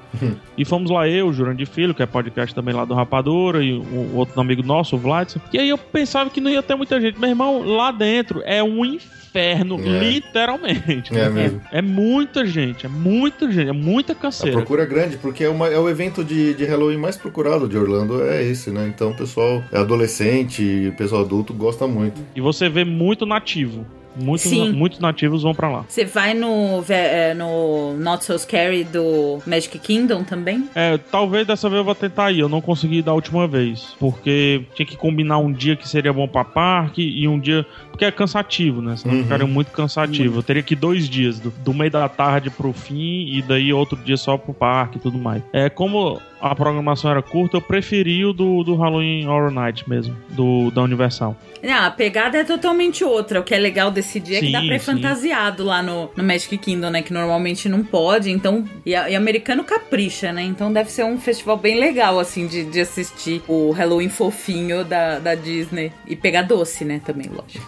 [0.57, 4.17] e fomos lá, eu, Jurandir Filho, que é podcast também lá do Rapadura, e o
[4.17, 5.41] outro amigo nosso, o Vladson.
[5.53, 7.19] E aí eu pensava que não ia ter muita gente.
[7.19, 9.99] Meu irmão, lá dentro é um inferno é.
[9.99, 11.17] literalmente.
[11.17, 11.61] É, mesmo.
[11.71, 14.57] é muita gente, é muita gente, é muita canseira.
[14.57, 17.69] A procura é grande, porque é, uma, é o evento de, de Halloween mais procurado
[17.69, 18.87] de Orlando, é esse, né?
[18.95, 22.21] Então o pessoal é adolescente pessoal adulto gosta muito.
[22.35, 23.87] E você vê muito nativo
[24.17, 25.85] Muitos, muitos nativos vão para lá.
[25.89, 30.69] Você vai no, é, no Not So Scary do Magic Kingdom também?
[30.75, 32.41] É, talvez dessa vez eu vou tentar ir.
[32.41, 33.95] Eu não consegui da última vez.
[33.99, 37.67] Porque tinha que combinar um dia que seria bom pra parque e um dia.
[37.91, 38.97] Porque é cansativo, né?
[38.97, 39.23] Senão uhum.
[39.23, 40.39] ficaria muito cansativo.
[40.39, 43.73] Eu teria que ir dois dias, do, do meio da tarde pro fim e daí
[43.73, 45.43] outro dia só pro parque e tudo mais.
[45.53, 50.17] É como a programação era curta, eu preferi o do, do Halloween Horror Night mesmo,
[50.31, 51.37] do, da Universal.
[51.63, 53.41] Não, a pegada é totalmente outra.
[53.41, 54.87] O que é legal desse dia sim, é que dá pra ir sim.
[54.87, 57.03] fantasiado lá no, no Magic Kingdom, né?
[57.03, 58.65] Que normalmente não pode, então...
[58.85, 60.43] E, e americano capricha, né?
[60.43, 65.21] Então deve ser um festival bem legal, assim, de, de assistir o Halloween fofinho da,
[65.21, 65.93] da Disney.
[66.05, 67.01] E pegar doce, né?
[67.05, 67.65] Também, lógico.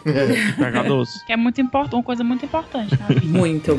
[0.59, 1.25] pegar doce.
[1.25, 2.93] Que é muito importante, uma coisa muito importante.
[2.99, 3.07] Né?
[3.23, 3.79] muito.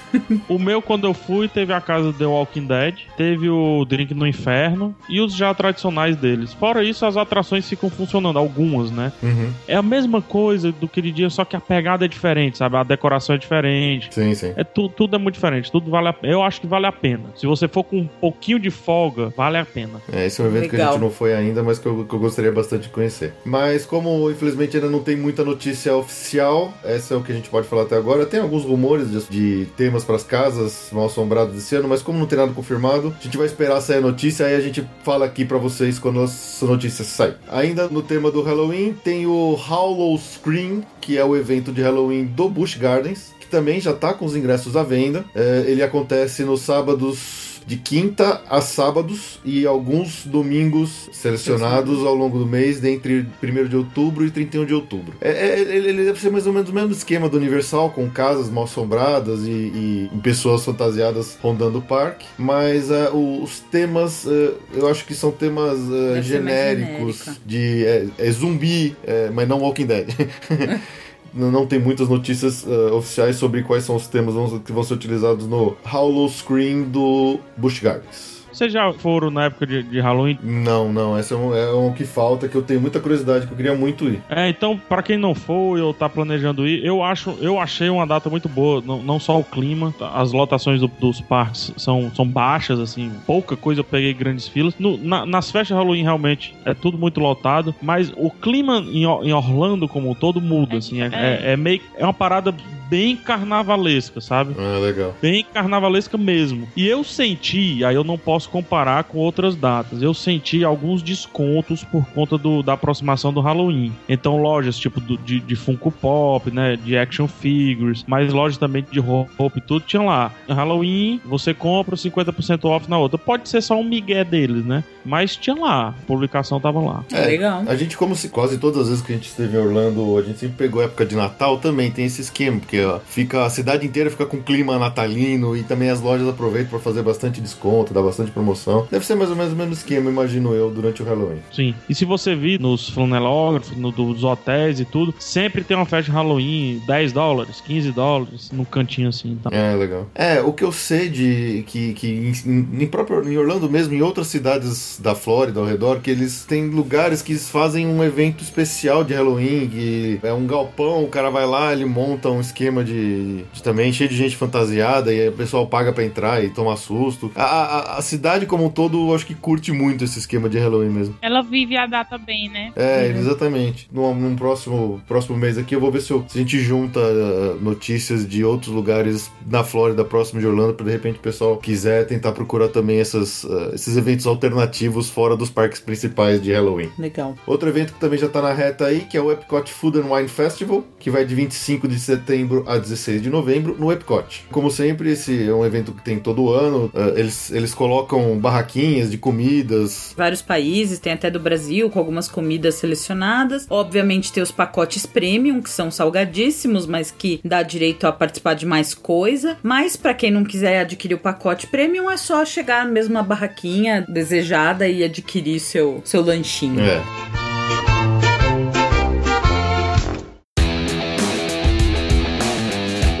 [0.48, 4.29] o meu, quando eu fui, teve a casa The Walking Dead, teve o Drink no
[4.30, 6.52] Inferno e os já tradicionais deles.
[6.52, 9.12] Fora isso, as atrações ficam funcionando, algumas, né?
[9.22, 9.52] Uhum.
[9.68, 12.76] É a mesma coisa do que ele dia, só que a pegada é diferente, sabe?
[12.76, 14.08] A decoração é diferente.
[14.12, 14.52] Sim, sim.
[14.56, 15.70] É tu, tudo é muito diferente.
[15.70, 17.24] Tudo vale a, Eu acho que vale a pena.
[17.36, 20.00] Se você for com um pouquinho de folga, vale a pena.
[20.12, 20.78] É, esse é um evento Legal.
[20.78, 23.34] que a gente não foi ainda, mas que eu, que eu gostaria bastante de conhecer.
[23.44, 27.48] Mas como infelizmente ainda não tem muita notícia oficial, essa é o que a gente
[27.48, 28.26] pode falar até agora.
[28.26, 32.18] Tem alguns rumores de, de temas para as casas mal assombradas esse ano, mas como
[32.18, 35.24] não tem nada confirmado, a gente vai esperar sair a notícia, aí a gente fala
[35.24, 37.36] aqui para vocês quando essa notícia sair.
[37.48, 42.24] Ainda no tema do Halloween, tem o Hollow Screen, que é o evento de Halloween
[42.26, 45.24] do Busch Gardens, que também já está com os ingressos à venda.
[45.34, 52.38] É, ele acontece nos sábados de quinta a sábados e alguns domingos selecionados ao longo
[52.38, 55.14] do mês, entre 1 de outubro e 31 de outubro.
[55.20, 58.48] É, é, ele deve ser mais ou menos o mesmo esquema do Universal, com casas
[58.50, 64.88] mal assombradas e, e, pessoas fantasiadas rondando o parque, mas uh, os temas, uh, eu
[64.88, 70.08] acho que são temas uh, genéricos de é, é zumbi, é, mas não Walking Dead.
[71.32, 75.46] não tem muitas notícias uh, oficiais sobre quais são os temas que vão ser utilizados
[75.46, 78.39] no Hollow Screen do Busch Gardens.
[78.60, 80.38] Vocês já foram na época de, de Halloween?
[80.42, 81.16] Não, não.
[81.16, 83.74] Essa é um, é um que falta, que eu tenho muita curiosidade, que eu queria
[83.74, 84.20] muito ir.
[84.28, 88.06] É, então, para quem não foi ou tá planejando ir, eu acho, eu achei uma
[88.06, 88.82] data muito boa.
[88.84, 93.56] Não, não só o clima, as lotações do, dos parques são, são baixas, assim, pouca
[93.56, 94.74] coisa eu peguei grandes filas.
[94.78, 99.04] No, na, nas festas de Halloween, realmente, é tudo muito lotado, mas o clima em,
[99.04, 101.00] em Orlando como um todo muda, assim.
[101.00, 101.80] É, é, é, é meio.
[101.96, 102.54] É uma parada
[102.90, 104.56] bem carnavalesca, sabe?
[104.58, 105.14] Ah, legal.
[105.22, 106.68] Bem carnavalesca mesmo.
[106.76, 111.84] E eu senti, aí eu não posso comparar com outras datas, eu senti alguns descontos
[111.84, 113.92] por conta do, da aproximação do Halloween.
[114.08, 116.76] Então, lojas tipo do, de, de Funko Pop, né?
[116.76, 120.32] De action figures, mas lojas também de roupa e tudo, tinha lá.
[120.48, 123.18] Halloween, você compra 50% off na outra.
[123.18, 124.84] Pode ser só um migué deles, né?
[125.04, 127.04] Mas tinha lá, a publicação tava lá.
[127.12, 127.64] É, legal.
[127.66, 130.22] A gente, como se quase todas as vezes que a gente esteve em Orlando, a
[130.22, 133.86] gente sempre pegou época de Natal também, tem esse esquema, porque ó, fica a cidade
[133.86, 138.02] inteira fica com clima natalino e também as lojas aproveitam para fazer bastante desconto, dar
[138.02, 138.86] bastante promoção.
[138.90, 141.40] Deve ser mais ou menos o mesmo esquema, imagino eu, durante o Halloween.
[141.52, 141.74] Sim.
[141.88, 146.10] E se você vir nos flanelógrafos, no, dos hotéis e tudo, sempre tem uma festa
[146.10, 149.32] de Halloween, 10 dólares, 15 dólares, no cantinho assim.
[149.32, 149.52] Então.
[149.52, 150.06] É, legal.
[150.14, 154.02] É, o que eu sei de que, que em, em, próprio, em Orlando mesmo, em
[154.02, 159.04] outras cidades da Flórida ao redor, que eles têm lugares que fazem um evento especial
[159.04, 163.44] de Halloween, que é um galpão, o cara vai lá, ele monta um esquema de,
[163.52, 166.76] de também cheio de gente fantasiada e aí o pessoal paga para entrar e toma
[166.76, 167.30] susto.
[167.34, 170.58] A, a, a, cidade como um todo, eu acho que curte muito esse esquema de
[170.58, 171.16] Halloween mesmo.
[171.22, 172.72] Ela vive a data bem, né?
[172.76, 173.20] É, uhum.
[173.20, 173.88] exatamente.
[173.92, 177.00] Num, num, próximo, próximo mês aqui eu vou ver se, eu, se a gente junta
[177.00, 181.56] uh, notícias de outros lugares na Flórida, próximo de Orlando, para de repente o pessoal
[181.56, 184.79] quiser tentar procurar também essas, uh, esses eventos alternativos
[185.10, 186.90] fora dos parques principais de Halloween.
[186.98, 187.34] Legal.
[187.46, 190.14] Outro evento que também já tá na reta aí, que é o Epcot Food and
[190.14, 194.46] Wine Festival, que vai de 25 de setembro a 16 de novembro no Epcot.
[194.50, 196.90] Como sempre, esse é um evento que tem todo ano.
[196.94, 200.14] Uh, eles, eles colocam barraquinhas de comidas.
[200.16, 203.66] Vários países, tem até do Brasil, com algumas comidas selecionadas.
[203.68, 208.66] Obviamente tem os pacotes premium, que são salgadíssimos, mas que dá direito a participar de
[208.66, 209.56] mais coisa.
[209.62, 214.04] Mas para quem não quiser adquirir o pacote premium, é só chegar mesmo na barraquinha
[214.08, 216.80] desejada e adquirir seu, seu lanchinho.
[216.80, 217.02] É.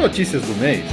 [0.00, 0.84] Notícias do mês.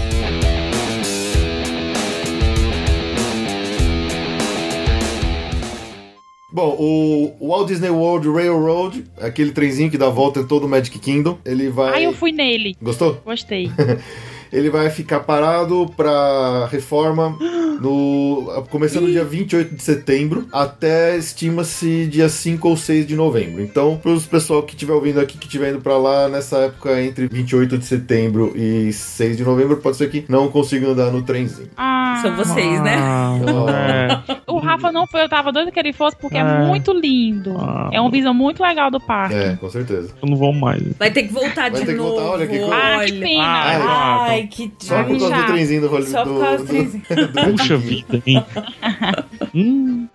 [6.51, 10.97] Bom, o Walt Disney World Railroad, aquele trenzinho que dá volta em todo o Magic
[10.97, 11.93] Kingdom, ele vai.
[11.93, 12.75] Ah, eu fui nele.
[12.81, 13.21] Gostou?
[13.23, 13.69] Gostei.
[14.51, 17.37] ele vai ficar parado para reforma
[17.81, 23.61] no começando no dia 28 de setembro até estima-se dia 5 ou 6 de novembro.
[23.61, 27.01] Então, para os pessoal que estiver ouvindo aqui que estiver indo para lá nessa época
[27.01, 31.21] entre 28 de setembro e 6 de novembro, pode ser que não consigam andar no
[31.21, 31.69] trenzinho.
[31.77, 32.95] Ah, São vocês, né?
[32.99, 33.37] Ah,
[34.27, 34.37] é.
[34.47, 36.65] o Rafa não foi, eu tava doido que ele fosse porque é, É.
[36.65, 37.55] muito lindo.
[37.59, 37.89] Ah.
[37.91, 39.35] É uma visão muito legal do parque.
[39.35, 40.09] É, com certeza.
[40.21, 40.81] Eu não vou mais.
[40.97, 42.09] Vai ter que voltar Vai de ter que novo.
[42.15, 42.75] voltar, olha que coisa.
[42.75, 43.43] Ah, que pena.
[43.43, 46.11] Ah, Ai, que Só por causa do trenzinho do Hollywood.
[46.11, 47.03] Só por causa do trenzinho.
[47.57, 48.45] Puxa vida, hein?
[49.55, 50.07] hum.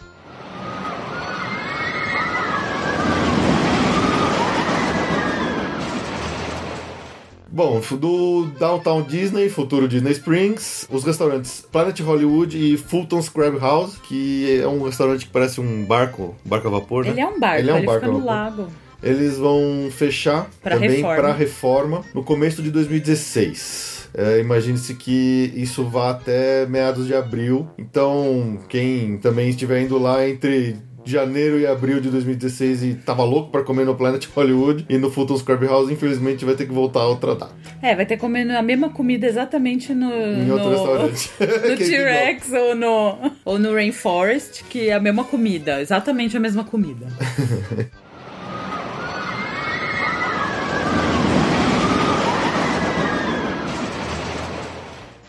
[7.54, 13.98] Bom, do Downtown Disney, futuro Disney Springs, os restaurantes Planet Hollywood e Fulton's Crab House,
[13.98, 17.10] que é um restaurante que parece um barco, um barco a vapor, né?
[17.10, 18.68] Ele é um barco, Ele ele, é um barco fica no lago.
[19.02, 21.16] Eles vão fechar Pra também reforma.
[21.16, 23.91] para reforma no começo de 2016.
[24.14, 27.68] É, Imagine-se que isso vá até meados de abril.
[27.78, 33.50] Então, quem também estiver indo lá entre janeiro e abril de 2016 e tava louco
[33.50, 37.00] para comer no Planet Hollywood e no Fulton's Crab House, infelizmente vai ter que voltar
[37.00, 37.52] a outra data.
[37.80, 40.12] É, vai ter comendo a mesma comida exatamente no.
[40.12, 40.76] Em outro no...
[40.76, 41.30] restaurante.
[41.42, 46.64] No T-Rex ou no, ou no Rainforest, que é a mesma comida, exatamente a mesma
[46.64, 47.06] comida.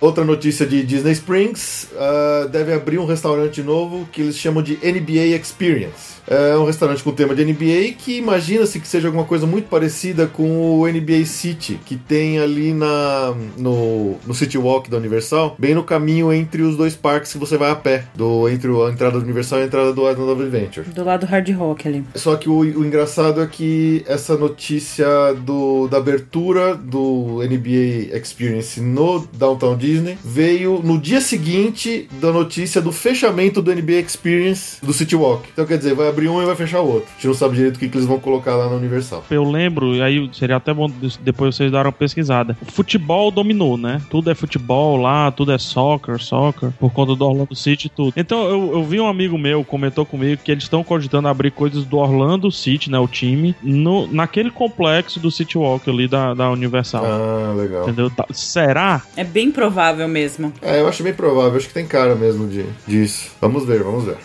[0.04, 4.76] Outra notícia de Disney Springs: ah, deve abrir um restaurante novo que eles chamam de
[4.76, 6.22] NBA Experience.
[6.28, 10.28] É um restaurante com tema de NBA que imagina-se que seja alguma coisa muito parecida
[10.28, 15.76] com o NBA City, que tem ali na, no, no City Walk da Universal, bem
[15.76, 19.18] no caminho entre os dois parques que você vai a pé, do, entre a entrada
[19.18, 20.90] da Universal e a entrada do Island of Adventure.
[20.90, 22.04] Do lado hard rock ali.
[22.16, 28.80] Só que o, o engraçado é que essa notícia do, da abertura do NBA Experience
[28.80, 34.94] no Downtown Disney veio no dia seguinte da notícia do fechamento do NBA Experience do
[34.94, 35.50] City Walk.
[35.52, 37.10] Então quer dizer, vai abrir um e vai fechar o outro.
[37.10, 39.26] A gente não sabe direito o que, que eles vão colocar lá na Universal.
[39.30, 40.90] Eu lembro, e aí seria até bom
[41.22, 42.58] depois vocês darem uma pesquisada.
[42.62, 44.02] O futebol dominou, né?
[44.10, 48.14] Tudo é futebol lá, tudo é soccer, soccer, por conta do Orlando City e tudo.
[48.16, 51.84] Então eu, eu vi um amigo meu comentou comigo que eles estão cogitando abrir coisas
[51.86, 53.00] do Orlando City, né?
[53.00, 57.04] O time, no, naquele complexo do City Walk ali da, da Universal.
[57.06, 57.84] Ah, legal.
[57.84, 58.10] Entendeu?
[58.10, 59.02] Tá- será?
[59.16, 60.54] É bem provável mesmo.
[60.62, 61.58] É, eu acho bem provável.
[61.58, 63.32] Acho que tem cara mesmo de, disso.
[63.42, 64.18] Vamos ver, vamos ver.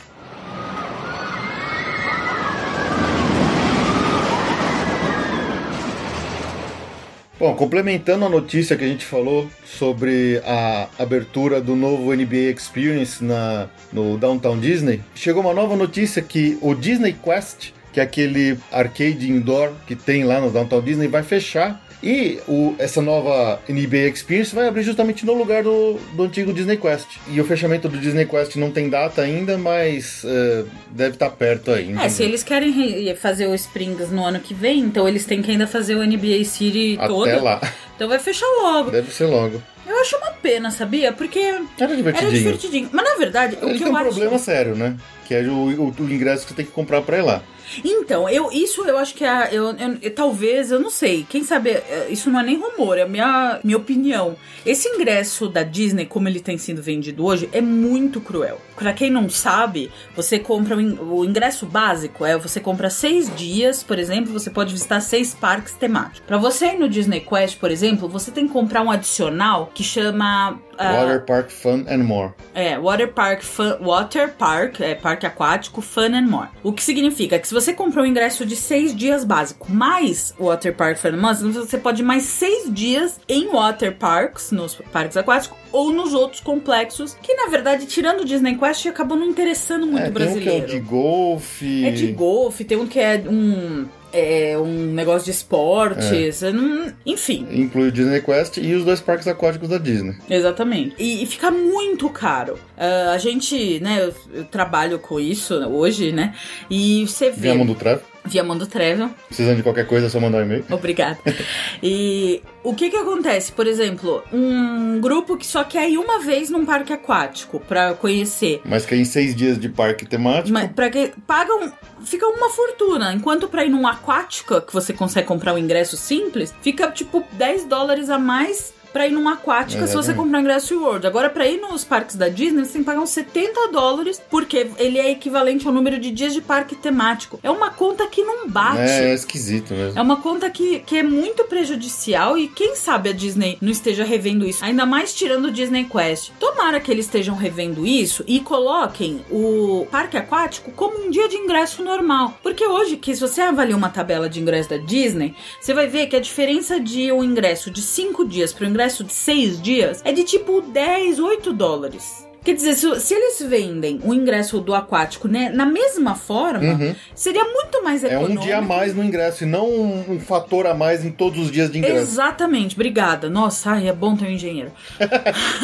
[7.38, 13.22] Bom, complementando a notícia que a gente falou sobre a abertura do novo NBA Experience
[13.22, 18.58] na, no Downtown Disney, chegou uma nova notícia que o Disney Quest, que é aquele
[18.72, 21.80] arcade indoor que tem lá no Downtown Disney, vai fechar.
[22.02, 26.76] E o- essa nova NBA Experience vai abrir justamente no lugar do, do antigo Disney
[26.76, 27.06] Quest.
[27.28, 31.72] E o fechamento do Disney Quest não tem data ainda, mas eh, deve estar perto
[31.72, 31.92] aí.
[32.00, 35.42] É, se eles querem re- fazer o Springs no ano que vem, então eles têm
[35.42, 37.28] que ainda fazer o NBA City todo.
[37.28, 37.60] Até lá.
[37.96, 38.92] Então vai fechar logo.
[38.92, 39.60] Deve ser logo.
[39.84, 41.12] Eu acho uma pena, sabia?
[41.12, 41.38] Porque
[41.80, 42.30] Era divertidinho.
[42.30, 42.90] era divertidinho.
[42.92, 44.08] Mas na verdade, o Ele que tem eu um acho.
[44.10, 44.96] problema sério, né?
[45.26, 45.52] Que é o,
[45.88, 47.42] o- o ingresso que você tem que comprar pra ir lá.
[47.84, 49.48] Então, eu, isso eu acho que é.
[49.52, 51.26] Eu, eu- eu- talvez, eu não sei.
[51.28, 54.36] Quem sabe, é, isso não é nem rumor, é minha, minha opinião.
[54.66, 58.60] Esse ingresso da Disney, como ele tem sido vendido hoje, é muito cruel.
[58.76, 63.98] Pra quem não sabe, você compra o ingresso básico, é você compra seis dias, por
[63.98, 66.22] exemplo, você pode visitar seis parques temáticos.
[66.26, 69.82] Pra você ir no Disney Quest, por exemplo, você tem que comprar um adicional que
[69.82, 70.60] chama.
[70.78, 72.32] Ah, Water Park Fun and More.
[72.54, 76.48] é, Water Park, Fun, Water Park, é parque aquático, Fun and More.
[76.62, 80.74] O que significa que se você comprar um ingresso de seis dias básico, mais Water
[80.74, 85.16] Park Fun and More, você pode ir mais seis dias em Water Parks, nos parques
[85.16, 89.86] aquáticos, ou nos outros complexos, que na verdade, tirando o Disney Quest, acabou não interessando
[89.86, 90.66] muito é, o tem um que é brasileiro.
[90.66, 91.84] de golfe.
[91.84, 93.86] É de golfe, tem um que é um.
[94.12, 97.46] É um negócio de esportes, eu não- enfim.
[97.50, 100.16] Inclui o Disney Quest e os dois parques aquáticos da Disney.
[100.30, 100.94] Exatamente.
[100.98, 102.58] E, e fica muito caro.
[102.76, 106.34] Ah, a gente, né, eu, eu trabalho com isso hoje, né?
[106.70, 107.40] E você vê.
[107.50, 108.02] Via Mundo Travel.
[108.24, 109.10] Via Mundo Travel.
[109.26, 110.64] Precisando de qualquer coisa, é só mandar um e-mail.
[110.70, 111.18] Obrigada.
[111.82, 113.52] e o que que acontece?
[113.52, 118.60] Por exemplo, um grupo que só quer ir uma vez num parque aquático pra conhecer.
[118.64, 120.52] Mas que é em seis dias de parque temático.
[120.52, 121.72] Mas para que pagam
[122.04, 126.54] fica uma fortuna, enquanto pra ir num aquática que você consegue comprar um ingresso simples,
[126.62, 130.78] fica tipo 10 dólares a mais pra ir numa aquática É, se você comprar ingresso
[130.78, 131.06] World.
[131.06, 134.70] Agora, pra ir nos parques da Disney, você tem que pagar uns 70 dólares, porque
[134.78, 137.38] ele é equivalente ao número de dias de parque temático.
[137.42, 138.78] É uma conta que não bate.
[138.80, 139.98] É, é esquisito mesmo.
[139.98, 144.04] É uma conta que, que é muito prejudicial e quem sabe a Disney não esteja
[144.04, 144.64] revendo isso.
[144.64, 146.30] Ainda mais tirando o Disney Quest.
[146.38, 151.36] Tomara que eles estejam revendo isso e coloquem o parque aquático como um dia de
[151.36, 152.38] ingresso normal.
[152.42, 156.06] Porque hoje, que se você avalia uma tabela de ingresso da Disney, você vai ver
[156.06, 160.00] que a diferença de um ingresso de 5 dias para o ingresso de 6 dias
[160.04, 162.26] é de tipo 10, 8 dólares.
[162.44, 167.44] Quer dizer, se, se eles vendem o ingresso do aquático né, na mesma forma, seria
[167.44, 168.08] muito mais Uhum.
[168.08, 168.40] É econômico.
[168.40, 171.38] um dia a mais no ingresso e não um, um fator a mais em todos
[171.40, 171.96] os dias de ingresso.
[171.96, 173.28] Exatamente, obrigada.
[173.28, 174.70] Nossa, ai, é bom ter um engenheiro.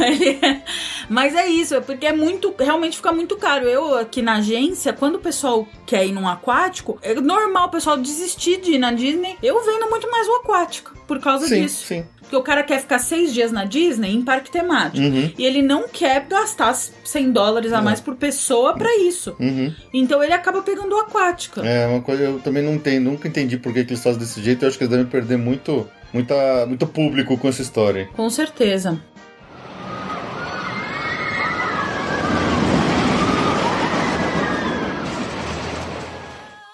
[0.00, 0.62] É-
[1.08, 2.54] Mas é isso, é porque é muito.
[2.58, 3.66] Realmente fica muito caro.
[3.66, 7.96] Eu aqui na agência, quando o pessoal quer ir num aquático, é normal o pessoal
[7.98, 9.36] desistir de ir na Disney.
[9.42, 11.84] Eu vendo muito mais o aquático por causa Sim, disso.
[11.84, 12.04] sim.
[12.20, 15.04] Porque o cara quer ficar seis dias na Disney em parque temático.
[15.04, 15.30] Uhum.
[15.36, 19.36] E ele não quer gastar 100 dólares a mais por pessoa pra isso.
[19.38, 19.74] Uhum.
[19.92, 21.60] Então ele acaba pegando o aquático.
[21.60, 24.42] É, uma coisa eu também não entendo, nunca entendi por que, que eles fazem desse
[24.42, 24.64] jeito.
[24.64, 28.08] Eu acho que eles devem perder muito, muita, muito público com essa história.
[28.14, 28.98] Com certeza.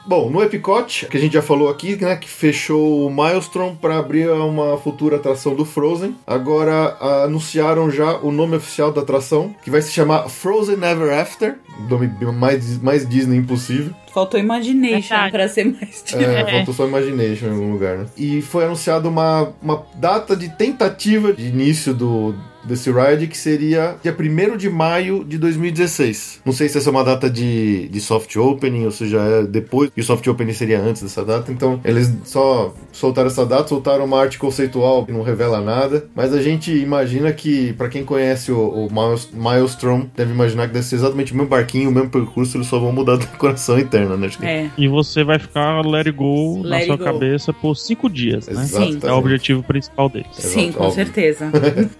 [0.09, 3.98] Bom, no Epcot, que a gente já falou aqui, né, que fechou o Maelstrom para
[3.98, 6.16] abrir uma futura atração do Frozen.
[6.26, 11.56] Agora anunciaram já o nome oficial da atração, que vai se chamar Frozen Ever After,
[11.90, 13.92] nome mais, mais Disney impossível.
[14.14, 15.30] Faltou Imagination Verdade.
[15.30, 18.06] pra ser mais É, faltou só Imagination em algum lugar, né?
[18.16, 22.34] E foi anunciado uma, uma data de tentativa de início do
[22.68, 26.40] desse ride, que seria dia 1 de maio de 2016.
[26.44, 29.90] Não sei se essa é uma data de, de soft opening, ou seja, é depois,
[29.96, 34.04] e o soft opening seria antes dessa data, então eles só soltaram essa data, soltaram
[34.04, 38.52] uma arte conceitual que não revela nada, mas a gente imagina que, pra quem conhece
[38.52, 42.10] o, o Miles- Maelstrom, deve imaginar que deve ser exatamente o mesmo barquinho, o mesmo
[42.10, 44.26] percurso, eles só vão mudar a decoração interna, né?
[44.26, 44.70] Acho que É.
[44.76, 47.12] E você vai ficar let it go na Let sua it go.
[47.12, 48.62] cabeça por cinco dias, né?
[48.62, 49.06] Exatamente.
[49.06, 50.28] É o objetivo principal deles.
[50.32, 51.04] Sim, Exato, com óbvio.
[51.04, 51.50] certeza.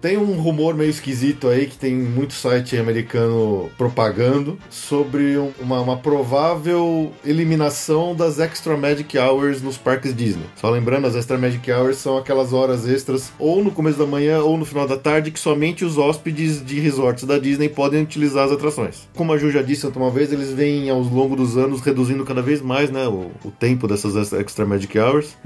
[0.00, 5.80] Tem um rumor meio esquisito aí que tem muito site americano propagando sobre um- uma,
[5.80, 10.44] uma provável eliminação das Extra Magic Hours nos parques Disney.
[10.60, 14.40] Só lembrando, as Extra Magic Hours são aquelas horas extras ou no começo da manhã
[14.40, 18.44] ou no final da tarde que somente os hóspedes de resorts da Disney podem utilizar
[18.46, 19.08] as atrações.
[19.14, 22.42] Como a Ju já disse uma vez, eles vêm ao longo dos anos reduzindo cada
[22.42, 25.36] vez mais né, o, o tempo dessas Extra Magic Hours.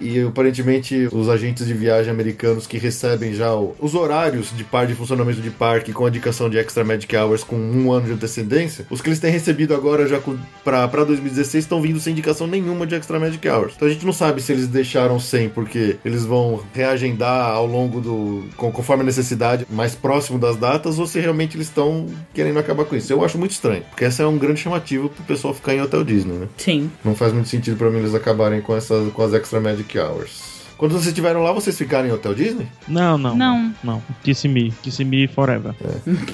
[0.00, 4.86] E aparentemente os agentes de viagem americanos que recebem já o- os horários de par
[4.86, 8.12] de funcionamento de parque com a indicação de Extra Magic Hours com um ano de
[8.12, 10.20] antecedência, os que eles têm recebido agora já
[10.62, 13.72] pra 2016 estão vindo sem indicação nenhuma de Extra Magic Hours.
[13.74, 18.00] Então a gente não sabe se eles deixaram sem porque eles vão reagendar ao longo
[18.00, 18.44] do.
[18.56, 22.94] conforme a necessidade, mais próximo das datas, ou se realmente eles estão querendo acabar com
[22.94, 23.12] isso.
[23.12, 26.04] Eu acho muito estranho, porque essa é um grande chamativo pro pessoal ficar em hotel
[26.04, 26.48] Disney, né?
[26.56, 26.88] Sim.
[27.04, 30.51] Não faz muito sentido pra mim eles acabarem com, essas, com as Extra Magic Hours.
[30.76, 32.66] Quando vocês estiveram lá, vocês ficaram em Hotel Disney?
[32.88, 33.36] Não, não.
[33.36, 33.74] Não.
[33.82, 34.02] Não.
[34.22, 34.72] Kiss me.
[34.82, 35.74] Kiss me forever.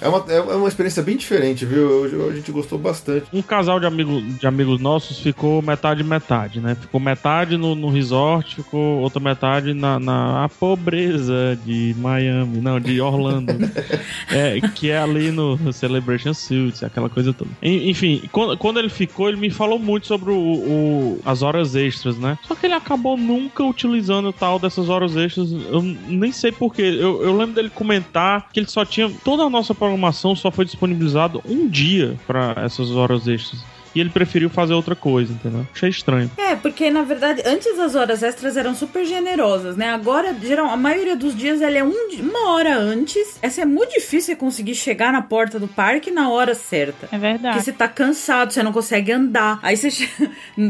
[0.00, 2.06] É uma, é uma experiência bem diferente, viu?
[2.06, 3.26] Eu- eu- a gente gostou bastante.
[3.32, 6.74] Um casal de, amigo, de amigos nossos ficou metade metade, né?
[6.74, 12.80] Ficou metade no, no resort, ficou outra metade na, na a pobreza de Miami, não,
[12.80, 13.52] de Orlando.
[14.30, 17.50] é, que é ali no Celebration Suites, aquela coisa toda.
[17.62, 21.74] En- Enfim, quando, quando ele ficou, ele me falou muito sobre o, o- as horas
[21.74, 22.38] extras, né?
[22.46, 25.50] Só que ele acabou nunca utilizando tal dessas horas extras.
[25.52, 26.82] Eu nem sei porquê.
[26.82, 29.10] Eu, eu lembro dele comentar que ele só tinha.
[29.24, 33.62] Toda a nossa programação só foi disponibilizado um dia pra essas horas extras.
[33.94, 35.66] E ele preferiu fazer outra coisa, entendeu?
[35.72, 36.30] Achei estranho.
[36.36, 39.90] É, porque na verdade, antes as horas extras eram super generosas, né?
[39.90, 43.38] Agora, geral, a maioria dos dias ela é um uma hora antes.
[43.42, 47.06] Essa é muito difícil você conseguir chegar na porta do parque na hora certa.
[47.06, 47.62] É Porque verdade.
[47.62, 49.58] você tá cansado, você não consegue andar.
[49.62, 49.90] Aí você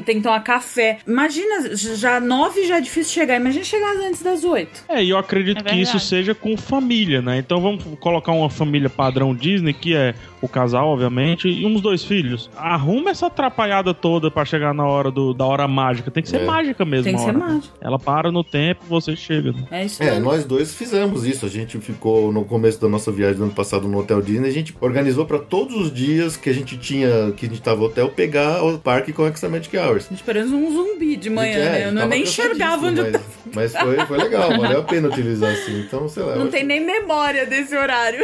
[0.04, 0.98] tem que tomar café.
[1.06, 3.36] Imagina, já nove já é difícil chegar.
[3.36, 4.84] Imagina chegar antes das oito.
[4.88, 7.38] É, e eu acredito É que isso seja com família, né?
[7.38, 12.04] Então vamos colocar uma família padrão Disney, que é o casal, obviamente, e uns dois
[12.04, 12.48] filhos.
[12.56, 16.10] Arruma essa atrapalhada toda pra chegar na hora do, da hora mágica.
[16.10, 16.44] Tem que ser É.
[16.44, 17.04] mágica mesmo.
[17.04, 17.38] Tem que a ser hora.
[17.38, 17.74] mágico.
[17.80, 19.52] Ela para no tempo e você chega.
[19.52, 19.64] né?
[19.70, 20.20] É isso É, aí.
[20.20, 21.44] nós dois fizemos isso.
[21.44, 24.48] A gente ficou no começo da nossa viagem do ano passado no Hotel Disney.
[24.48, 27.80] A gente organizou pra todos os dias que a gente tinha, que a gente tava
[27.80, 30.06] no hotel, pegar o parque com Extra Magic Hours.
[30.06, 31.82] A gente parecia um zumbi de manhã, É, né?
[31.88, 34.84] Eu não tava nem enxergava onde eu cansadíssimo, mas, mas foi, foi legal, valeu a
[34.84, 35.80] pena utilizar assim.
[35.80, 36.34] Então, sei lá.
[36.36, 38.20] Não acho tem nem memória desse horário.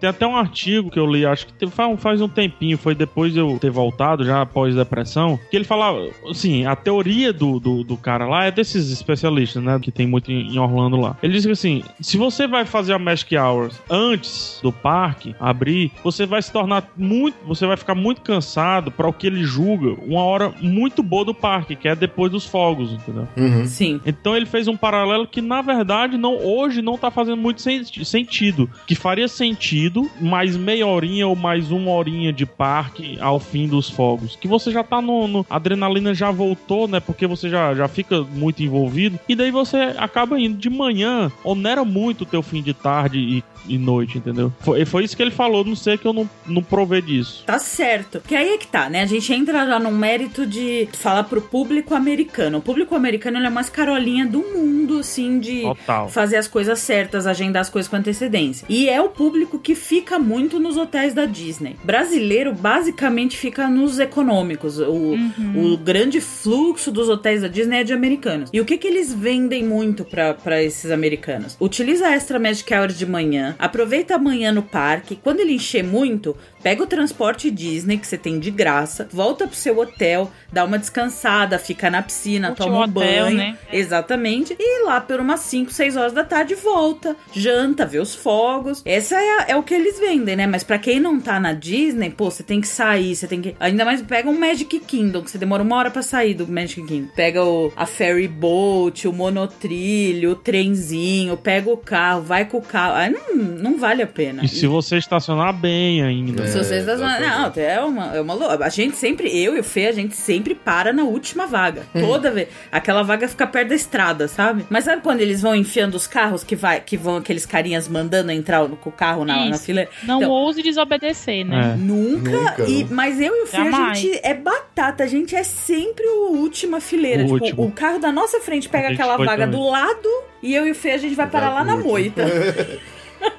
[0.00, 1.66] Tem até um artigo que eu li, acho que
[1.96, 6.08] faz um tempinho, foi depois de eu ter voltado, já após depressão, que ele falava,
[6.28, 10.30] assim, a teoria do, do, do cara lá é desses especialistas, né, que tem muito
[10.30, 11.16] em Orlando lá.
[11.22, 15.92] Ele diz que assim, se você vai fazer a Magic Hours antes do parque abrir,
[16.02, 19.96] você vai se tornar muito, você vai ficar muito cansado para o que ele julga
[20.04, 23.28] uma hora muito boa do parque, que é depois dos fogos, entendeu?
[23.36, 23.66] Uhum.
[23.66, 24.00] Sim.
[24.04, 28.70] Então ele fez um paralelo que na verdade não hoje não tá fazendo muito sentido,
[28.86, 29.85] que faria sentido
[30.20, 34.70] mais meia horinha ou mais uma horinha de parque ao fim dos fogos, que você
[34.70, 37.00] já tá no, no a adrenalina já voltou, né?
[37.00, 41.84] Porque você já, já fica muito envolvido e daí você acaba indo de manhã, onera
[41.84, 44.52] muito o teu fim de tarde e e noite, entendeu?
[44.60, 47.44] Foi, foi isso que ele falou, não sei que eu não, não provei disso.
[47.46, 48.20] Tá certo.
[48.20, 49.02] Que aí é que tá, né?
[49.02, 52.58] A gente entra já num mérito de falar pro público americano.
[52.58, 56.08] O público americano ele é mais carolinha do mundo, assim, de Total.
[56.08, 58.66] fazer as coisas certas, agendar as coisas com antecedência.
[58.68, 61.76] E é o público que fica muito nos hotéis da Disney.
[61.82, 64.78] Brasileiro basicamente fica nos econômicos.
[64.78, 65.72] O, uhum.
[65.72, 68.50] o grande fluxo dos hotéis da Disney é de americanos.
[68.52, 71.56] E o que que eles vendem muito para esses americanos?
[71.60, 75.16] Utiliza Extra Magic Hours de manhã, aproveita amanhã no parque.
[75.16, 79.56] Quando ele encher muito, pega o transporte Disney que você tem de graça, volta pro
[79.56, 83.36] seu hotel, dá uma descansada, fica na piscina, Último toma um hotel, banho.
[83.36, 83.58] Né?
[83.72, 84.56] Exatamente.
[84.58, 88.82] E lá por umas 5, 6 horas da tarde volta, janta, vê os fogos.
[88.84, 90.46] Essa é, é o que eles vendem, né?
[90.46, 93.54] Mas para quem não tá na Disney, pô, você tem que sair, você tem que.
[93.60, 96.82] Ainda mais pega um Magic Kingdom, que você demora uma hora para sair do Magic
[96.82, 97.08] Kingdom.
[97.14, 102.62] Pega o, a ferry boat, o monotrilho, o trenzinho, pega o carro, vai com o
[102.62, 102.94] carro.
[102.94, 104.42] Aí não, não vale a pena.
[104.42, 106.44] E, e se você estacionar bem ainda.
[106.44, 107.20] É, se você estacionar.
[107.20, 108.64] Não, é uma, é uma.
[108.64, 111.82] A gente sempre, eu e o Fê, a gente sempre para na última vaga.
[111.94, 112.00] Hum.
[112.00, 112.48] Toda vez.
[112.70, 114.66] Aquela vaga fica perto da estrada, sabe?
[114.68, 118.32] Mas sabe quando eles vão enfiando os carros que vai, que vão aqueles carinhas mandando
[118.32, 119.86] entrar com o carro na, na fila?
[120.02, 121.74] Não então, ouse desobedecer, né?
[121.74, 121.76] É.
[121.76, 122.30] Nunca.
[122.30, 125.04] Nunca e, mas eu e o Fê, a gente é batata.
[125.04, 127.22] A gente é sempre o última fileira.
[127.24, 127.66] O tipo, último.
[127.66, 129.60] o carro da nossa frente pega aquela vaga também.
[129.60, 130.08] do lado
[130.42, 132.22] e eu e o Fê a gente vai parar lá na moita.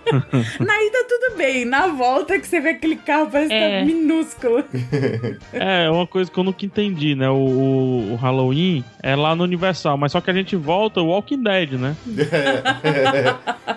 [0.60, 3.80] na ida tudo bem, na volta que você vê aquele carro parece é.
[3.80, 4.64] tá minúsculo.
[5.54, 7.30] É, uma coisa que eu nunca entendi, né?
[7.30, 11.42] O, o, Halloween é lá no Universal, mas só que a gente volta o Walking
[11.42, 11.96] Dead, né?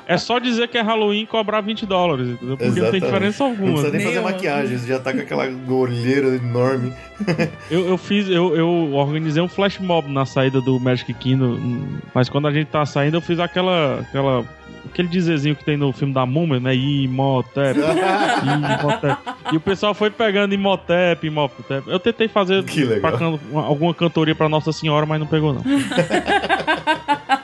[0.07, 2.57] É, é só dizer que é Halloween e cobrar 20 dólares, entendeu?
[2.57, 2.83] Porque Exatamente.
[2.83, 3.67] não tem diferença alguma.
[3.67, 6.93] Não precisa nem fazer maquiagem, você já tá com aquela olheira enorme.
[7.71, 11.59] eu, eu fiz, eu, eu organizei um flash mob na saída do Magic Kingdom,
[12.15, 14.45] mas quando a gente tá saindo, eu fiz aquela, aquela
[14.87, 16.75] aquele dizerzinho que tem no filme da Múmia, né?
[16.75, 17.79] Imhotep.
[18.45, 19.19] Imhotep.
[19.53, 21.89] E o pessoal foi pegando Imhotep, Imhotep.
[21.89, 22.65] Eu tentei fazer
[23.01, 23.19] pra
[23.55, 25.63] alguma cantoria pra Nossa Senhora, mas não pegou, não.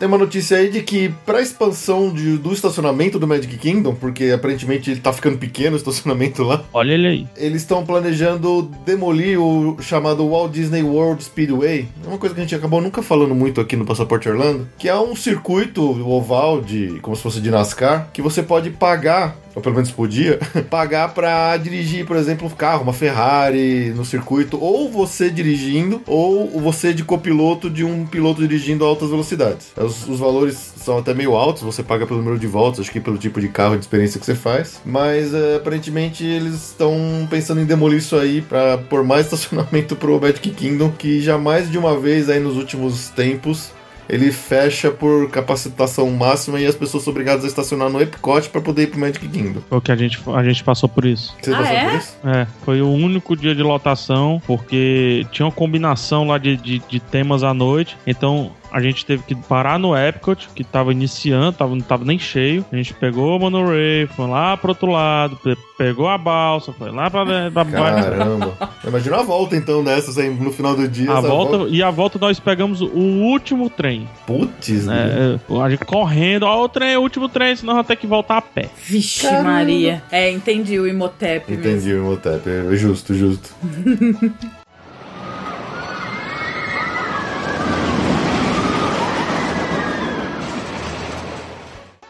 [0.00, 4.30] Tem uma notícia aí de que para expansão de, do estacionamento do Magic Kingdom, porque
[4.30, 6.64] aparentemente ele tá ficando pequeno o estacionamento lá.
[6.72, 7.26] Olha ele aí.
[7.36, 11.86] Eles estão planejando demolir o chamado Walt Disney World Speedway.
[12.02, 14.88] É uma coisa que a gente acabou nunca falando muito aqui no Passaporte Orlando, que
[14.88, 19.62] é um circuito oval de como se fosse de NASCAR, que você pode pagar ou
[19.62, 20.38] pelo menos podia,
[20.68, 26.58] pagar para dirigir, por exemplo, um carro, uma Ferrari no circuito, ou você dirigindo, ou
[26.60, 29.68] você de copiloto de um piloto dirigindo a altas velocidades.
[29.76, 33.00] Os, os, valores são até meio altos, você paga pelo número de voltas, acho que
[33.00, 36.96] pelo tipo de carro de experiência que você faz, mas uh, aparentemente eles estão
[37.28, 41.70] pensando em demolir isso aí para pôr mais estacionamento pro Magic Kingdom, que já mais
[41.70, 43.72] de uma vez aí nos últimos tempos
[44.10, 48.60] ele fecha por capacitação máxima e as pessoas são obrigadas a estacionar no Epcot para
[48.60, 49.60] poder ir pro Magic Kingdom.
[49.68, 51.34] Foi o que a gente, a gente passou por isso.
[51.40, 51.84] Você ah, passou é?
[51.88, 52.16] por isso?
[52.24, 57.00] É, foi o único dia de lotação, porque tinha uma combinação lá de, de, de
[57.00, 61.74] temas à noite, então a gente teve que parar no Epcot, que tava iniciando, tava,
[61.74, 62.64] não tava nem cheio.
[62.72, 65.38] A gente pegou o monorail, foi lá pro outro lado,
[65.76, 68.54] pegou a balsa, foi lá pra, pra Caramba.
[68.86, 71.10] Imagina a volta então dessas aí no final do dia.
[71.10, 74.08] A volta, volta, E a volta nós pegamos o último trem.
[74.26, 75.38] Putz, né?
[75.48, 78.38] É, a gente correndo, ó, o trem, o último trem, senão vai ter que voltar
[78.38, 78.68] a pé.
[78.84, 79.50] Vixe Caramba.
[79.50, 80.02] Maria.
[80.10, 81.52] É, entendi o Imotep.
[81.52, 82.02] Entendi mesmo.
[82.02, 83.54] o Imotep, é justo, justo.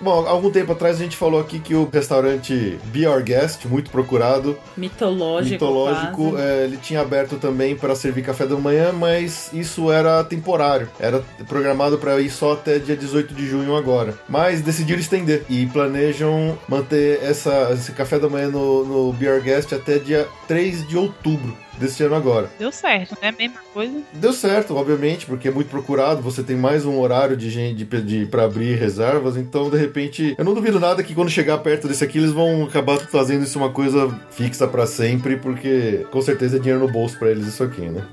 [0.00, 3.90] Bom, algum tempo atrás a gente falou aqui que o restaurante Be Our Guest, muito
[3.90, 9.92] procurado, mitológico, mitológico é, ele tinha aberto também para servir café da manhã, mas isso
[9.92, 14.14] era temporário, era programado para ir só até dia 18 de junho agora.
[14.26, 19.42] Mas decidiram estender e planejam manter essa, esse café da manhã no, no Be Our
[19.42, 22.50] Guest até dia 3 de outubro desse ano agora.
[22.58, 24.00] Deu certo, é a mesma coisa?
[24.12, 28.02] Deu certo, obviamente, porque é muito procurado, você tem mais um horário de gente de,
[28.02, 31.88] de, pra abrir reservas, então de repente, eu não duvido nada que quando chegar perto
[31.88, 36.56] desse aqui, eles vão acabar fazendo isso uma coisa fixa para sempre, porque com certeza
[36.56, 38.04] é dinheiro no bolso para eles isso aqui, né?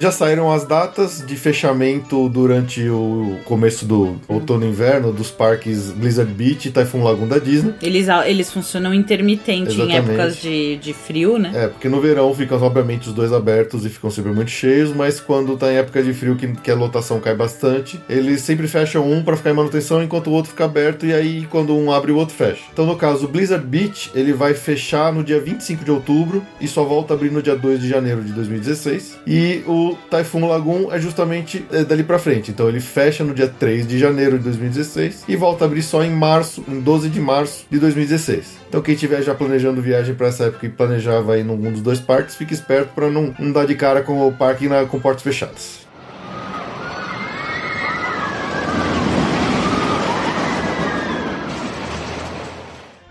[0.00, 5.90] Já saíram as datas de fechamento durante o começo do outono e inverno dos parques
[5.90, 7.74] Blizzard Beach e Typhoon Lagoon da Disney.
[7.82, 9.92] Eles, eles funcionam intermitente Exatamente.
[9.92, 11.50] em épocas de, de frio, né?
[11.52, 15.18] É, porque no verão ficam, obviamente, os dois abertos e ficam sempre muito cheios, mas
[15.18, 19.10] quando tá em época de frio, que, que a lotação cai bastante, eles sempre fecham
[19.10, 22.12] um para ficar em manutenção enquanto o outro fica aberto e aí quando um abre
[22.12, 22.62] o outro fecha.
[22.72, 26.68] Então, no caso, o Blizzard Beach, ele vai fechar no dia 25 de outubro e
[26.68, 29.18] só volta a abrir no dia 2 de janeiro de 2016.
[29.26, 32.50] E o o Typhoon Lagoon é justamente é, dali para frente.
[32.50, 36.02] Então ele fecha no dia 3 de janeiro de 2016 e volta a abrir só
[36.02, 38.58] em março, em 12 de março de 2016.
[38.68, 42.00] Então quem estiver já planejando viagem para essa época e planejava ir num dos dois
[42.00, 45.22] parques, fique esperto para não, não dar de cara com o parque na, com portas
[45.22, 45.87] fechadas.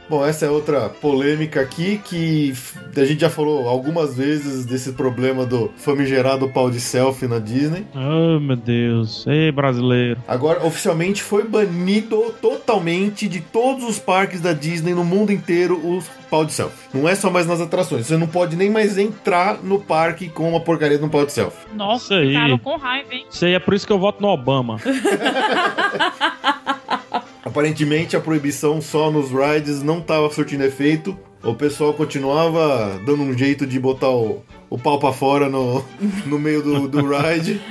[0.10, 2.54] Bom, essa é outra polêmica aqui que
[2.96, 7.86] a gente já falou algumas vezes desse problema do famigerado pau de selfie na Disney.
[7.94, 9.28] Oh, meu Deus.
[9.28, 10.22] Ei, brasileiro.
[10.26, 16.02] Agora, oficialmente foi banido totalmente de todos os parques da Disney no mundo inteiro o
[16.30, 16.88] pau de selfie.
[16.94, 18.08] Não é só mais nas atrações.
[18.08, 21.34] Você não pode nem mais entrar no parque com uma porcaria de um pau de
[21.34, 21.68] selfie.
[21.76, 22.58] Nossa, aí.
[22.60, 23.26] com raiva, hein?
[23.30, 24.78] Isso aí é por isso que eu voto no Obama.
[27.48, 31.18] Aparentemente a proibição só nos rides não estava surtindo efeito.
[31.42, 35.84] O pessoal continuava dando um jeito de botar o, o pau pra fora no,
[36.26, 37.62] no meio do, do ride.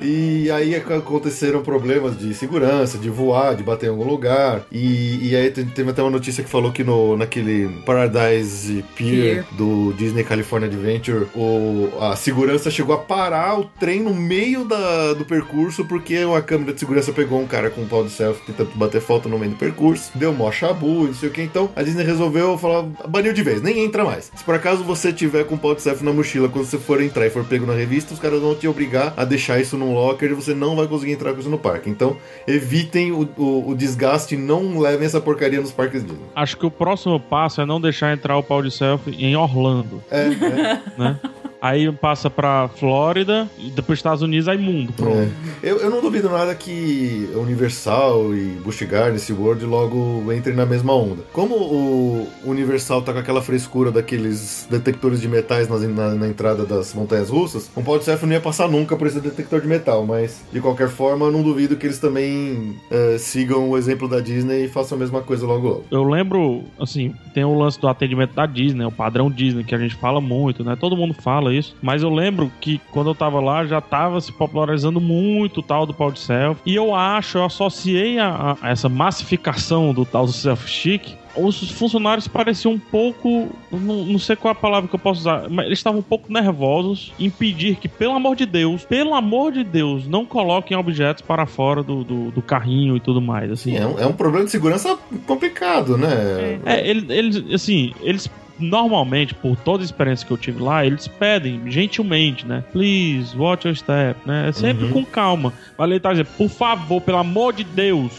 [0.00, 4.62] E aí aconteceram problemas de segurança, de voar, de bater em algum lugar.
[4.70, 9.46] E, e aí teve até uma notícia que falou que no, naquele Paradise Pier, Pier.
[9.52, 15.14] do Disney California Adventure, o, a segurança chegou a parar o trem no meio da,
[15.14, 18.42] do percurso porque uma câmera de segurança pegou um cara com um pau de selfie
[18.46, 20.10] tentando bater foto no meio do percurso.
[20.14, 21.42] Deu mó chabu, não sei o que.
[21.42, 24.30] Então a Disney resolveu falar, baniu de vez, nem entra mais.
[24.34, 27.02] Se por acaso você tiver com um pau de selfie na mochila quando você for
[27.02, 29.94] entrar e for pego na revista, os caras vão te obrigar a deixar isso num
[29.94, 31.88] locker e você não vai conseguir entrar com isso no parque.
[31.88, 36.24] Então, evitem o, o, o desgaste e não levem essa porcaria nos parques Disney.
[36.34, 40.02] Acho que o próximo passo é não deixar entrar o pau de selfie em Orlando.
[40.10, 40.82] É, é.
[40.98, 41.20] né?
[41.62, 45.16] aí passa pra Flórida e depois Estados Unidos, aí mundo, pronto.
[45.16, 45.30] É.
[45.62, 50.92] Eu, eu não duvido nada que Universal e Busch Gardens, SeaWorld logo entrem na mesma
[50.92, 51.22] onda.
[51.32, 56.66] Como o Universal tá com aquela frescura daqueles detectores de metais na, na, na entrada
[56.66, 59.68] das montanhas russas, um pau de surf não ia passar nunca por esse detector de
[59.68, 64.08] metal, mas de qualquer forma, eu não duvido que eles também uh, sigam o exemplo
[64.08, 65.84] da Disney e façam a mesma coisa logo logo.
[65.90, 69.78] Eu lembro, assim, tem o lance do atendimento da Disney, o padrão Disney, que a
[69.78, 70.76] gente fala muito, né?
[70.76, 71.76] Todo mundo fala isso.
[71.82, 75.86] Mas eu lembro que quando eu tava lá já tava se popularizando muito o tal
[75.86, 76.62] do pau de selfie.
[76.64, 81.70] E eu acho, eu associei a, a essa massificação do tal do selfie chic os
[81.72, 83.48] funcionários pareciam um pouco.
[83.70, 86.02] Não, não, sei qual é a palavra que eu posso usar, mas eles estavam um
[86.02, 90.76] pouco nervosos em pedir que, pelo amor de Deus, pelo amor de Deus, não coloquem
[90.76, 93.50] objetos para fora do, do, do carrinho e tudo mais.
[93.50, 93.76] Assim.
[93.76, 96.60] É, um, é um problema de segurança complicado, né?
[96.64, 101.08] É, eles, eles assim, eles normalmente, por toda a experiência que eu tive lá, eles
[101.08, 102.64] pedem gentilmente, né?
[102.72, 104.48] Please, watch your step, né?
[104.48, 104.92] É sempre uhum.
[104.92, 105.52] com calma.
[105.76, 108.12] Valeu, tá dizendo, por favor, pelo amor de Deus,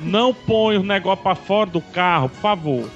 [0.00, 2.90] não põe o negócio pra fora do carro, por favor.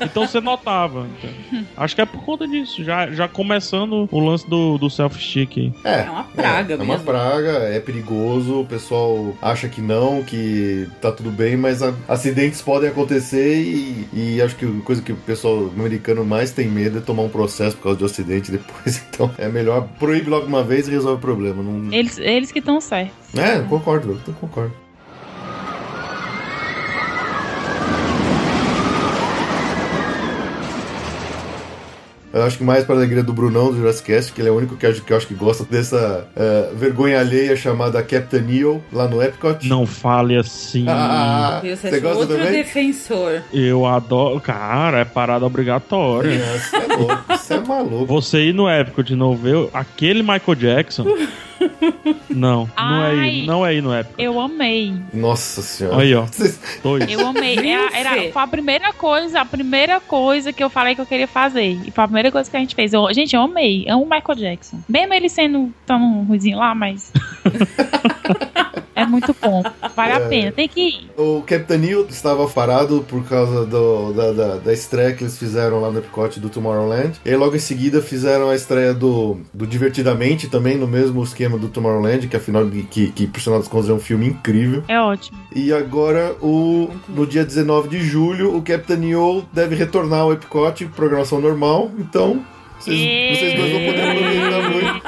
[0.00, 1.06] Então você notava.
[1.18, 1.64] Então.
[1.76, 5.72] Acho que é por conta disso, já, já começando o lance do, do self-stick.
[5.84, 6.92] É, é uma praga, é, mesmo.
[6.92, 11.82] É uma praga, é perigoso, o pessoal acha que não, que tá tudo bem, mas
[11.82, 16.66] a, acidentes podem acontecer e, e acho que coisa que o pessoal americano mais tem
[16.66, 19.02] medo é tomar um processo por causa de acidente depois.
[19.12, 21.62] Então é melhor proíbe logo uma vez e resolve o problema.
[21.62, 21.92] Não...
[21.92, 23.12] Eles, eles que estão certos.
[23.36, 24.81] É, concordo, eu concordo.
[32.32, 34.52] Eu acho que mais para a alegria do Brunão do Jurassic Cast, que ele é
[34.52, 38.40] o único que, acho, que eu acho que gosta dessa uh, vergonha alheia chamada Captain
[38.40, 39.68] Neo lá no Epcot.
[39.68, 40.86] Não fale assim.
[40.88, 42.52] Ah, você gosta outro também?
[42.52, 43.42] defensor.
[43.52, 44.40] Eu adoro.
[44.40, 46.38] Cara, é parada obrigatória.
[46.38, 48.06] Você é louco, você é maluco.
[48.06, 51.04] Você ir no Epcot de novo ver aquele Michael Jackson.
[52.30, 54.20] Não, não é aí, não é aí no época.
[54.20, 54.94] Eu amei.
[55.12, 56.02] Nossa senhora.
[56.02, 56.26] Aí, ó.
[56.82, 57.10] Dois.
[57.10, 57.58] Eu amei.
[57.58, 61.28] Era, era, foi a primeira coisa, a primeira coisa que eu falei que eu queria
[61.28, 61.78] fazer.
[61.84, 62.92] E foi a primeira coisa que a gente fez.
[62.92, 63.86] Eu, gente, eu amei.
[63.88, 64.78] Amo o Michael Jackson.
[64.88, 67.12] Mesmo ele sendo tão ruizinho lá, mas.
[69.02, 69.62] é muito bom.
[69.94, 71.10] Vale é, a pena, tem que ir.
[71.16, 71.72] O Capitão
[72.08, 76.38] estava parado por causa do, da, da, da, estreia que eles fizeram lá no Epcot
[76.38, 77.20] do Tomorrowland.
[77.24, 81.68] E logo em seguida fizeram a estreia do, do Divertidamente, também no mesmo esquema do
[81.68, 84.84] Tomorrowland, que afinal, que, que por sinal das contas é um filme incrível.
[84.88, 85.38] É ótimo.
[85.54, 89.02] E agora, o, no dia 19 de julho, o Captain
[89.52, 91.90] deve retornar ao Epcot, programação normal.
[91.98, 92.42] Então,
[92.82, 95.02] vocês, vocês dois vão poder aproveitar muito.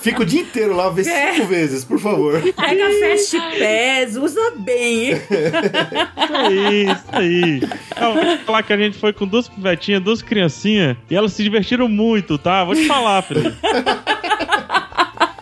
[0.00, 1.34] Fica o dia inteiro lá, vê é.
[1.34, 2.40] cinco vezes, por favor.
[2.40, 2.54] Pega
[3.00, 5.12] Fast Pass, usa bem.
[5.12, 7.60] isso aí, isso aí.
[8.00, 11.42] Eu vou falar que a gente foi com duas pivetinhas, duas criancinhas, e elas se
[11.42, 12.64] divertiram muito, tá?
[12.64, 13.56] Vou te falar, filho.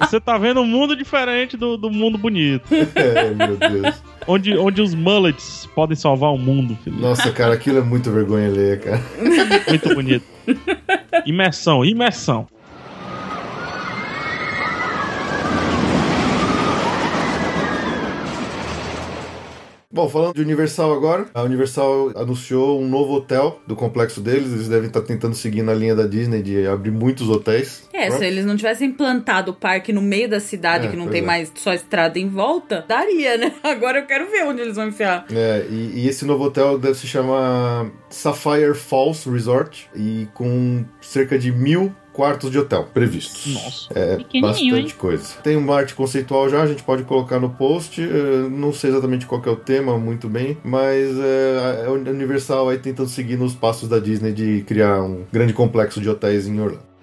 [0.01, 2.69] Você tá vendo um mundo diferente do, do mundo bonito.
[2.73, 4.03] É, meu Deus.
[4.27, 6.99] Onde, onde os mullets podem salvar o mundo, filho.
[6.99, 9.03] Nossa, cara, aquilo é muito vergonha ler, cara.
[9.69, 10.25] Muito bonito.
[11.27, 12.47] Imersão, imersão.
[19.95, 24.53] Bom, falando de Universal agora, a Universal anunciou um novo hotel do complexo deles.
[24.53, 27.89] Eles devem estar tentando seguir na linha da Disney de abrir muitos hotéis.
[27.93, 31.07] É, se eles não tivessem plantado o parque no meio da cidade, é, que não
[31.07, 31.25] tem é.
[31.25, 33.53] mais só estrada em volta, daria, né?
[33.63, 35.27] Agora eu quero ver onde eles vão enfiar.
[35.31, 41.39] É, e, e esse novo hotel deve se chamar Sapphire Falls Resort e com cerca
[41.39, 43.53] de mil quartos de hotel previstos.
[43.53, 43.89] Nossa.
[43.95, 44.95] É bastante hein?
[44.97, 45.35] coisa.
[45.43, 48.01] Tem uma arte conceitual já, a gente pode colocar no post.
[48.01, 52.79] Uh, não sei exatamente qual é o tema, muito bem, mas uh, a Universal aí
[52.79, 56.94] tentando seguir nos passos da Disney de criar um grande complexo de hotéis em Orlando.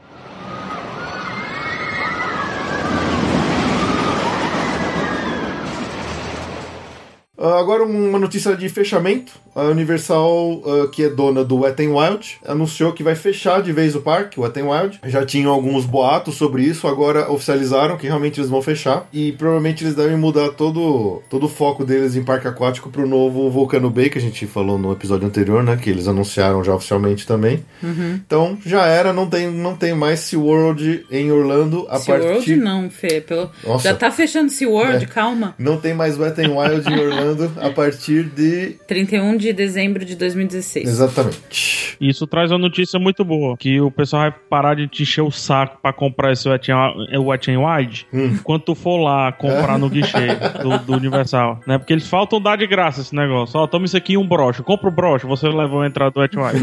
[7.48, 9.40] Agora uma notícia de fechamento.
[9.54, 13.74] A Universal, uh, que é dona do Wet n Wild, anunciou que vai fechar de
[13.74, 15.00] vez o parque, o Wet n Wild.
[15.06, 19.08] Já tinham alguns boatos sobre isso, agora oficializaram que realmente eles vão fechar.
[19.12, 23.08] E provavelmente eles devem mudar todo, todo o foco deles em parque aquático para o
[23.08, 25.76] novo Volcano Bay, que a gente falou no episódio anterior, né?
[25.76, 27.66] Que eles anunciaram já oficialmente também.
[27.84, 28.22] Uhum.
[28.26, 32.56] Então já era, não tem, não tem mais SeaWorld em Orlando a SeaWorld partir...
[32.56, 33.20] Não, Fê.
[33.20, 33.52] Pelo...
[33.80, 35.08] Já tá fechando SeaWorld, é.
[35.08, 35.56] calma.
[35.60, 38.78] Não tem mais Wet n Wild em Orlando a partir de...
[38.88, 40.88] 31 de dezembro de 2016.
[40.88, 41.98] Exatamente.
[42.00, 45.32] Isso traz uma notícia muito boa, que o pessoal vai parar de te encher o
[45.32, 48.38] saco pra comprar esse Wet n Wild hum.
[48.44, 51.78] quando tu for lá comprar no guichê do, do, Universal, né?
[51.78, 53.60] Porque eles faltam dar de graça esse negócio.
[53.60, 54.64] Ó, toma isso aqui um broche.
[54.64, 56.62] Compra o broche, você leva a entrada do Wet n Wild.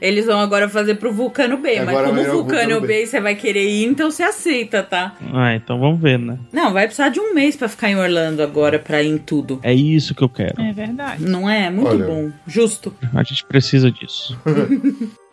[0.00, 3.20] Eles vão agora fazer pro Vulcano B, agora mas como o Vulcano, Vulcano B você
[3.20, 5.14] vai querer ir, então você aceita, tá?
[5.32, 6.38] Ah, então vamos ver, né?
[6.52, 9.60] Não, vai precisar de um mês para ficar em Orlando agora pra ir em tudo.
[9.62, 10.60] É isso que eu quero.
[10.60, 11.24] É verdade.
[11.24, 11.70] Não é?
[11.70, 12.06] Muito Olha.
[12.06, 12.30] bom.
[12.46, 12.94] Justo.
[13.14, 14.38] A gente precisa disso.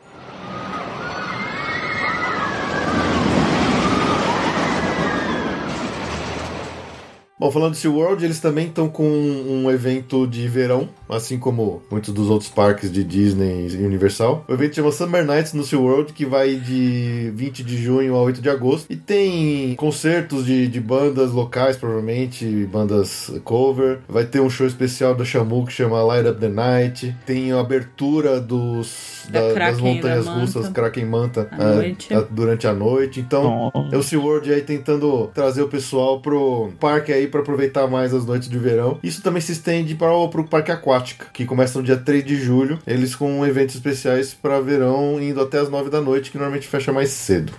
[7.40, 12.12] Bom, falando de SeaWorld, eles também estão com um evento de verão, assim como muitos
[12.12, 14.44] dos outros parques de Disney e Universal.
[14.48, 18.42] O evento chama Summer Nights no SeaWorld, que vai de 20 de junho a 8
[18.42, 18.92] de agosto.
[18.92, 24.00] E tem concertos de, de bandas locais, provavelmente, bandas cover.
[24.10, 27.16] Vai ter um show especial da Shamu que chama Light Up the Night.
[27.24, 33.20] Tem a abertura dos da, das montanhas russas Kraken Manta é, durante a noite.
[33.20, 33.90] Então, oh.
[33.94, 38.26] é o SeaWorld aí tentando trazer o pessoal pro parque aí para aproveitar mais as
[38.26, 39.00] noites de verão.
[39.04, 42.80] Isso também se estende para o Parque Aquática, que começa no dia 3 de julho.
[42.86, 46.92] Eles com eventos especiais para verão indo até as 9 da noite, que normalmente fecha
[46.92, 47.54] mais cedo.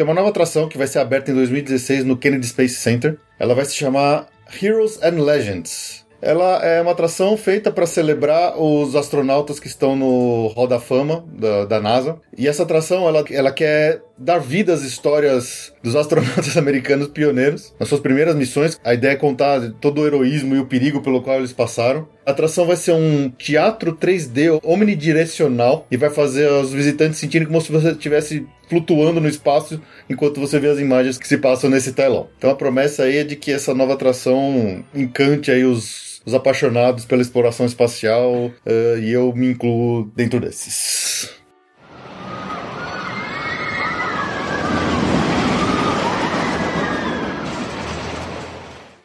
[0.00, 3.18] Tem uma nova atração que vai ser aberta em 2016 no Kennedy Space Center.
[3.38, 4.28] Ela vai se chamar
[4.62, 6.06] Heroes and Legends.
[6.22, 11.24] Ela é uma atração feita para celebrar os astronautas que estão no Hall da Fama
[11.32, 12.18] da, da, NASA.
[12.36, 17.88] E essa atração ela, ela quer dar vida às histórias dos astronautas americanos pioneiros nas
[17.88, 18.78] suas primeiras missões.
[18.84, 22.06] A ideia é contar todo o heroísmo e o perigo pelo qual eles passaram.
[22.26, 27.60] A atração vai ser um teatro 3D omnidirecional e vai fazer os visitantes sentirem como
[27.60, 31.92] se você estivesse flutuando no espaço enquanto você vê as imagens que se passam nesse
[31.92, 32.28] telão.
[32.38, 37.04] Então a promessa aí é de que essa nova atração encante aí os os apaixonados
[37.04, 41.40] pela exploração espacial, uh, e eu me incluo dentro desses.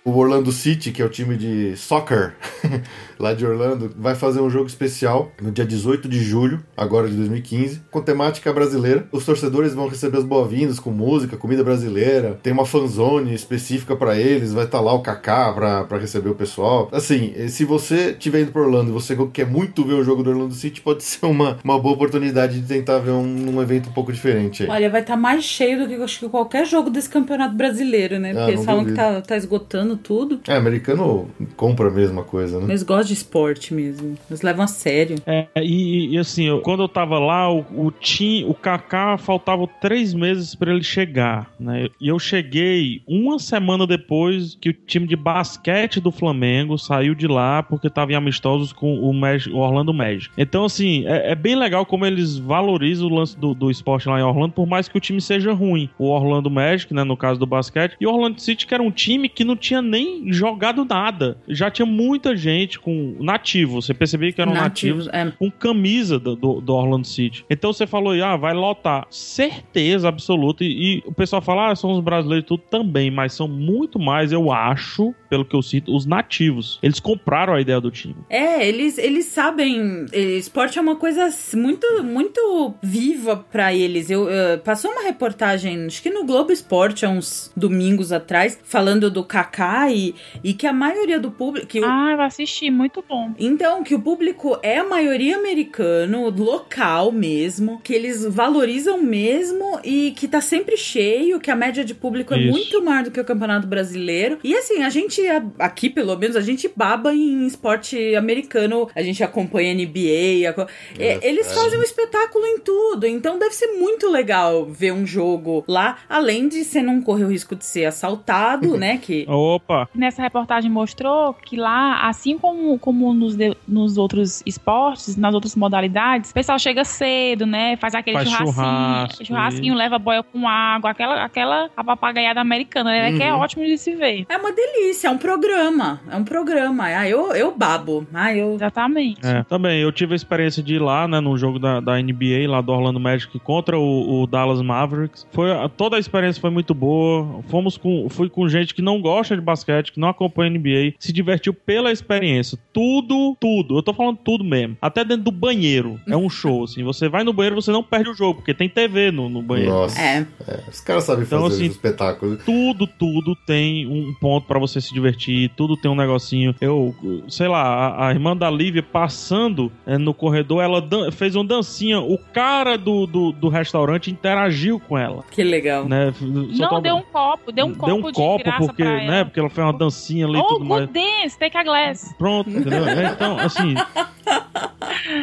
[0.05, 2.35] o Orlando City, que é o time de soccer
[3.19, 7.15] lá de Orlando, vai fazer um jogo especial no dia 18 de julho, agora de
[7.15, 9.07] 2015, com temática brasileira.
[9.11, 14.17] Os torcedores vão receber as boas-vindas com música, comida brasileira, tem uma fanzone específica para
[14.17, 16.89] eles, vai estar tá lá o Kaká para receber o pessoal.
[16.91, 20.29] Assim, se você estiver indo para Orlando e você quer muito ver o jogo do
[20.29, 23.93] Orlando City, pode ser uma, uma boa oportunidade de tentar ver um, um evento um
[23.93, 24.63] pouco diferente.
[24.63, 24.69] Aí.
[24.69, 28.19] Olha, vai estar tá mais cheio do que acho que qualquer jogo desse campeonato brasileiro,
[28.19, 28.31] né?
[28.31, 28.97] Ah, Porque eles falam duvido.
[28.97, 30.39] que tá, tá esgotando tudo.
[30.47, 32.65] É, americano compra a mesma coisa, né?
[32.69, 34.18] Eles gostam de esporte mesmo.
[34.30, 35.18] Eles levam a sério.
[35.26, 39.68] É, e, e assim, eu, quando eu tava lá, o, o Tim, o Kaká faltava
[39.82, 41.90] três meses para ele chegar, né?
[41.99, 47.27] E eu cheguei uma semana depois que o time de basquete do Flamengo saiu de
[47.27, 50.32] lá porque tava em amistosos com o, Magic, o Orlando Magic.
[50.38, 54.19] Então, assim, é, é, bem legal como eles valorizam o lance do, do esporte lá
[54.19, 55.90] em Orlando, por mais que o time seja ruim.
[55.98, 58.91] O Orlando Magic, né, no caso do basquete, e o Orlando City, que era um
[58.91, 61.38] time que não tinha nem jogado nada.
[61.48, 63.81] Já tinha muita gente com nativo.
[63.81, 65.38] Você percebia que eram nativos, nativos é.
[65.38, 67.45] com camisa do, do, do, Orlando City.
[67.49, 69.07] Então você falou, ah, vai lotar.
[69.09, 70.63] Certeza absoluta.
[70.63, 74.31] E, e o pessoal fala, ah, são os brasileiros tudo também, mas são muito mais,
[74.31, 76.80] eu acho, pelo que eu sinto, os nativos.
[76.81, 78.15] Eles compraram a ideia do time.
[78.30, 80.05] É, eles, eles sabem.
[80.13, 84.09] Esporte é uma coisa muito, muito viva para eles.
[84.09, 89.09] Eu, eu, passou uma reportagem, acho que no Globo Esporte, há uns domingos atrás, falando
[89.09, 90.13] do Kaká e,
[90.43, 91.67] e que a maioria do público.
[91.67, 93.33] Que ah, eu assisti, muito bom.
[93.39, 100.11] Então, que o público é a maioria americano, local mesmo, que eles valorizam mesmo e
[100.11, 102.47] que tá sempre cheio, que a média de público é Isso.
[102.47, 104.39] é muito maior do que o Campeonato Brasileiro.
[104.43, 105.21] E assim, a gente,
[105.59, 110.67] aqui pelo menos, a gente baba em esporte americano, a gente acompanha NBA, a...
[110.99, 115.63] é, eles fazem um espetáculo em tudo, então deve ser muito legal ver um jogo
[115.67, 118.97] lá, além de você não correr o risco de ser assaltado, né?
[118.97, 119.25] Que...
[119.27, 119.89] Opa!
[119.93, 125.56] Nessa reportagem mostrou que lá, assim como, como nos, de, nos outros esportes, nas outras
[125.56, 127.76] modalidades, o pessoal chega cedo, né?
[127.77, 133.11] Faz aquele faz churrasquinho, churrasco, churrasquinho leva boia com água, aquela, aquela papagaiada americana, né?
[133.11, 133.18] Uhum.
[133.18, 133.39] Que é uhum.
[133.39, 134.26] ótimo de se ver.
[134.30, 136.02] É uma delícia, é um programa.
[136.10, 136.85] É um programa.
[136.85, 138.07] Ah, eu, eu babo.
[138.14, 138.56] Ah, eu...
[138.56, 139.26] Exatamente.
[139.26, 142.47] É, também, eu tive a experiência de ir lá, né, no jogo da, da NBA,
[142.47, 145.27] lá do Orlando Magic contra o, o Dallas Mavericks.
[145.31, 147.41] Foi, toda a experiência foi muito boa.
[147.47, 151.11] Fomos com, fui com gente que não gosta de basquete, que não acompanha NBA, se
[151.14, 152.57] divertiu pela experiência.
[152.76, 153.77] Tudo, tudo.
[153.77, 154.76] Eu tô falando tudo mesmo.
[154.81, 155.97] Até dentro do banheiro.
[156.06, 156.84] É um show, assim.
[156.84, 159.72] Você vai no banheiro, você não perde o jogo, porque tem TV no, no banheiro.
[159.72, 159.97] Nossa.
[159.97, 160.27] É.
[160.45, 160.60] é.
[160.69, 162.35] Os caras sabem então, fazer assim, espetáculo.
[162.35, 165.49] Tudo, tudo tem um ponto para você se divertir.
[165.56, 166.53] Tudo tem um negocinho.
[166.60, 166.93] Eu,
[167.30, 170.84] sei lá, a, a irmã da Lívia passando é, no corredor, ela
[171.14, 172.02] fez uma dancinha.
[172.02, 175.23] O cara do, do, do, restaurante interagiu com ela.
[175.31, 175.88] Que legal.
[175.88, 176.14] Né?
[176.19, 177.53] Não, deu um copo.
[177.53, 180.41] Deu um copo, deu um copo porque, né, porque ela fez uma dancinha ali e
[180.41, 180.89] oh, tudo mais.
[180.89, 182.14] dance, take a glass.
[182.18, 182.87] Pronto, entendeu?
[182.87, 183.75] É, então, assim...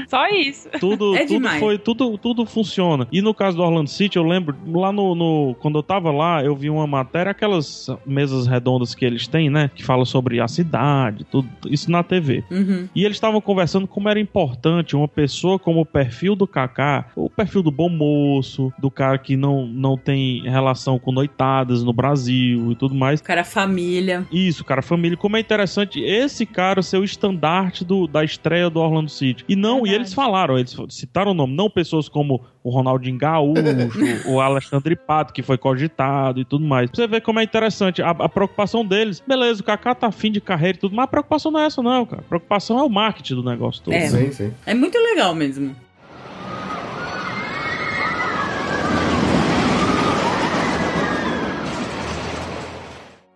[0.09, 0.69] Só isso.
[0.79, 3.07] Tudo, é tudo foi, tudo, tudo funciona.
[3.11, 6.43] E no caso do Orlando City, eu lembro, lá no, no, Quando eu tava lá,
[6.43, 9.71] eu vi uma matéria, aquelas mesas redondas que eles têm, né?
[9.75, 12.45] Que fala sobre a cidade, tudo, isso na TV.
[12.51, 12.89] Uhum.
[12.95, 17.29] E eles estavam conversando como era importante uma pessoa como o perfil do Kaká, o
[17.31, 22.73] perfil do bom moço, do cara que não, não tem relação com noitadas no Brasil
[22.73, 23.21] e tudo mais.
[23.21, 24.27] O cara família.
[24.33, 25.17] Isso, cara família.
[25.17, 29.45] Como é interessante esse cara ser o estandarte do, da estreia do Orlando City.
[29.49, 29.93] E não, Verdade.
[29.93, 33.63] e eles falaram, eles citaram o nome, não pessoas como o Ronaldinho Gaúcho,
[34.27, 36.91] o Alexandre Pato, que foi cogitado e tudo mais.
[36.91, 39.23] Você vê como é interessante a, a, preocupação deles.
[39.27, 41.83] Beleza, o Kaká tá fim de carreira e tudo, mas a preocupação não é essa,
[41.83, 42.23] não, cara.
[42.23, 43.95] A preocupação é o marketing do negócio todo.
[43.95, 44.53] É, sim, sim.
[44.65, 45.75] é muito legal mesmo.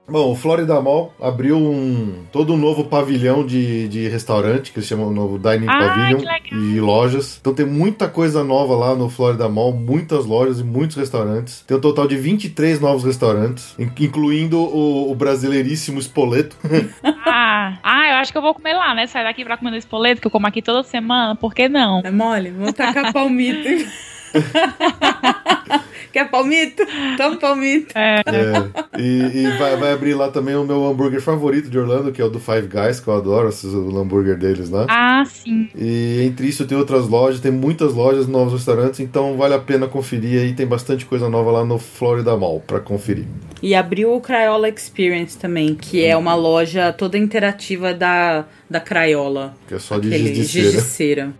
[0.08, 4.88] Bom, o Florida Mall abriu um todo um novo pavilhão de, de restaurante, que eles
[4.88, 6.20] chamam o novo Dining ah, Pavilion,
[6.52, 7.38] e lojas.
[7.40, 11.64] Então tem muita coisa nova lá no Florida Mall, muitas lojas e muitos restaurantes.
[11.66, 16.56] Tem um total de 23 novos restaurantes, incluindo o, o brasileiríssimo Spoleto.
[17.02, 19.08] ah, ah, eu acho que eu vou comer lá, né?
[19.08, 22.00] Sair daqui pra comer no Spoleto, que eu como aqui toda semana, por que não?
[22.04, 23.68] É mole, vamos tacar palmito.
[26.16, 26.82] Quer palmito?
[27.18, 27.92] Toma palmito.
[27.94, 28.22] É.
[28.26, 28.98] é.
[28.98, 32.24] E, e vai, vai, abrir lá também o meu hambúrguer favorito de Orlando, que é
[32.24, 34.86] o do Five Guys, que eu adoro o hambúrguer deles lá.
[34.88, 35.68] Ah, sim.
[35.76, 39.86] E entre isso tem outras lojas, tem muitas lojas, novos restaurantes, então vale a pena
[39.86, 40.54] conferir aí.
[40.54, 43.26] Tem bastante coisa nova lá no Florida Mall para conferir.
[43.62, 49.54] E abriu o Crayola Experience também, que é uma loja toda interativa da, da Crayola.
[49.68, 50.10] Que é só de
[50.44, 51.34] giz de cera.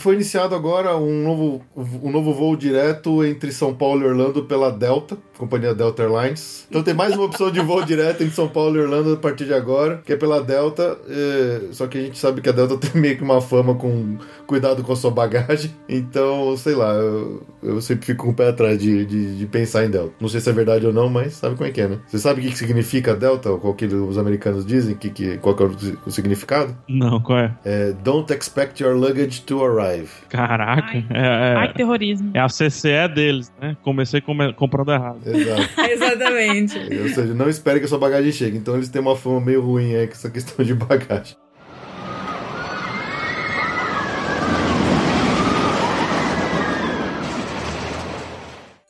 [0.00, 4.72] Foi iniciado agora um novo, um novo voo direto entre São Paulo e Orlando pela
[4.72, 6.66] Delta, companhia Delta Airlines.
[6.70, 9.44] Então tem mais uma opção de voo direto entre São Paulo e Orlando a partir
[9.44, 10.98] de agora, que é pela Delta.
[11.06, 14.16] É, só que a gente sabe que a Delta tem meio que uma fama com
[14.46, 15.70] cuidado com a sua bagagem.
[15.86, 19.84] Então, sei lá, eu, eu sempre fico com o pé atrás de, de, de, pensar
[19.84, 20.14] em Delta.
[20.18, 21.98] Não sei se é verdade ou não, mas sabe como é que é, né?
[22.08, 23.50] Você sabe o que, que significa Delta?
[23.50, 24.94] Ou qual que os americanos dizem?
[24.94, 25.66] Que, que, qual que é
[26.06, 26.74] o, significado?
[26.88, 27.54] Não, qual é?
[27.64, 29.89] É Don't expect your luggage to arrive.
[30.28, 30.90] Caraca.
[30.92, 32.30] Ai, é, é, ai terrorismo.
[32.34, 33.76] É a CCE deles, né?
[33.82, 35.20] Comecei comprando errado.
[35.26, 35.80] Exato.
[35.90, 36.78] Exatamente.
[36.78, 38.56] Ou seja, não espere que a sua bagagem chegue.
[38.56, 41.36] Então eles têm uma fama meio ruim aí com essa questão de bagagem.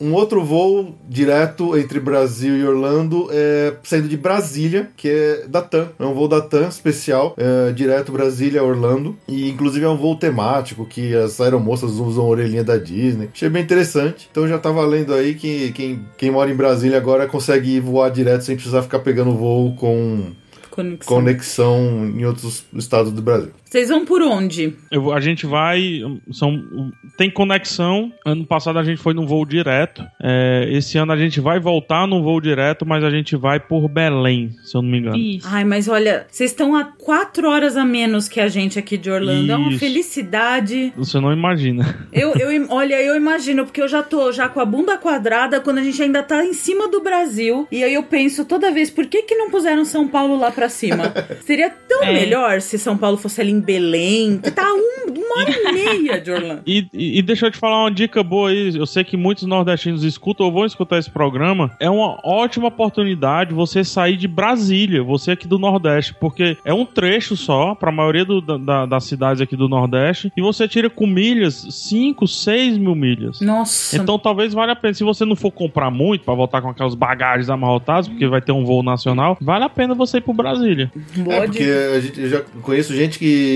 [0.00, 5.60] Um outro voo direto entre Brasil e Orlando é saindo de Brasília, que é da
[5.60, 5.88] TAM.
[5.98, 9.16] É um voo da TAM especial, é, direto Brasília-Orlando.
[9.28, 13.28] E inclusive é um voo temático que as aeromoças usam a orelhinha da Disney.
[13.32, 14.26] Achei bem interessante.
[14.30, 18.42] Então já tá valendo aí que quem, quem mora em Brasília agora consegue voar direto
[18.42, 20.32] sem precisar ficar pegando voo com
[20.70, 21.16] conexão.
[21.16, 23.52] conexão em outros estados do Brasil.
[23.70, 24.74] Vocês vão por onde?
[24.90, 26.02] Eu, a gente vai.
[26.32, 28.12] São, tem conexão.
[28.26, 30.04] Ano passado a gente foi num voo direto.
[30.20, 33.88] É, esse ano a gente vai voltar num voo direto, mas a gente vai por
[33.88, 35.16] Belém, se eu não me engano.
[35.16, 35.46] Isso.
[35.48, 39.08] Ai, mas olha, vocês estão a quatro horas a menos que a gente aqui de
[39.08, 39.44] Orlando.
[39.44, 39.52] Isso.
[39.52, 40.92] É uma felicidade.
[40.96, 42.08] Você não imagina.
[42.12, 45.78] Eu, eu, olha, eu imagino, porque eu já tô já com a bunda quadrada quando
[45.78, 47.68] a gente ainda tá em cima do Brasil.
[47.70, 50.68] E aí eu penso toda vez, por que que não puseram São Paulo lá pra
[50.68, 51.14] cima?
[51.46, 52.12] Seria tão é.
[52.12, 56.30] melhor se São Paulo fosse ali em Belém, tá um, uma hora e meia de
[56.30, 56.62] Orlando.
[56.66, 58.74] E, e, e, deixa eu te falar uma dica boa aí.
[58.74, 61.70] Eu sei que muitos nordestinos escutam ou vão escutar esse programa.
[61.78, 66.86] É uma ótima oportunidade você sair de Brasília, você aqui do Nordeste, porque é um
[66.86, 70.88] trecho só para a maioria do, da, das cidades aqui do Nordeste e você tira
[70.88, 73.40] com milhas 5, 6 mil milhas.
[73.40, 73.96] Nossa.
[73.96, 74.94] Então talvez valha a pena.
[74.94, 78.52] Se você não for comprar muito para voltar com aquelas bagagens amarrotadas, porque vai ter
[78.52, 80.90] um voo nacional, vale a pena você ir pro Brasília.
[81.16, 81.64] Boa é, porque
[81.96, 83.49] a gente, eu já conheço gente que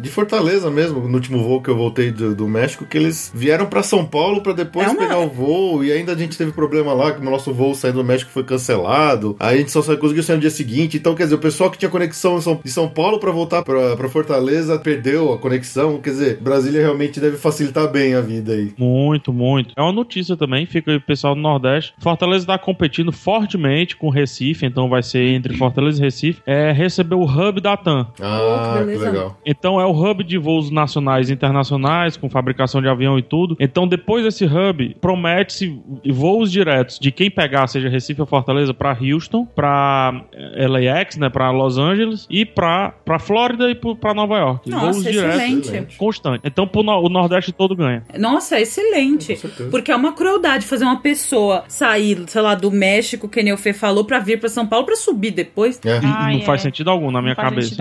[0.00, 3.66] de, Fortaleza mesmo, no último voo que eu voltei do, do México, que eles vieram
[3.66, 4.98] para São Paulo para depois é uma...
[4.98, 7.98] pegar o voo e ainda a gente teve problema lá, que o nosso voo saindo
[7.98, 9.36] do México foi cancelado.
[9.38, 10.96] Aí a gente só conseguiu sair no dia seguinte.
[10.96, 14.78] Então, quer dizer, o pessoal que tinha conexão de São Paulo para voltar para Fortaleza
[14.78, 15.98] perdeu a conexão.
[16.00, 18.72] Quer dizer, Brasília realmente deve facilitar bem a vida aí.
[18.78, 19.74] Muito, muito.
[19.76, 21.94] É uma notícia também, fica aí o pessoal do Nordeste.
[21.98, 26.42] Fortaleza está competindo fortemente com Recife, então vai ser entre Fortaleza e Recife.
[26.46, 28.06] É receber o hub da TAM.
[28.20, 29.35] Ah, que, que legal.
[29.44, 33.56] Então é o hub de voos nacionais e internacionais, com fabricação de avião e tudo.
[33.60, 35.80] Então depois desse hub, promete-se
[36.10, 41.28] voos diretos de quem pegar, seja Recife ou Fortaleza, para Houston, para eh, LAX, né,
[41.28, 44.70] para Los Angeles e para para Flórida e para Nova York.
[44.70, 45.68] Nossa, voos excelente.
[45.70, 46.40] diretos constante.
[46.44, 48.02] Então pro, o Nordeste todo ganha.
[48.18, 49.38] Nossa, excelente.
[49.70, 53.58] Porque é uma crueldade fazer uma pessoa sair, sei lá, do México, que nem o
[53.58, 55.80] Fê falou, para vir para São Paulo para subir depois.
[55.84, 56.00] É.
[56.00, 57.76] não faz sentido algum na minha cabeça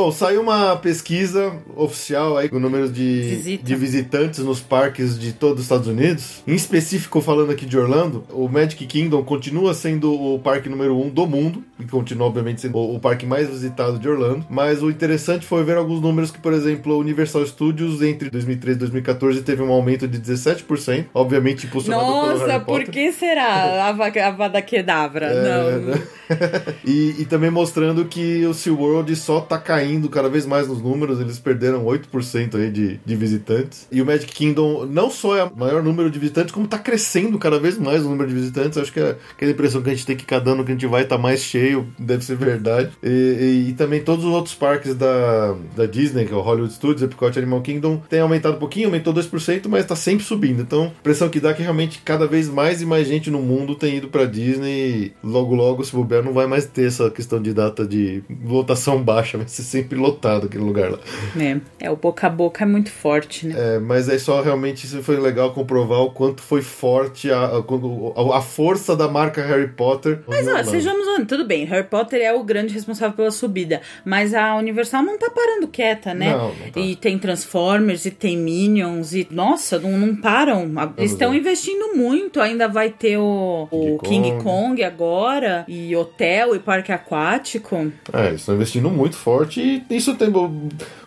[0.00, 3.62] Bom, saiu uma pesquisa oficial aí com o número de, Visita.
[3.62, 6.42] de visitantes nos parques de todos os Estados Unidos.
[6.46, 11.10] Em específico, falando aqui de Orlando, o Magic Kingdom continua sendo o parque número um
[11.10, 14.46] do mundo e continua, obviamente, sendo o, o parque mais visitado de Orlando.
[14.48, 18.76] Mas o interessante foi ver alguns números que, por exemplo, o Universal Studios entre 2013
[18.76, 22.86] e 2014 teve um aumento de 17%, obviamente impulsionado Nossa, pelo Harry Potter.
[22.86, 25.26] por que será a Avada Kedavra?
[25.26, 25.80] É, Não.
[25.82, 26.02] Né?
[26.86, 30.80] e, e também mostrando que o SeaWorld só tá caindo caindo cada vez mais nos
[30.80, 33.88] números, eles perderam 8% aí de, de visitantes.
[33.90, 37.38] E o Magic Kingdom não só é o maior número de visitantes, como tá crescendo
[37.38, 38.78] cada vez mais o número de visitantes.
[38.78, 40.86] Acho que é aquela impressão que a gente tem que cada ano que a gente
[40.86, 42.90] vai tá mais cheio, deve ser verdade.
[43.02, 46.72] E, e, e, também todos os outros parques da, da Disney, que é o Hollywood
[46.72, 50.62] Studios, Epcot Animal Kingdom, tem aumentado um pouquinho, aumentou 2%, mas tá sempre subindo.
[50.62, 53.40] Então, a impressão que dá é que realmente cada vez mais e mais gente no
[53.40, 57.42] mundo tem ido pra Disney logo logo, se bobear, não vai mais ter essa questão
[57.42, 60.98] de data de votação baixa, vai ser sempre lotado aquele lugar lá.
[61.38, 63.54] É, é o boca a boca é muito forte, né?
[63.56, 68.38] É, mas aí só realmente isso foi legal comprovar o quanto foi forte a, a,
[68.38, 70.20] a força da marca Harry Potter.
[70.26, 74.34] Mas ó, sejamos honestos, tudo bem, Harry Potter é o grande responsável pela subida, mas
[74.34, 76.32] a Universal não tá parando quieta, né?
[76.32, 76.80] Não, não tá.
[76.80, 80.70] E tem Transformers, e tem Minions, e nossa, não, não param.
[80.96, 86.54] Eles estão investindo muito, ainda vai ter o, o King, King Kong agora, e hotel
[86.54, 87.92] e parque aquático.
[88.12, 90.32] É, eles estão investindo muito forte e isso tem,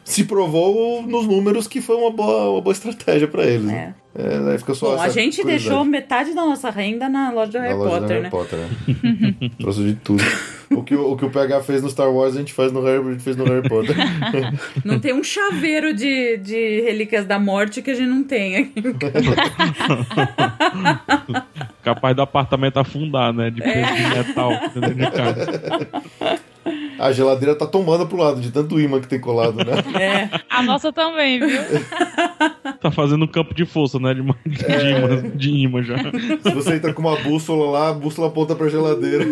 [0.03, 3.65] se provou nos números que foi uma boa, uma boa estratégia para eles.
[3.65, 3.95] Né?
[3.99, 4.03] É.
[4.15, 7.73] É, fica só Bom, a gente deixou metade da nossa renda na loja do Harry
[7.73, 8.15] loja Potter, né?
[8.15, 9.49] Harry Potter, né?
[9.57, 10.23] Trouxe de tudo.
[10.69, 12.99] O que, o que o PH fez no Star Wars, a gente faz no Harry,
[13.07, 13.95] a gente fez no Harry Potter.
[14.85, 18.83] Não tem um chaveiro de, de relíquias da morte que a gente não tem aqui.
[21.83, 23.49] Capaz do apartamento afundar, né?
[23.49, 23.93] De peso é.
[23.93, 25.89] de metal dentro de casa.
[27.03, 29.73] A geladeira tá tomando pro lado de tanto imã que tem colado, né?
[30.01, 30.29] É.
[30.49, 31.49] A nossa também, viu?
[32.81, 34.13] tá fazendo um campo de força, né?
[34.13, 34.97] De, de, é.
[34.97, 35.97] imã, de imã já.
[35.97, 39.25] Se você entra com uma bússola lá, a bússola aponta pra geladeira.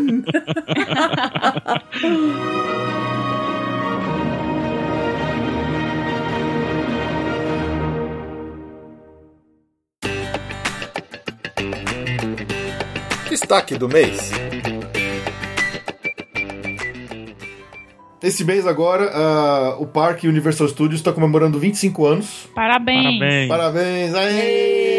[13.29, 14.31] Destaque do mês.
[18.23, 22.47] Esse mês agora, uh, o Parque Universal Studios está comemorando 25 anos.
[22.53, 23.17] Parabéns!
[23.19, 23.47] Parabéns!
[23.47, 24.13] Parabéns!
[24.13, 24.90] Aê!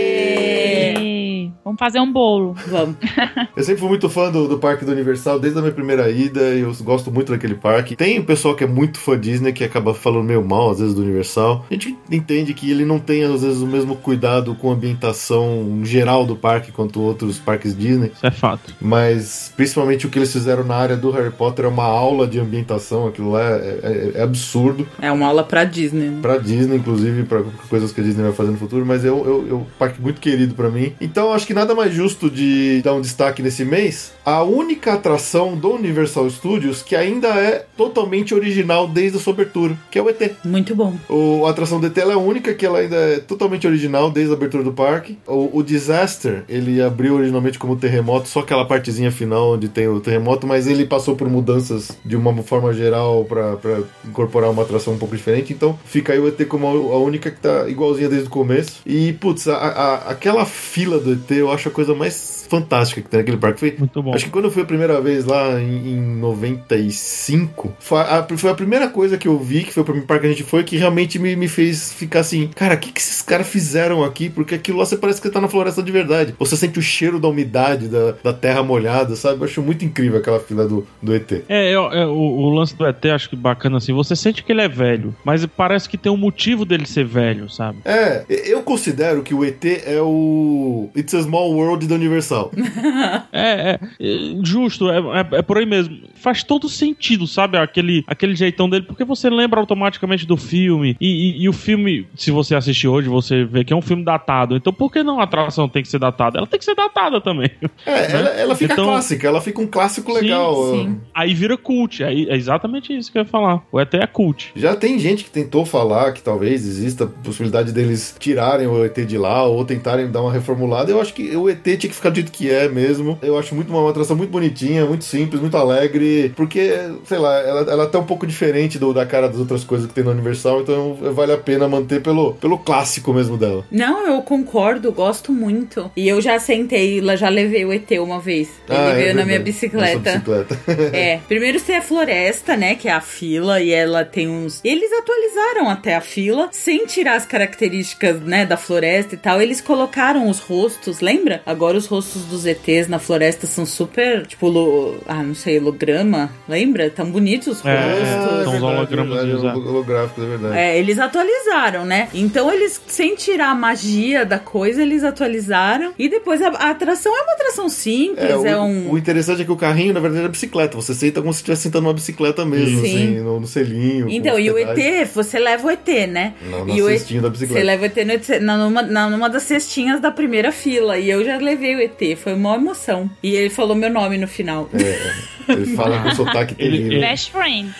[1.64, 2.54] Vamos fazer um bolo.
[2.66, 2.96] Vamos.
[3.56, 6.40] eu sempre fui muito fã do, do Parque do Universal, desde a minha primeira ida,
[6.40, 7.94] eu gosto muito daquele parque.
[7.94, 10.94] Tem o pessoal que é muito fã Disney, que acaba falando meio mal, às vezes,
[10.94, 11.64] do Universal.
[11.70, 15.80] A gente entende que ele não tem, às vezes, o mesmo cuidado com a ambientação
[15.84, 18.10] geral do parque quanto outros parques Disney.
[18.12, 18.74] Isso é fato.
[18.80, 22.40] Mas, principalmente, o que eles fizeram na área do Harry Potter é uma aula de
[22.40, 24.86] ambientação, aquilo lá é, é, é absurdo.
[25.00, 26.08] É uma aula pra Disney.
[26.08, 26.18] Né?
[26.20, 29.46] Pra Disney, inclusive, pra coisas que a Disney vai fazer no futuro, mas eu, eu,
[29.48, 30.92] eu parque muito querido para mim.
[31.00, 35.56] Então, acho que nada mais justo de dar um destaque nesse mês, a única atração
[35.56, 40.08] do Universal Studios que ainda é totalmente original desde a sua abertura, que é o
[40.08, 40.36] ET.
[40.44, 40.96] Muito bom.
[41.08, 44.32] O, a atração do ET é a única que ela ainda é totalmente original desde
[44.32, 45.18] a abertura do parque.
[45.26, 50.00] O, o Disaster, ele abriu originalmente como terremoto, só aquela partezinha final onde tem o
[50.00, 54.98] terremoto, mas ele passou por mudanças de uma forma geral para incorporar uma atração um
[54.98, 55.52] pouco diferente.
[55.52, 58.80] Então fica aí o ET como a, a única que tá igualzinha desde o começo.
[58.86, 63.08] E, putz, a, a, aquela fila do ET eu acho a coisa mais fantástica que
[63.08, 63.60] tem naquele parque.
[63.60, 64.14] Foi, Muito bom.
[64.14, 68.50] Acho que quando eu fui a primeira vez lá em, em 95, foi a, foi
[68.50, 70.64] a, primeira coisa que eu vi, que foi o primeiro parque que a gente foi,
[70.64, 74.28] que realmente me, me fez ficar assim, cara, o que, que esses caras fizeram aqui?
[74.28, 76.34] Porque aquilo lá você parece que tá na floresta de verdade.
[76.38, 79.40] Você sente o cheiro da umidade, da, da terra molhada, sabe?
[79.40, 81.32] Eu acho muito incrível aquela fila do, do ET.
[81.48, 84.52] É, eu, é o, o, lance do ET, acho que bacana assim, você sente que
[84.52, 87.78] ele é velho, mas parece que tem um motivo dele ser velho, sabe?
[87.84, 92.31] É, eu considero que o ET é o It's a Small World da Universal.
[93.32, 95.96] é, é, é, justo, é, é, é, por aí mesmo.
[96.14, 97.58] Faz todo sentido, sabe?
[97.58, 100.96] Aquele, aquele jeitão dele, porque você lembra automaticamente do filme.
[101.00, 104.04] E, e, e, o filme, se você assistir hoje, você vê que é um filme
[104.04, 104.56] datado.
[104.56, 106.38] Então por que não a atração tem que ser datada?
[106.38, 107.50] Ela tem que ser datada também.
[107.84, 108.08] É, né?
[108.12, 110.70] ela, ela, fica então, clássica, ela fica um clássico legal.
[110.70, 111.00] Sim, sim.
[111.12, 112.02] Aí vira cult.
[112.04, 113.62] Aí, é exatamente isso que eu ia falar.
[113.72, 114.52] O ET é cult.
[114.54, 118.96] Já tem gente que tentou falar que talvez exista a possibilidade deles tirarem o ET
[119.04, 120.90] de lá ou tentarem dar uma reformulada.
[120.90, 123.18] Eu acho que o ET tinha que ficar do jeito que é mesmo.
[123.20, 126.72] Eu acho muito uma, atração muito bonitinha, muito simples, muito alegre, porque,
[127.04, 129.86] sei lá, ela, ela é até um pouco diferente do, da cara das outras coisas
[129.86, 133.64] que tem no Universal, então vale a pena manter pelo, pelo clássico mesmo dela.
[133.70, 135.90] Não, eu concordo, gosto muito.
[135.96, 138.48] E eu já sentei, já levei o ET uma vez.
[138.68, 139.98] Ele ah, veio é na minha bicicleta.
[139.98, 140.58] bicicleta.
[140.96, 144.60] é, primeiro você é floresta, né, que é a fila, e ela tem uns...
[144.64, 149.60] Eles atualizaram até a fila, sem tirar as características, né, da floresta e tal, eles
[149.60, 151.42] colocaram os rostos, lembra?
[151.44, 155.58] Agora os rostos rostos dos ETs na floresta são super, tipo, lo, ah, não sei,
[155.58, 156.90] holograma, lembra?
[156.90, 158.44] Tão bonitos os é, rostos.
[158.44, 160.56] São os hologramas holográficos, é verdade.
[160.56, 162.08] É, eles atualizaram, né?
[162.12, 165.92] Então eles, sem tirar a magia da coisa, eles atualizaram.
[165.98, 168.90] E depois a, a atração é uma atração simples, é, é o, um...
[168.92, 170.76] O interessante é que o carrinho, na verdade, é bicicleta.
[170.76, 172.86] Você senta como se estivesse sentando numa bicicleta mesmo, Sim.
[172.86, 174.08] assim, no, no selinho.
[174.10, 176.34] Então, e o ET, você leva o ET, né?
[176.42, 177.60] Não, na e cestinha o, da bicicleta.
[177.60, 180.98] Você leva o ET no, numa, numa das cestinhas da primeira fila.
[180.98, 183.10] E eu já levei o ET foi uma emoção.
[183.22, 184.68] E ele falou meu nome no final.
[184.74, 187.00] É, ele fala com sotaque terrível.
[187.00, 187.74] Best friend.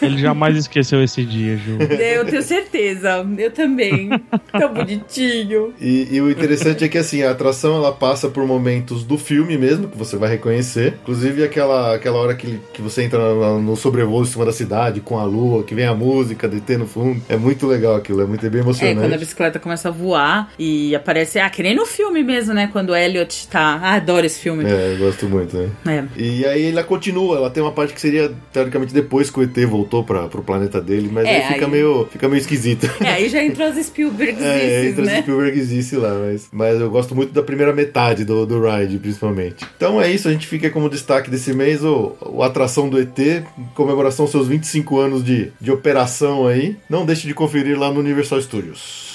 [0.00, 1.78] Ele jamais esqueceu esse dia, Ju.
[1.98, 3.26] Eu tenho certeza.
[3.36, 4.10] Eu também.
[4.52, 5.74] Tão bonitinho.
[5.80, 9.56] E, e, o interessante é que assim, a atração ela passa por momentos do filme
[9.56, 10.94] mesmo, que você vai reconhecer.
[11.02, 15.00] Inclusive aquela, aquela hora que, que você entra no, no sobrevoo em cima da cidade,
[15.00, 17.22] com a lua, que vem a música, DT no fundo.
[17.28, 18.98] É muito legal aquilo, é muito é bem emocionante.
[18.98, 21.38] É, quando a bicicleta começa a voar e aparece.
[21.38, 22.68] Ah, que nem no filme mesmo, né?
[22.72, 23.57] Quando o Elliot tá.
[23.60, 24.64] Ah, adoro esse filme.
[24.64, 25.68] É, eu gosto muito, né?
[25.86, 26.04] É.
[26.20, 29.56] E aí ele continua, ela tem uma parte que seria, teoricamente, depois que o ET
[29.66, 32.88] voltou pra, pro planeta dele, mas É, aí fica aí- meio, fica meio esquisito.
[33.04, 35.12] É, aí já entrou as Spielbergs, É, entra né?
[35.14, 39.64] esse Spielbergzice lá, mas, mas eu gosto muito da primeira metade do, do ride, principalmente.
[39.76, 43.18] Então é isso, a gente fica como destaque desse mês o, o Atração do ET,
[43.18, 43.44] em
[43.74, 46.76] comemoração aos seus 25 anos de, de operação aí.
[46.88, 49.07] Não deixe de conferir lá no Universal Studios.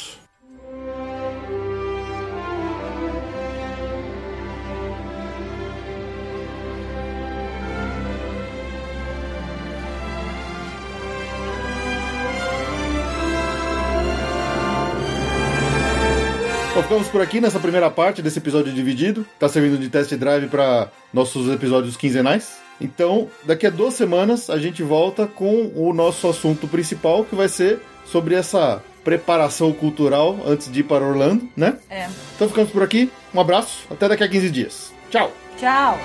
[17.24, 19.26] Aqui nessa primeira parte desse episódio dividido.
[19.40, 22.58] Tá servindo de test drive para nossos episódios quinzenais.
[22.80, 27.48] Então, daqui a duas semanas a gente volta com o nosso assunto principal, que vai
[27.48, 31.78] ser sobre essa preparação cultural antes de ir para Orlando, né?
[31.90, 32.08] É.
[32.36, 33.12] Então ficamos por aqui.
[33.34, 34.94] Um abraço, até daqui a 15 dias.
[35.10, 35.32] Tchau!
[35.58, 35.98] Tchau.